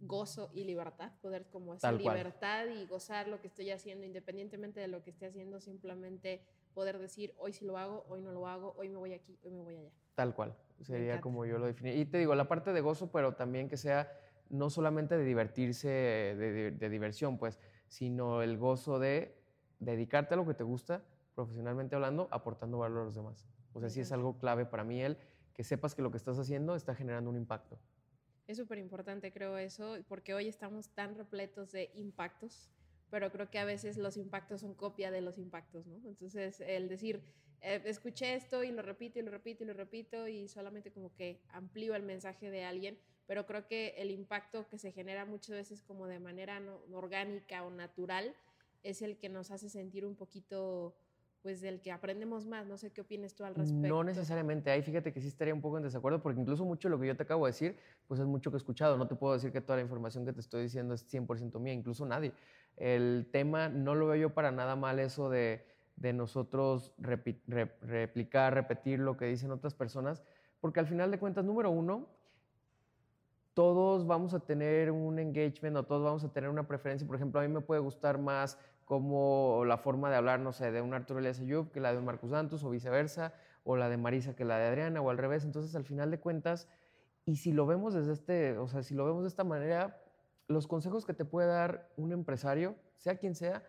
gozo 0.00 0.50
y 0.54 0.64
libertad, 0.64 1.12
poder 1.20 1.46
como 1.50 1.72
hacer 1.72 1.94
libertad 1.94 2.66
y 2.66 2.86
gozar 2.86 3.26
lo 3.26 3.40
que 3.40 3.48
estoy 3.48 3.70
haciendo 3.70 4.06
independientemente 4.06 4.78
de 4.78 4.86
lo 4.86 5.02
que 5.02 5.10
esté 5.10 5.26
haciendo, 5.26 5.60
simplemente 5.60 6.40
poder 6.72 6.98
decir 6.98 7.34
hoy 7.38 7.52
sí 7.52 7.64
lo 7.64 7.76
hago, 7.76 8.04
hoy 8.08 8.20
no 8.20 8.30
lo 8.30 8.46
hago, 8.46 8.74
hoy 8.78 8.88
me 8.88 8.96
voy 8.96 9.12
aquí, 9.12 9.36
hoy 9.42 9.50
me 9.50 9.60
voy 9.60 9.76
allá. 9.76 9.90
Tal 10.14 10.34
cual, 10.34 10.56
sería 10.82 11.20
como 11.20 11.44
yo 11.44 11.58
lo 11.58 11.66
definiría. 11.66 12.00
Y 12.00 12.04
te 12.04 12.18
digo, 12.18 12.34
la 12.34 12.46
parte 12.46 12.72
de 12.72 12.80
gozo, 12.80 13.10
pero 13.10 13.34
también 13.34 13.68
que 13.68 13.76
sea 13.76 14.08
no 14.50 14.70
solamente 14.70 15.16
de 15.16 15.24
divertirse, 15.24 15.88
de, 15.88 16.88
diversión, 16.88 17.38
pues, 17.38 17.58
sino 17.88 18.42
el 18.42 18.58
gozo 18.58 18.98
de 18.98 19.36
dedicarte 19.78 20.34
a 20.34 20.36
lo 20.36 20.46
que 20.46 20.54
te 20.54 20.64
gusta, 20.64 21.04
profesionalmente 21.34 21.94
hablando, 21.94 22.28
aportando 22.30 22.78
valor 22.78 23.02
a 23.02 23.04
los 23.04 23.14
demás. 23.14 23.46
O 23.72 23.80
sea, 23.80 23.90
sí 23.90 24.00
es 24.00 24.12
algo 24.12 24.38
clave 24.38 24.66
para 24.66 24.84
mí 24.84 25.00
el 25.00 25.18
que 25.54 25.64
sepas 25.64 25.94
que 25.94 26.02
lo 26.02 26.10
que 26.10 26.16
estás 26.16 26.38
haciendo 26.38 26.76
está 26.76 26.94
generando 26.94 27.30
un 27.30 27.36
impacto. 27.36 27.78
Es 28.46 28.56
súper 28.56 28.78
importante, 28.78 29.32
creo 29.32 29.58
eso, 29.58 29.96
porque 30.08 30.32
hoy 30.32 30.48
estamos 30.48 30.88
tan 30.94 31.16
repletos 31.16 31.72
de 31.72 31.90
impactos, 31.94 32.70
pero 33.10 33.30
creo 33.30 33.50
que 33.50 33.58
a 33.58 33.64
veces 33.64 33.98
los 33.98 34.16
impactos 34.16 34.60
son 34.62 34.74
copia 34.74 35.10
de 35.10 35.20
los 35.20 35.36
impactos, 35.36 35.86
¿no? 35.86 36.00
Entonces, 36.06 36.60
el 36.60 36.88
decir, 36.88 37.22
eh, 37.60 37.82
escuché 37.84 38.34
esto 38.34 38.62
y 38.62 38.70
lo 38.70 38.82
repito 38.82 39.18
y 39.18 39.22
lo 39.22 39.30
repito 39.30 39.64
y 39.64 39.66
lo 39.66 39.74
repito 39.74 40.28
y 40.28 40.48
solamente 40.48 40.92
como 40.92 41.14
que 41.14 41.42
amplío 41.50 41.94
el 41.94 42.04
mensaje 42.04 42.50
de 42.50 42.64
alguien, 42.64 42.98
pero 43.28 43.44
creo 43.44 43.68
que 43.68 43.94
el 43.98 44.10
impacto 44.10 44.66
que 44.68 44.78
se 44.78 44.90
genera 44.90 45.26
muchas 45.26 45.54
veces 45.54 45.82
como 45.82 46.06
de 46.06 46.18
manera 46.18 46.60
no, 46.60 46.80
orgánica 46.92 47.62
o 47.62 47.70
natural 47.70 48.34
es 48.82 49.02
el 49.02 49.18
que 49.18 49.28
nos 49.28 49.50
hace 49.50 49.68
sentir 49.68 50.06
un 50.06 50.16
poquito 50.16 50.96
pues 51.42 51.60
del 51.60 51.80
que 51.82 51.92
aprendemos 51.92 52.46
más. 52.46 52.66
No 52.66 52.78
sé 52.78 52.90
qué 52.90 53.02
opinas 53.02 53.34
tú 53.34 53.44
al 53.44 53.54
respecto. 53.54 53.86
No 53.86 54.02
necesariamente. 54.02 54.70
Ahí 54.70 54.82
fíjate 54.82 55.12
que 55.12 55.20
sí 55.20 55.28
estaría 55.28 55.52
un 55.52 55.60
poco 55.60 55.76
en 55.76 55.84
desacuerdo 55.84 56.22
porque 56.22 56.40
incluso 56.40 56.64
mucho 56.64 56.88
lo 56.88 56.98
que 56.98 57.06
yo 57.06 57.16
te 57.16 57.22
acabo 57.22 57.44
de 57.44 57.52
decir, 57.52 57.76
pues 58.06 58.18
es 58.18 58.26
mucho 58.26 58.50
que 58.50 58.56
he 58.56 58.58
escuchado. 58.58 58.96
No 58.96 59.06
te 59.06 59.14
puedo 59.14 59.34
decir 59.34 59.52
que 59.52 59.60
toda 59.60 59.76
la 59.76 59.82
información 59.82 60.24
que 60.24 60.32
te 60.32 60.40
estoy 60.40 60.62
diciendo 60.62 60.94
es 60.94 61.06
100% 61.06 61.60
mía, 61.60 61.74
incluso 61.74 62.06
nadie. 62.06 62.32
El 62.76 63.28
tema 63.30 63.68
no 63.68 63.94
lo 63.94 64.06
veo 64.06 64.16
yo 64.16 64.34
para 64.34 64.50
nada 64.52 64.74
mal 64.74 64.98
eso 65.00 65.28
de, 65.28 65.66
de 65.96 66.14
nosotros 66.14 66.94
replicar, 66.96 68.54
repetir 68.54 69.00
lo 69.00 69.18
que 69.18 69.26
dicen 69.26 69.50
otras 69.50 69.74
personas, 69.74 70.22
porque 70.60 70.80
al 70.80 70.86
final 70.86 71.10
de 71.10 71.18
cuentas, 71.18 71.44
número 71.44 71.70
uno, 71.70 72.17
todos 73.58 74.06
vamos 74.06 74.34
a 74.34 74.38
tener 74.38 74.92
un 74.92 75.18
engagement 75.18 75.76
o 75.76 75.82
todos 75.82 76.04
vamos 76.04 76.22
a 76.22 76.32
tener 76.32 76.48
una 76.48 76.68
preferencia. 76.68 77.04
Por 77.04 77.16
ejemplo, 77.16 77.40
a 77.40 77.42
mí 77.42 77.52
me 77.52 77.60
puede 77.60 77.80
gustar 77.80 78.16
más 78.16 78.56
como 78.84 79.64
la 79.66 79.78
forma 79.78 80.08
de 80.10 80.14
hablar, 80.14 80.38
no 80.38 80.52
sé, 80.52 80.70
de 80.70 80.80
un 80.80 80.94
Arturo 80.94 81.18
Elias 81.18 81.40
Ayub 81.40 81.72
que 81.72 81.80
la 81.80 81.90
de 81.90 81.98
un 81.98 82.04
Marcus 82.04 82.30
Santos 82.30 82.62
o 82.62 82.70
viceversa, 82.70 83.34
o 83.64 83.74
la 83.74 83.88
de 83.88 83.96
Marisa 83.96 84.36
que 84.36 84.44
la 84.44 84.58
de 84.58 84.68
Adriana 84.68 85.00
o 85.00 85.10
al 85.10 85.18
revés. 85.18 85.44
Entonces, 85.44 85.74
al 85.74 85.82
final 85.82 86.12
de 86.12 86.20
cuentas, 86.20 86.68
y 87.24 87.34
si 87.34 87.50
lo 87.50 87.66
vemos 87.66 87.94
desde 87.94 88.12
este, 88.12 88.56
o 88.58 88.68
sea, 88.68 88.84
si 88.84 88.94
lo 88.94 89.04
vemos 89.04 89.22
de 89.24 89.28
esta 89.28 89.42
manera, 89.42 90.04
los 90.46 90.68
consejos 90.68 91.04
que 91.04 91.12
te 91.12 91.24
puede 91.24 91.48
dar 91.48 91.90
un 91.96 92.12
empresario, 92.12 92.76
sea 92.94 93.18
quien 93.18 93.34
sea, 93.34 93.64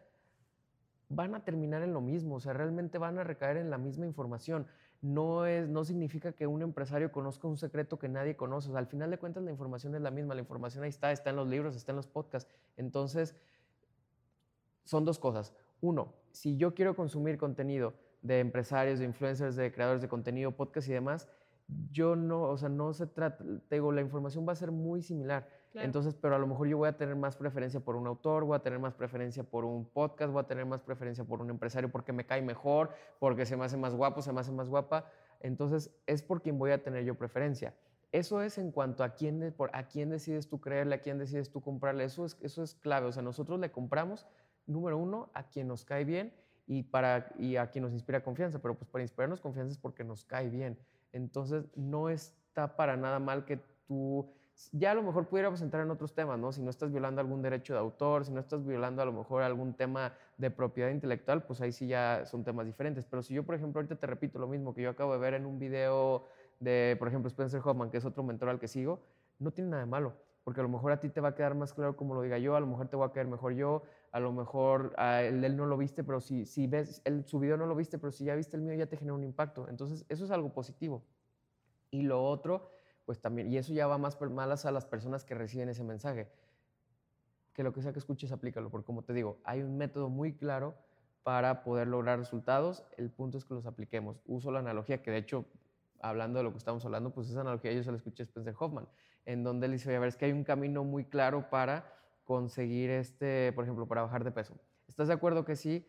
van 1.08 1.34
a 1.34 1.44
terminar 1.44 1.82
en 1.82 1.94
lo 1.94 2.02
mismo, 2.02 2.36
o 2.36 2.40
sea, 2.40 2.54
realmente 2.54 3.00
van 3.00 3.18
a 3.18 3.24
recaer 3.24 3.58
en 3.58 3.72
la 3.72 3.80
misma 3.80 4.06
información. 4.06 4.68
No, 5.02 5.46
es, 5.46 5.70
no 5.70 5.86
significa 5.86 6.34
que 6.34 6.46
un 6.46 6.62
empresario 6.62 7.12
conozca 7.12 7.48
un 7.48 7.58
secreto 7.58 7.98
que 7.98 8.10
nadie 8.10 8.36
conoce, 8.36 8.76
al 8.76 8.88
final 8.88 9.10
de 9.10 9.18
cuentas 9.18 9.44
la 9.44 9.52
información 9.52 9.96
es 9.96 10.02
la 10.02 10.12
misma, 10.12 10.36
la 10.36 10.42
información 10.42 10.84
ahí 10.84 10.90
está, 10.90 11.12
está 11.12 11.30
en 11.30 11.38
los 11.38 11.48
libros, 11.48 11.76
está 11.76 11.94
en 11.94 11.96
los 11.98 12.08
podcasts. 12.08 12.52
Entonces, 12.76 13.36
son 14.84 15.06
dos 15.06 15.18
cosas. 15.18 15.54
Uno, 15.82 16.14
si 16.32 16.58
yo 16.58 16.74
quiero 16.74 16.96
consumir 16.96 17.38
contenido 17.38 17.94
de 18.22 18.40
empresarios, 18.40 19.00
de 19.00 19.06
influencers, 19.06 19.56
de 19.56 19.72
creadores 19.72 20.02
de 20.02 20.10
contenido, 20.10 20.52
podcast 20.52 20.90
y 20.90 20.94
demás, 20.94 21.30
yo 21.92 22.16
no, 22.16 22.42
o 22.44 22.58
sea, 22.58 22.70
no 22.70 22.94
se 22.94 23.08
trata, 23.08 23.44
te 23.68 23.80
la 23.80 24.02
información 24.02 24.48
va 24.48 24.54
a 24.54 24.56
ser 24.56 24.72
muy 24.72 25.02
similar. 25.02 25.48
Entonces, 25.76 26.16
pero 26.16 26.36
a 26.36 26.40
lo 26.40 26.48
mejor 26.48 26.68
yo 26.68 26.78
voy 26.78 26.90
a 26.90 26.98
tener 26.98 27.16
más 27.16 27.36
preferencia 27.38 27.80
por 27.80 27.96
un 27.96 28.08
autor, 28.08 28.44
voy 28.44 28.56
a 28.56 28.60
tener 28.60 28.80
más 28.80 28.94
preferencia 28.94 29.44
por 29.44 29.66
un 29.66 29.86
podcast, 29.86 30.32
voy 30.32 30.42
a 30.42 30.48
tener 30.48 30.66
más 30.66 30.82
preferencia 30.82 31.24
por 31.24 31.42
un 31.42 31.50
empresario 31.50 31.92
porque 31.92 32.12
me 32.12 32.26
cae 32.26 32.42
mejor, 32.42 32.90
porque 33.20 33.46
se 33.46 33.56
me 33.56 33.66
hace 33.66 33.78
más 33.78 33.94
guapo, 33.94 34.22
se 34.22 34.34
me 34.34 34.42
hace 34.42 34.52
más 34.52 34.68
guapa. 34.68 35.06
Entonces, 35.40 35.92
es 36.08 36.24
por 36.24 36.42
quien 36.42 36.58
voy 36.58 36.72
a 36.72 36.84
tener 36.84 37.06
yo 37.06 37.16
preferencia. 37.16 37.76
Eso 38.12 38.42
es 38.42 38.58
en 38.58 38.72
cuanto 38.72 39.04
a 39.04 39.14
quién, 39.14 39.56
a 39.72 39.88
quién 39.88 40.10
decides 40.10 40.50
tú 40.50 40.60
creerle, 40.60 40.96
a 40.96 41.02
quién 41.02 41.20
decides 41.20 41.52
tú 41.52 41.62
comprarle. 41.62 42.04
Eso 42.04 42.26
es, 42.26 42.38
eso 42.42 42.64
es 42.64 42.74
clave. 42.74 43.06
O 43.06 43.12
sea, 43.12 43.22
nosotros 43.22 43.60
le 43.60 43.72
compramos 43.72 44.26
número 44.66 44.98
uno, 44.98 45.30
a 45.34 45.44
quien 45.50 45.68
nos 45.68 45.86
cae 45.86 46.06
bien 46.06 46.34
y, 46.66 46.84
para, 46.84 47.32
y 47.38 47.58
a 47.58 47.70
quien 47.70 47.84
nos 47.84 47.94
inspira 47.94 48.24
confianza, 48.24 48.60
pero 48.60 48.76
pues 48.76 48.90
para 48.90 49.04
inspirarnos 49.04 49.42
confianza 49.42 49.72
es 49.72 49.78
porque 49.78 50.04
nos 50.04 50.24
cae 50.26 50.50
bien. 50.50 50.80
Entonces, 51.12 51.66
no 51.76 52.10
está 52.10 52.76
para 52.76 52.98
nada 52.98 53.20
mal 53.20 53.46
que 53.46 53.60
tú, 53.88 54.32
ya 54.72 54.92
a 54.92 54.94
lo 54.94 55.04
mejor 55.04 55.28
pudiéramos 55.28 55.62
entrar 55.62 55.84
en 55.84 55.92
otros 55.92 56.14
temas, 56.14 56.38
¿no? 56.40 56.52
Si 56.52 56.62
no 56.62 56.70
estás 56.70 56.92
violando 56.92 57.22
algún 57.22 57.42
derecho 57.42 57.74
de 57.74 57.80
autor, 57.80 58.26
si 58.26 58.32
no 58.32 58.40
estás 58.40 58.66
violando 58.66 59.02
a 59.02 59.06
lo 59.06 59.14
mejor 59.14 59.42
algún 59.44 59.74
tema 59.74 60.14
de 60.38 60.52
propiedad 60.52 60.90
intelectual, 60.90 61.44
pues 61.44 61.62
ahí 61.62 61.72
sí 61.72 61.88
ya 61.88 62.26
son 62.26 62.44
temas 62.44 62.66
diferentes. 62.66 63.06
Pero 63.06 63.24
si 63.24 63.34
yo, 63.34 63.44
por 63.44 63.56
ejemplo, 63.56 63.80
ahorita 63.80 63.96
te 63.96 64.08
repito 64.08 64.40
lo 64.40 64.48
mismo 64.48 64.74
que 64.74 64.82
yo 64.82 64.90
acabo 64.90 65.14
de 65.14 65.20
ver 65.20 65.34
en 65.34 65.46
un 65.46 65.60
video 65.60 66.26
de, 66.60 66.96
por 67.00 67.08
ejemplo, 67.08 67.28
Spencer 67.30 67.62
Hoffman, 67.64 67.90
que 67.90 67.98
es 67.98 68.06
otro 68.06 68.24
mentor 68.24 68.50
al 68.50 68.60
que 68.60 68.68
sigo, 68.68 69.02
no 69.40 69.52
tiene 69.52 69.70
nada 69.72 69.84
de 69.84 69.90
malo 69.90 70.14
porque 70.50 70.62
a 70.62 70.64
lo 70.64 70.70
mejor 70.70 70.92
a 70.92 71.00
ti 71.00 71.10
te 71.10 71.22
va 71.22 71.30
a 71.30 71.36
quedar 71.36 71.54
más 71.54 71.76
claro 71.76 71.96
como 71.96 72.16
lo 72.16 72.24
diga 72.24 72.40
yo, 72.40 72.56
a 72.56 72.60
lo 72.60 72.66
mejor 72.66 72.88
te 72.88 72.98
va 72.98 73.06
a 73.06 73.12
quedar 73.12 73.28
mejor 73.28 73.54
yo, 73.54 73.84
a 74.12 74.20
lo 74.20 74.32
mejor 74.32 74.96
a 74.98 75.22
él, 75.22 75.56
no 75.56 75.68
lo 75.68 75.78
viste, 75.78 76.04
pero 76.04 76.22
si, 76.22 76.44
si 76.46 76.66
ves, 76.66 77.04
su 77.26 77.40
video 77.40 77.56
no 77.56 77.68
lo 77.68 77.76
viste, 77.76 78.00
pero 78.00 78.12
si 78.12 78.26
ya 78.26 78.34
viste 78.34 78.58
el 78.58 78.64
mío 78.64 78.74
ya 78.74 78.88
te 78.88 78.98
genera 78.98 79.14
un 79.14 79.24
impacto. 79.24 79.68
Entonces, 79.70 80.08
eso 80.10 80.26
es 80.26 80.32
algo 80.32 80.52
positivo. 80.52 81.04
Y 81.92 82.02
lo 82.02 82.24
otro, 82.24 82.72
pues 83.10 83.20
también, 83.20 83.52
y 83.52 83.58
eso 83.58 83.74
ya 83.74 83.88
va 83.88 83.98
más 83.98 84.22
malas 84.22 84.68
a 84.68 84.72
las 84.72 84.86
personas 84.86 85.26
que 85.26 85.34
reciben 85.34 85.68
ese 85.68 85.84
mensaje, 85.84 86.30
que 87.56 87.64
lo 87.64 87.74
que 87.74 87.82
sea 87.82 87.92
que 87.92 87.98
escuches, 87.98 88.32
aplícalo, 88.32 88.70
porque 88.70 88.86
como 88.86 89.02
te 89.02 89.14
digo, 89.14 89.40
hay 89.46 89.64
un 89.64 89.80
método 89.80 90.10
muy 90.10 90.34
claro 90.36 90.76
para 91.24 91.64
poder 91.64 91.88
lograr 91.88 92.20
resultados, 92.20 92.86
el 92.98 93.10
punto 93.10 93.40
es 93.40 93.46
que 93.46 93.56
los 93.56 93.66
apliquemos. 93.66 94.22
Uso 94.28 94.52
la 94.52 94.60
analogía 94.60 95.02
que 95.02 95.10
de 95.10 95.18
hecho 95.18 95.46
hablando 96.02 96.38
de 96.38 96.44
lo 96.44 96.52
que 96.52 96.60
estamos 96.60 96.86
hablando, 96.86 97.10
pues 97.10 97.28
esa 97.32 97.42
analogía 97.42 97.74
yo 97.74 97.82
se 97.82 97.90
la 97.90 97.98
escuché 97.98 98.22
a 98.22 98.26
Spencer 98.26 98.54
Hoffman, 98.60 98.88
en 99.26 99.44
donde 99.44 99.66
él 99.66 99.72
dice, 99.72 99.96
a 99.96 100.00
ver, 100.00 100.10
es 100.10 100.16
que 100.16 100.26
hay 100.26 100.32
un 100.32 100.44
camino 100.44 100.84
muy 100.84 101.04
claro 101.04 101.50
para 101.50 101.92
conseguir 102.26 102.92
este, 102.92 103.54
por 103.54 103.64
ejemplo, 103.64 103.88
para 103.88 104.04
bajar 104.04 104.24
de 104.24 104.30
peso. 104.30 104.54
¿Estás 104.88 105.08
de 105.08 105.16
acuerdo 105.16 105.46
que 105.46 105.56
si 105.56 105.84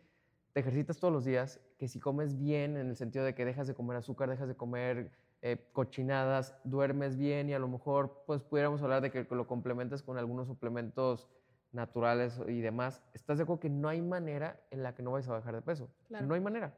te 0.53 0.61
ejercitas 0.61 0.97
todos 0.97 1.13
los 1.13 1.23
días, 1.23 1.59
que 1.77 1.87
si 1.87 1.99
comes 1.99 2.39
bien, 2.39 2.77
en 2.77 2.89
el 2.89 2.95
sentido 2.95 3.23
de 3.23 3.35
que 3.35 3.45
dejas 3.45 3.67
de 3.67 3.75
comer 3.75 3.97
azúcar, 3.97 4.27
dejas 4.27 4.47
de 4.47 4.55
comer 4.55 5.11
eh, 5.41 5.69
cochinadas, 5.73 6.55
duermes 6.63 7.17
bien 7.17 7.49
y 7.49 7.53
a 7.53 7.59
lo 7.59 7.67
mejor 7.67 8.23
pues 8.27 8.43
pudiéramos 8.43 8.81
hablar 8.81 9.01
de 9.01 9.11
que 9.11 9.27
lo 9.31 9.47
complementes 9.47 10.03
con 10.03 10.17
algunos 10.17 10.47
suplementos 10.47 11.27
naturales 11.71 12.39
y 12.47 12.61
demás, 12.61 13.01
¿estás 13.13 13.37
de 13.37 13.43
acuerdo 13.43 13.61
que 13.61 13.69
no 13.69 13.87
hay 13.89 14.01
manera 14.01 14.59
en 14.71 14.83
la 14.83 14.93
que 14.93 15.03
no 15.03 15.11
vayas 15.11 15.29
a 15.29 15.33
bajar 15.33 15.55
de 15.55 15.61
peso? 15.61 15.89
No 16.09 16.33
hay 16.33 16.41
manera, 16.41 16.75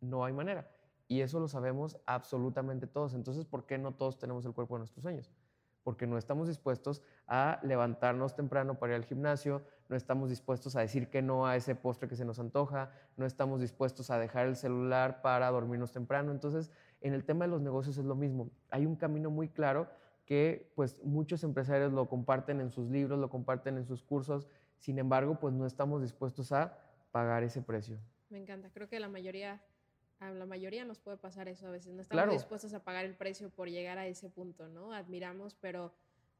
no 0.00 0.24
hay 0.24 0.32
manera. 0.32 0.68
Y 1.06 1.20
eso 1.20 1.38
lo 1.38 1.48
sabemos 1.48 1.98
absolutamente 2.06 2.86
todos. 2.86 3.14
Entonces, 3.14 3.44
¿por 3.44 3.66
qué 3.66 3.76
no 3.78 3.92
todos 3.92 4.18
tenemos 4.18 4.46
el 4.46 4.54
cuerpo 4.54 4.74
de 4.74 4.80
nuestros 4.80 5.02
sueños? 5.02 5.30
Porque 5.82 6.06
no 6.06 6.16
estamos 6.16 6.48
dispuestos 6.48 7.02
a 7.26 7.60
levantarnos 7.62 8.34
temprano 8.34 8.78
para 8.78 8.94
ir 8.94 8.96
al 8.96 9.04
gimnasio, 9.04 9.62
no 9.90 9.96
estamos 9.96 10.30
dispuestos 10.30 10.76
a 10.76 10.80
decir 10.80 11.10
que 11.10 11.20
no 11.20 11.46
a 11.46 11.56
ese 11.56 11.74
postre 11.74 12.08
que 12.08 12.16
se 12.16 12.24
nos 12.24 12.38
antoja, 12.38 12.90
no 13.18 13.26
estamos 13.26 13.60
dispuestos 13.60 14.10
a 14.10 14.18
dejar 14.18 14.46
el 14.46 14.56
celular 14.56 15.20
para 15.20 15.50
dormirnos 15.50 15.92
temprano. 15.92 16.32
Entonces, 16.32 16.70
en 17.04 17.12
el 17.12 17.22
tema 17.22 17.44
de 17.44 17.50
los 17.50 17.60
negocios 17.60 17.98
es 17.98 18.04
lo 18.04 18.14
mismo. 18.14 18.50
Hay 18.70 18.86
un 18.86 18.96
camino 18.96 19.30
muy 19.30 19.50
claro 19.50 19.88
que 20.24 20.72
pues 20.74 20.98
muchos 21.04 21.44
empresarios 21.44 21.92
lo 21.92 22.08
comparten 22.08 22.62
en 22.62 22.70
sus 22.70 22.88
libros, 22.88 23.18
lo 23.18 23.28
comparten 23.28 23.76
en 23.76 23.84
sus 23.84 24.02
cursos, 24.02 24.48
sin 24.78 24.98
embargo, 24.98 25.38
pues 25.38 25.52
no 25.52 25.66
estamos 25.66 26.00
dispuestos 26.00 26.50
a 26.52 26.78
pagar 27.12 27.42
ese 27.42 27.60
precio. 27.60 27.98
Me 28.30 28.38
encanta, 28.38 28.70
creo 28.72 28.88
que 28.88 28.98
la 29.00 29.10
mayoría, 29.10 29.62
a 30.18 30.30
la 30.30 30.46
mayoría 30.46 30.86
nos 30.86 30.98
puede 30.98 31.18
pasar 31.18 31.46
eso 31.46 31.66
a 31.68 31.70
veces, 31.70 31.92
no 31.92 32.00
estamos 32.00 32.32
dispuestos 32.32 32.72
a 32.72 32.82
pagar 32.82 33.04
el 33.04 33.14
precio 33.14 33.50
por 33.50 33.68
llegar 33.68 33.98
a 33.98 34.06
ese 34.06 34.30
punto, 34.30 34.68
¿no? 34.68 34.94
Admiramos, 34.94 35.54
pero 35.60 35.92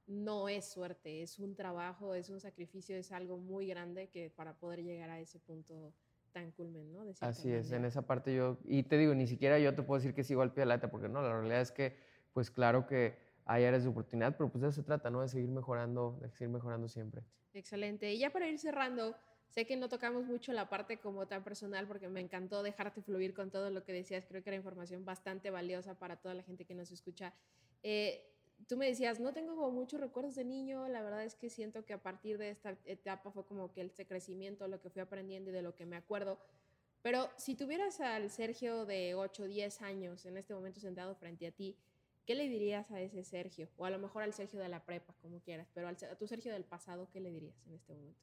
no 0.06 0.48
es 0.48 0.64
suerte, 0.64 1.22
es 1.22 1.38
un 1.38 1.54
trabajo, 1.54 2.14
es 2.14 2.30
un 2.30 2.40
sacrificio, 2.40 2.96
es 2.96 3.12
algo 3.12 3.36
muy 3.36 3.66
grande 3.66 4.08
que 4.08 4.30
para 4.30 4.54
poder 4.54 4.82
llegar 4.82 5.10
a 5.10 5.20
ese 5.20 5.38
punto 5.38 5.92
tan 6.34 6.50
culmen, 6.50 6.92
¿no? 6.92 7.04
Así 7.20 7.52
es, 7.52 7.70
en 7.70 7.84
esa 7.84 8.02
parte 8.02 8.34
yo, 8.34 8.58
y 8.64 8.82
te 8.82 8.98
digo, 8.98 9.14
ni 9.14 9.26
siquiera 9.26 9.58
yo 9.60 9.72
te 9.74 9.82
puedo 9.82 10.00
decir 10.00 10.14
que 10.14 10.24
sigo 10.24 10.42
al 10.42 10.52
pie 10.52 10.62
de 10.62 10.66
la 10.66 10.74
letra, 10.74 10.90
porque 10.90 11.08
no, 11.08 11.22
la 11.22 11.32
realidad 11.32 11.60
es 11.60 11.70
que, 11.70 11.96
pues 12.32 12.50
claro 12.50 12.86
que 12.86 13.16
hay 13.46 13.64
áreas 13.64 13.84
de 13.84 13.90
oportunidad, 13.90 14.36
pero 14.36 14.50
pues 14.50 14.62
de 14.62 14.68
eso 14.68 14.80
se 14.80 14.82
trata, 14.82 15.10
¿no? 15.10 15.22
De 15.22 15.28
seguir 15.28 15.48
mejorando, 15.48 16.18
de 16.20 16.28
seguir 16.30 16.48
mejorando 16.48 16.88
siempre. 16.88 17.22
Excelente. 17.52 18.12
Y 18.12 18.18
ya 18.18 18.30
para 18.30 18.48
ir 18.48 18.58
cerrando, 18.58 19.16
sé 19.48 19.64
que 19.64 19.76
no 19.76 19.88
tocamos 19.88 20.24
mucho 20.24 20.52
la 20.52 20.68
parte 20.68 20.98
como 20.98 21.28
tan 21.28 21.44
personal 21.44 21.86
porque 21.86 22.08
me 22.08 22.20
encantó 22.20 22.64
dejarte 22.64 23.00
fluir 23.00 23.32
con 23.32 23.52
todo 23.52 23.70
lo 23.70 23.84
que 23.84 23.92
decías. 23.92 24.26
Creo 24.26 24.42
que 24.42 24.50
era 24.50 24.56
información 24.56 25.04
bastante 25.04 25.50
valiosa 25.50 25.94
para 25.94 26.16
toda 26.16 26.34
la 26.34 26.42
gente 26.42 26.64
que 26.64 26.74
nos 26.74 26.90
escucha. 26.90 27.32
Eh, 27.84 28.33
tú 28.68 28.76
me 28.76 28.86
decías, 28.86 29.20
no 29.20 29.32
tengo 29.32 29.54
como 29.56 29.70
muchos 29.70 30.00
recuerdos 30.00 30.34
de 30.34 30.44
niño, 30.44 30.88
la 30.88 31.02
verdad 31.02 31.24
es 31.24 31.34
que 31.34 31.50
siento 31.50 31.84
que 31.84 31.92
a 31.92 32.02
partir 32.02 32.38
de 32.38 32.50
esta 32.50 32.76
etapa 32.84 33.30
fue 33.30 33.44
como 33.46 33.72
que 33.72 33.82
este 33.82 34.06
crecimiento, 34.06 34.68
lo 34.68 34.80
que 34.80 34.90
fui 34.90 35.02
aprendiendo 35.02 35.50
y 35.50 35.52
de 35.52 35.62
lo 35.62 35.74
que 35.74 35.86
me 35.86 35.96
acuerdo. 35.96 36.38
Pero 37.02 37.28
si 37.36 37.54
tuvieras 37.54 38.00
al 38.00 38.30
Sergio 38.30 38.86
de 38.86 39.14
8, 39.14 39.44
10 39.44 39.82
años 39.82 40.24
en 40.24 40.38
este 40.38 40.54
momento 40.54 40.80
sentado 40.80 41.14
frente 41.14 41.46
a 41.46 41.52
ti, 41.52 41.76
¿Qué 42.26 42.34
le 42.34 42.48
dirías 42.48 42.90
a 42.90 43.00
ese 43.00 43.22
Sergio? 43.22 43.68
O 43.76 43.84
a 43.84 43.90
lo 43.90 43.98
mejor 43.98 44.22
al 44.22 44.32
Sergio 44.32 44.58
de 44.58 44.68
la 44.68 44.84
prepa, 44.84 45.14
como 45.20 45.40
quieras, 45.40 45.68
pero 45.74 45.88
al, 45.88 45.96
a 46.10 46.16
tu 46.16 46.26
Sergio 46.26 46.52
del 46.52 46.64
pasado, 46.64 47.08
¿qué 47.12 47.20
le 47.20 47.30
dirías 47.30 47.54
en 47.66 47.74
este 47.74 47.92
momento? 47.92 48.20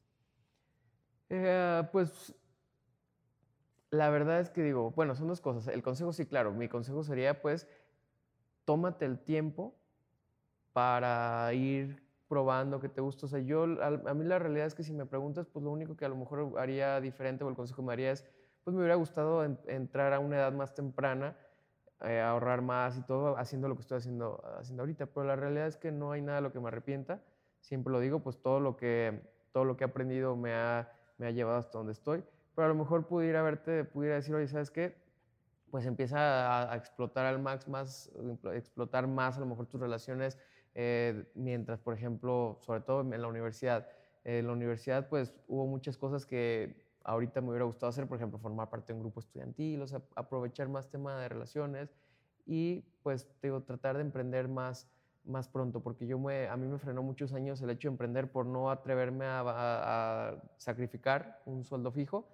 Eh, 1.28 1.82
pues 1.92 2.34
la 3.90 4.10
verdad 4.10 4.40
es 4.40 4.50
que 4.50 4.62
digo, 4.62 4.90
bueno, 4.90 5.14
son 5.14 5.28
dos 5.28 5.40
cosas. 5.40 5.72
El 5.72 5.82
consejo 5.82 6.12
sí, 6.12 6.26
claro, 6.26 6.52
mi 6.52 6.68
consejo 6.68 7.04
sería 7.04 7.40
pues 7.40 7.68
tómate 8.64 9.04
el 9.04 9.20
tiempo 9.20 9.76
para 10.72 11.52
ir 11.54 12.02
probando 12.28 12.80
que 12.80 12.88
te 12.88 13.00
gusta. 13.00 13.26
O 13.26 13.28
sea, 13.28 13.40
yo, 13.40 13.64
a, 13.64 14.14
mí 14.14 14.24
la 14.24 14.38
realidad 14.38 14.66
es 14.66 14.74
que 14.74 14.82
si 14.82 14.92
me 14.92 15.06
preguntas, 15.06 15.46
pues 15.46 15.64
lo 15.64 15.70
único 15.70 15.96
que 15.96 16.04
a 16.04 16.08
lo 16.08 16.16
mejor 16.16 16.54
haría 16.58 17.00
diferente 17.00 17.44
o 17.44 17.48
el 17.48 17.54
consejo 17.54 17.82
que 17.82 17.86
me 17.86 17.92
haría 17.92 18.12
es, 18.12 18.24
pues 18.64 18.74
me 18.74 18.80
hubiera 18.80 18.94
gustado 18.94 19.44
entrar 19.44 20.12
a 20.12 20.18
una 20.18 20.36
edad 20.36 20.52
más 20.52 20.74
temprana 20.74 21.36
eh, 22.04 22.20
ahorrar 22.20 22.62
más 22.62 22.98
y 22.98 23.02
todo 23.02 23.36
haciendo 23.38 23.68
lo 23.68 23.76
que 23.76 23.82
estoy 23.82 23.98
haciendo, 23.98 24.42
haciendo 24.58 24.82
ahorita. 24.82 25.06
Pero 25.06 25.24
la 25.24 25.36
realidad 25.36 25.68
es 25.68 25.76
que 25.76 25.92
no 25.92 26.10
hay 26.10 26.20
nada 26.20 26.40
lo 26.40 26.52
que 26.52 26.58
me 26.58 26.68
arrepienta. 26.68 27.22
Siempre 27.60 27.92
lo 27.92 28.00
digo, 28.00 28.20
pues 28.20 28.42
todo 28.42 28.58
lo 28.58 28.76
que, 28.76 29.22
todo 29.52 29.64
lo 29.64 29.76
que 29.76 29.84
he 29.84 29.86
aprendido 29.86 30.34
me 30.34 30.52
ha, 30.52 30.90
me 31.18 31.26
ha 31.28 31.30
llevado 31.30 31.58
hasta 31.58 31.78
donde 31.78 31.92
estoy. 31.92 32.24
Pero 32.56 32.66
a 32.66 32.68
lo 32.68 32.74
mejor 32.74 33.06
pudiera 33.06 33.42
verte, 33.42 33.84
pudiera 33.84 34.16
decir, 34.16 34.34
oye, 34.34 34.48
¿sabes 34.48 34.70
qué? 34.70 34.96
Pues 35.70 35.86
empieza 35.86 36.72
a, 36.72 36.76
explotar 36.76 37.24
al 37.24 37.40
max 37.40 37.68
más, 37.68 38.10
explotar 38.52 39.06
más 39.06 39.36
a 39.36 39.40
lo 39.40 39.46
mejor 39.46 39.66
tus 39.66 39.80
relaciones, 39.80 40.38
eh, 40.74 41.24
mientras, 41.34 41.80
por 41.80 41.94
ejemplo, 41.94 42.58
sobre 42.60 42.80
todo 42.80 43.00
en 43.00 43.20
la 43.20 43.28
universidad. 43.28 43.88
En 44.24 44.46
la 44.46 44.52
universidad, 44.52 45.08
pues 45.08 45.34
hubo 45.48 45.66
muchas 45.66 45.96
cosas 45.96 46.26
que 46.26 46.76
ahorita 47.04 47.40
me 47.40 47.50
hubiera 47.50 47.64
gustado 47.64 47.90
hacer, 47.90 48.06
por 48.06 48.16
ejemplo, 48.16 48.38
formar 48.38 48.70
parte 48.70 48.92
de 48.92 48.96
un 48.96 49.00
grupo 49.00 49.20
estudiantil, 49.20 49.84
aprovechar 50.14 50.68
más 50.68 50.88
tema 50.88 51.18
de 51.20 51.28
relaciones 51.28 51.94
y 52.46 52.84
pues 53.02 53.28
digo, 53.42 53.62
tratar 53.62 53.96
de 53.96 54.02
emprender 54.02 54.48
más, 54.48 54.88
más 55.24 55.48
pronto, 55.48 55.80
porque 55.80 56.06
yo 56.06 56.18
me, 56.18 56.48
a 56.48 56.56
mí 56.56 56.66
me 56.66 56.78
frenó 56.78 57.02
muchos 57.02 57.32
años 57.32 57.60
el 57.62 57.70
hecho 57.70 57.88
de 57.88 57.92
emprender 57.92 58.30
por 58.30 58.46
no 58.46 58.70
atreverme 58.70 59.24
a, 59.26 60.36
sacrificar 60.56 61.42
un 61.46 61.64
sueldo 61.64 61.92
fijo 61.92 62.28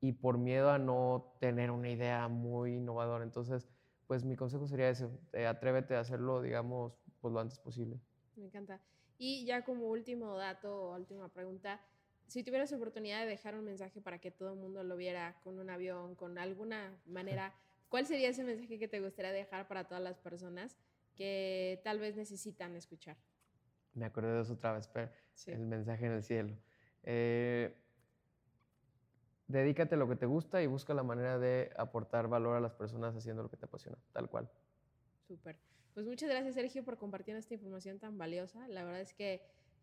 y 0.00 0.12
por 0.12 0.38
miedo 0.38 0.70
a 0.70 0.78
no 0.78 1.34
tener 1.38 1.70
una 1.70 1.88
idea 1.88 2.28
muy 2.28 2.76
innovadora. 2.76 3.24
Entonces, 3.24 3.68
pues 4.06 4.24
mi 4.24 4.36
consejo 4.36 4.66
sería 4.66 4.90
ese, 4.90 5.08
eh, 5.32 5.46
atrévete 5.46 5.96
a 5.96 6.00
hacerlo, 6.00 6.42
digamos, 6.42 7.01
pues 7.22 7.32
lo 7.32 7.40
antes 7.40 7.58
posible. 7.58 7.98
Me 8.36 8.44
encanta. 8.44 8.80
Y 9.16 9.46
ya 9.46 9.64
como 9.64 9.88
último 9.88 10.36
dato 10.36 10.90
o 10.90 10.96
última 10.96 11.28
pregunta, 11.28 11.80
si 12.26 12.42
tuvieras 12.42 12.72
oportunidad 12.72 13.20
de 13.20 13.26
dejar 13.26 13.54
un 13.54 13.64
mensaje 13.64 14.00
para 14.00 14.18
que 14.18 14.30
todo 14.30 14.52
el 14.52 14.58
mundo 14.58 14.82
lo 14.82 14.96
viera 14.96 15.38
con 15.44 15.58
un 15.58 15.70
avión, 15.70 16.16
con 16.16 16.38
alguna 16.38 17.00
manera, 17.06 17.54
¿cuál 17.88 18.06
sería 18.06 18.28
ese 18.28 18.44
mensaje 18.44 18.78
que 18.78 18.88
te 18.88 19.00
gustaría 19.00 19.32
dejar 19.32 19.68
para 19.68 19.84
todas 19.84 20.02
las 20.02 20.18
personas 20.18 20.76
que 21.14 21.80
tal 21.84 22.00
vez 22.00 22.16
necesitan 22.16 22.74
escuchar? 22.74 23.16
Me 23.94 24.06
acordé 24.06 24.32
de 24.32 24.42
eso 24.42 24.54
otra 24.54 24.72
vez, 24.72 24.88
pero 24.88 25.10
el 25.46 25.66
mensaje 25.66 26.06
en 26.06 26.12
el 26.12 26.22
cielo. 26.22 26.56
Eh, 27.04 27.76
dedícate 29.46 29.94
a 29.94 29.98
lo 29.98 30.08
que 30.08 30.16
te 30.16 30.26
gusta 30.26 30.62
y 30.62 30.66
busca 30.66 30.94
la 30.94 31.02
manera 31.02 31.38
de 31.38 31.70
aportar 31.76 32.26
valor 32.26 32.56
a 32.56 32.60
las 32.60 32.72
personas 32.72 33.14
haciendo 33.14 33.42
lo 33.42 33.50
que 33.50 33.58
te 33.58 33.66
apasiona, 33.66 33.98
tal 34.12 34.28
cual. 34.30 34.50
Súper. 35.28 35.58
Pues 35.94 36.06
muchas 36.06 36.28
gracias, 36.28 36.54
Sergio, 36.54 36.84
por 36.84 36.96
compartir 36.98 37.36
esta 37.36 37.54
información 37.54 37.98
tan 37.98 38.18
valiosa. 38.18 38.66
La 38.68 38.84
verdad 38.84 39.00
es 39.00 39.12
que 39.12 39.42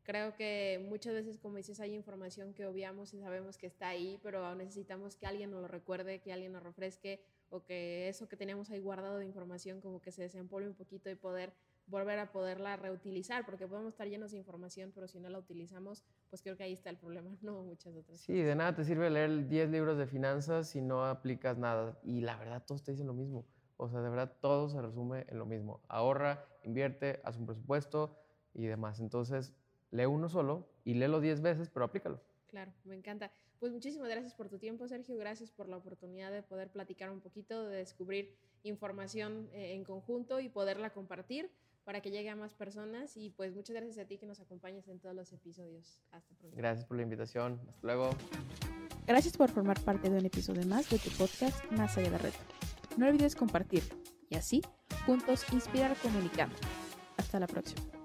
Creo 0.09 0.35
que 0.35 0.83
muchas 0.89 1.13
veces, 1.13 1.37
como 1.37 1.57
dices, 1.57 1.79
hay 1.79 1.93
información 1.93 2.55
que 2.55 2.65
obviamos 2.65 3.13
y 3.13 3.19
sabemos 3.19 3.59
que 3.59 3.67
está 3.67 3.89
ahí, 3.89 4.19
pero 4.23 4.55
necesitamos 4.55 5.15
que 5.15 5.27
alguien 5.27 5.51
nos 5.51 5.61
lo 5.61 5.67
recuerde, 5.67 6.19
que 6.19 6.33
alguien 6.33 6.51
nos 6.53 6.63
refresque 6.63 7.21
o 7.51 7.63
que 7.63 8.09
eso 8.09 8.27
que 8.27 8.35
teníamos 8.35 8.71
ahí 8.71 8.79
guardado 8.79 9.19
de 9.19 9.25
información 9.25 9.81
como 9.81 10.01
que 10.01 10.11
se 10.11 10.23
desempolve 10.23 10.67
un 10.67 10.73
poquito 10.73 11.11
y 11.11 11.15
poder 11.15 11.53
volver 11.85 12.17
a 12.17 12.31
poderla 12.31 12.75
reutilizar, 12.75 13.45
porque 13.45 13.67
podemos 13.67 13.93
estar 13.93 14.07
llenos 14.07 14.31
de 14.31 14.37
información, 14.37 14.91
pero 14.95 15.07
si 15.07 15.19
no 15.19 15.29
la 15.29 15.37
utilizamos, 15.37 16.03
pues 16.31 16.41
creo 16.41 16.57
que 16.57 16.63
ahí 16.63 16.73
está 16.73 16.89
el 16.89 16.97
problema, 16.97 17.37
no 17.43 17.61
muchas 17.61 17.95
otras. 17.95 18.19
Sí, 18.19 18.33
de 18.33 18.55
nada 18.55 18.73
te 18.73 18.85
sirve 18.85 19.11
leer 19.11 19.47
10 19.47 19.69
libros 19.69 19.97
de 19.99 20.07
finanzas 20.07 20.69
si 20.69 20.81
no 20.81 21.05
aplicas 21.05 21.59
nada. 21.59 21.99
Y 22.01 22.21
la 22.21 22.35
verdad, 22.35 22.63
todos 22.65 22.83
te 22.83 22.93
dicen 22.93 23.05
lo 23.05 23.13
mismo. 23.13 23.45
O 23.79 23.87
sea, 23.87 24.01
de 24.01 24.09
verdad, 24.09 24.35
todo 24.41 24.67
se 24.67 24.81
resume 24.81 25.25
en 25.29 25.39
lo 25.39 25.45
mismo. 25.45 25.81
Ahorra, 25.87 26.45
invierte, 26.63 27.21
haz 27.23 27.37
un 27.37 27.45
presupuesto 27.45 28.13
y 28.53 28.65
demás. 28.65 28.99
Entonces, 28.99 29.53
lee 29.89 30.05
uno 30.05 30.27
solo 30.27 30.67
y 30.83 30.95
léelo 30.95 31.21
10 31.21 31.41
veces, 31.41 31.69
pero 31.69 31.85
aplícalo. 31.85 32.19
Claro, 32.47 32.73
me 32.83 32.95
encanta. 32.95 33.31
Pues 33.57 33.71
muchísimas 33.71 34.09
gracias 34.09 34.33
por 34.33 34.49
tu 34.49 34.59
tiempo, 34.59 34.85
Sergio. 34.89 35.15
Gracias 35.17 35.49
por 35.51 35.69
la 35.69 35.77
oportunidad 35.77 36.29
de 36.29 36.43
poder 36.43 36.69
platicar 36.69 37.09
un 37.09 37.21
poquito, 37.21 37.67
de 37.67 37.77
descubrir 37.77 38.35
información 38.63 39.49
eh, 39.53 39.75
en 39.75 39.85
conjunto 39.85 40.41
y 40.41 40.49
poderla 40.49 40.89
compartir 40.89 41.49
para 41.85 42.01
que 42.01 42.11
llegue 42.11 42.29
a 42.29 42.35
más 42.35 42.53
personas. 42.53 43.15
Y 43.15 43.29
pues 43.29 43.55
muchas 43.55 43.77
gracias 43.77 43.97
a 43.97 44.05
ti 44.05 44.17
que 44.17 44.25
nos 44.25 44.41
acompañes 44.41 44.89
en 44.89 44.99
todos 44.99 45.15
los 45.15 45.31
episodios. 45.31 46.01
Hasta 46.11 46.35
pronto. 46.35 46.57
Gracias 46.57 46.85
por 46.85 46.97
la 46.97 47.03
invitación. 47.03 47.61
Hasta 47.69 47.87
luego. 47.87 48.09
Gracias 49.07 49.37
por 49.37 49.49
formar 49.49 49.79
parte 49.79 50.09
de 50.09 50.17
un 50.17 50.25
episodio 50.25 50.65
más 50.67 50.89
de 50.89 50.99
tu 50.99 51.09
podcast 51.11 51.63
Más 51.71 51.97
allá 51.97 52.07
de 52.07 52.11
la 52.11 52.17
red. 52.17 52.33
No 52.97 53.07
olvides 53.07 53.35
compartir 53.35 53.83
y 54.29 54.35
así 54.35 54.61
juntos 55.05 55.45
inspirar 55.51 55.95
comunicando. 55.97 56.55
Hasta 57.17 57.39
la 57.39 57.47
próxima. 57.47 57.98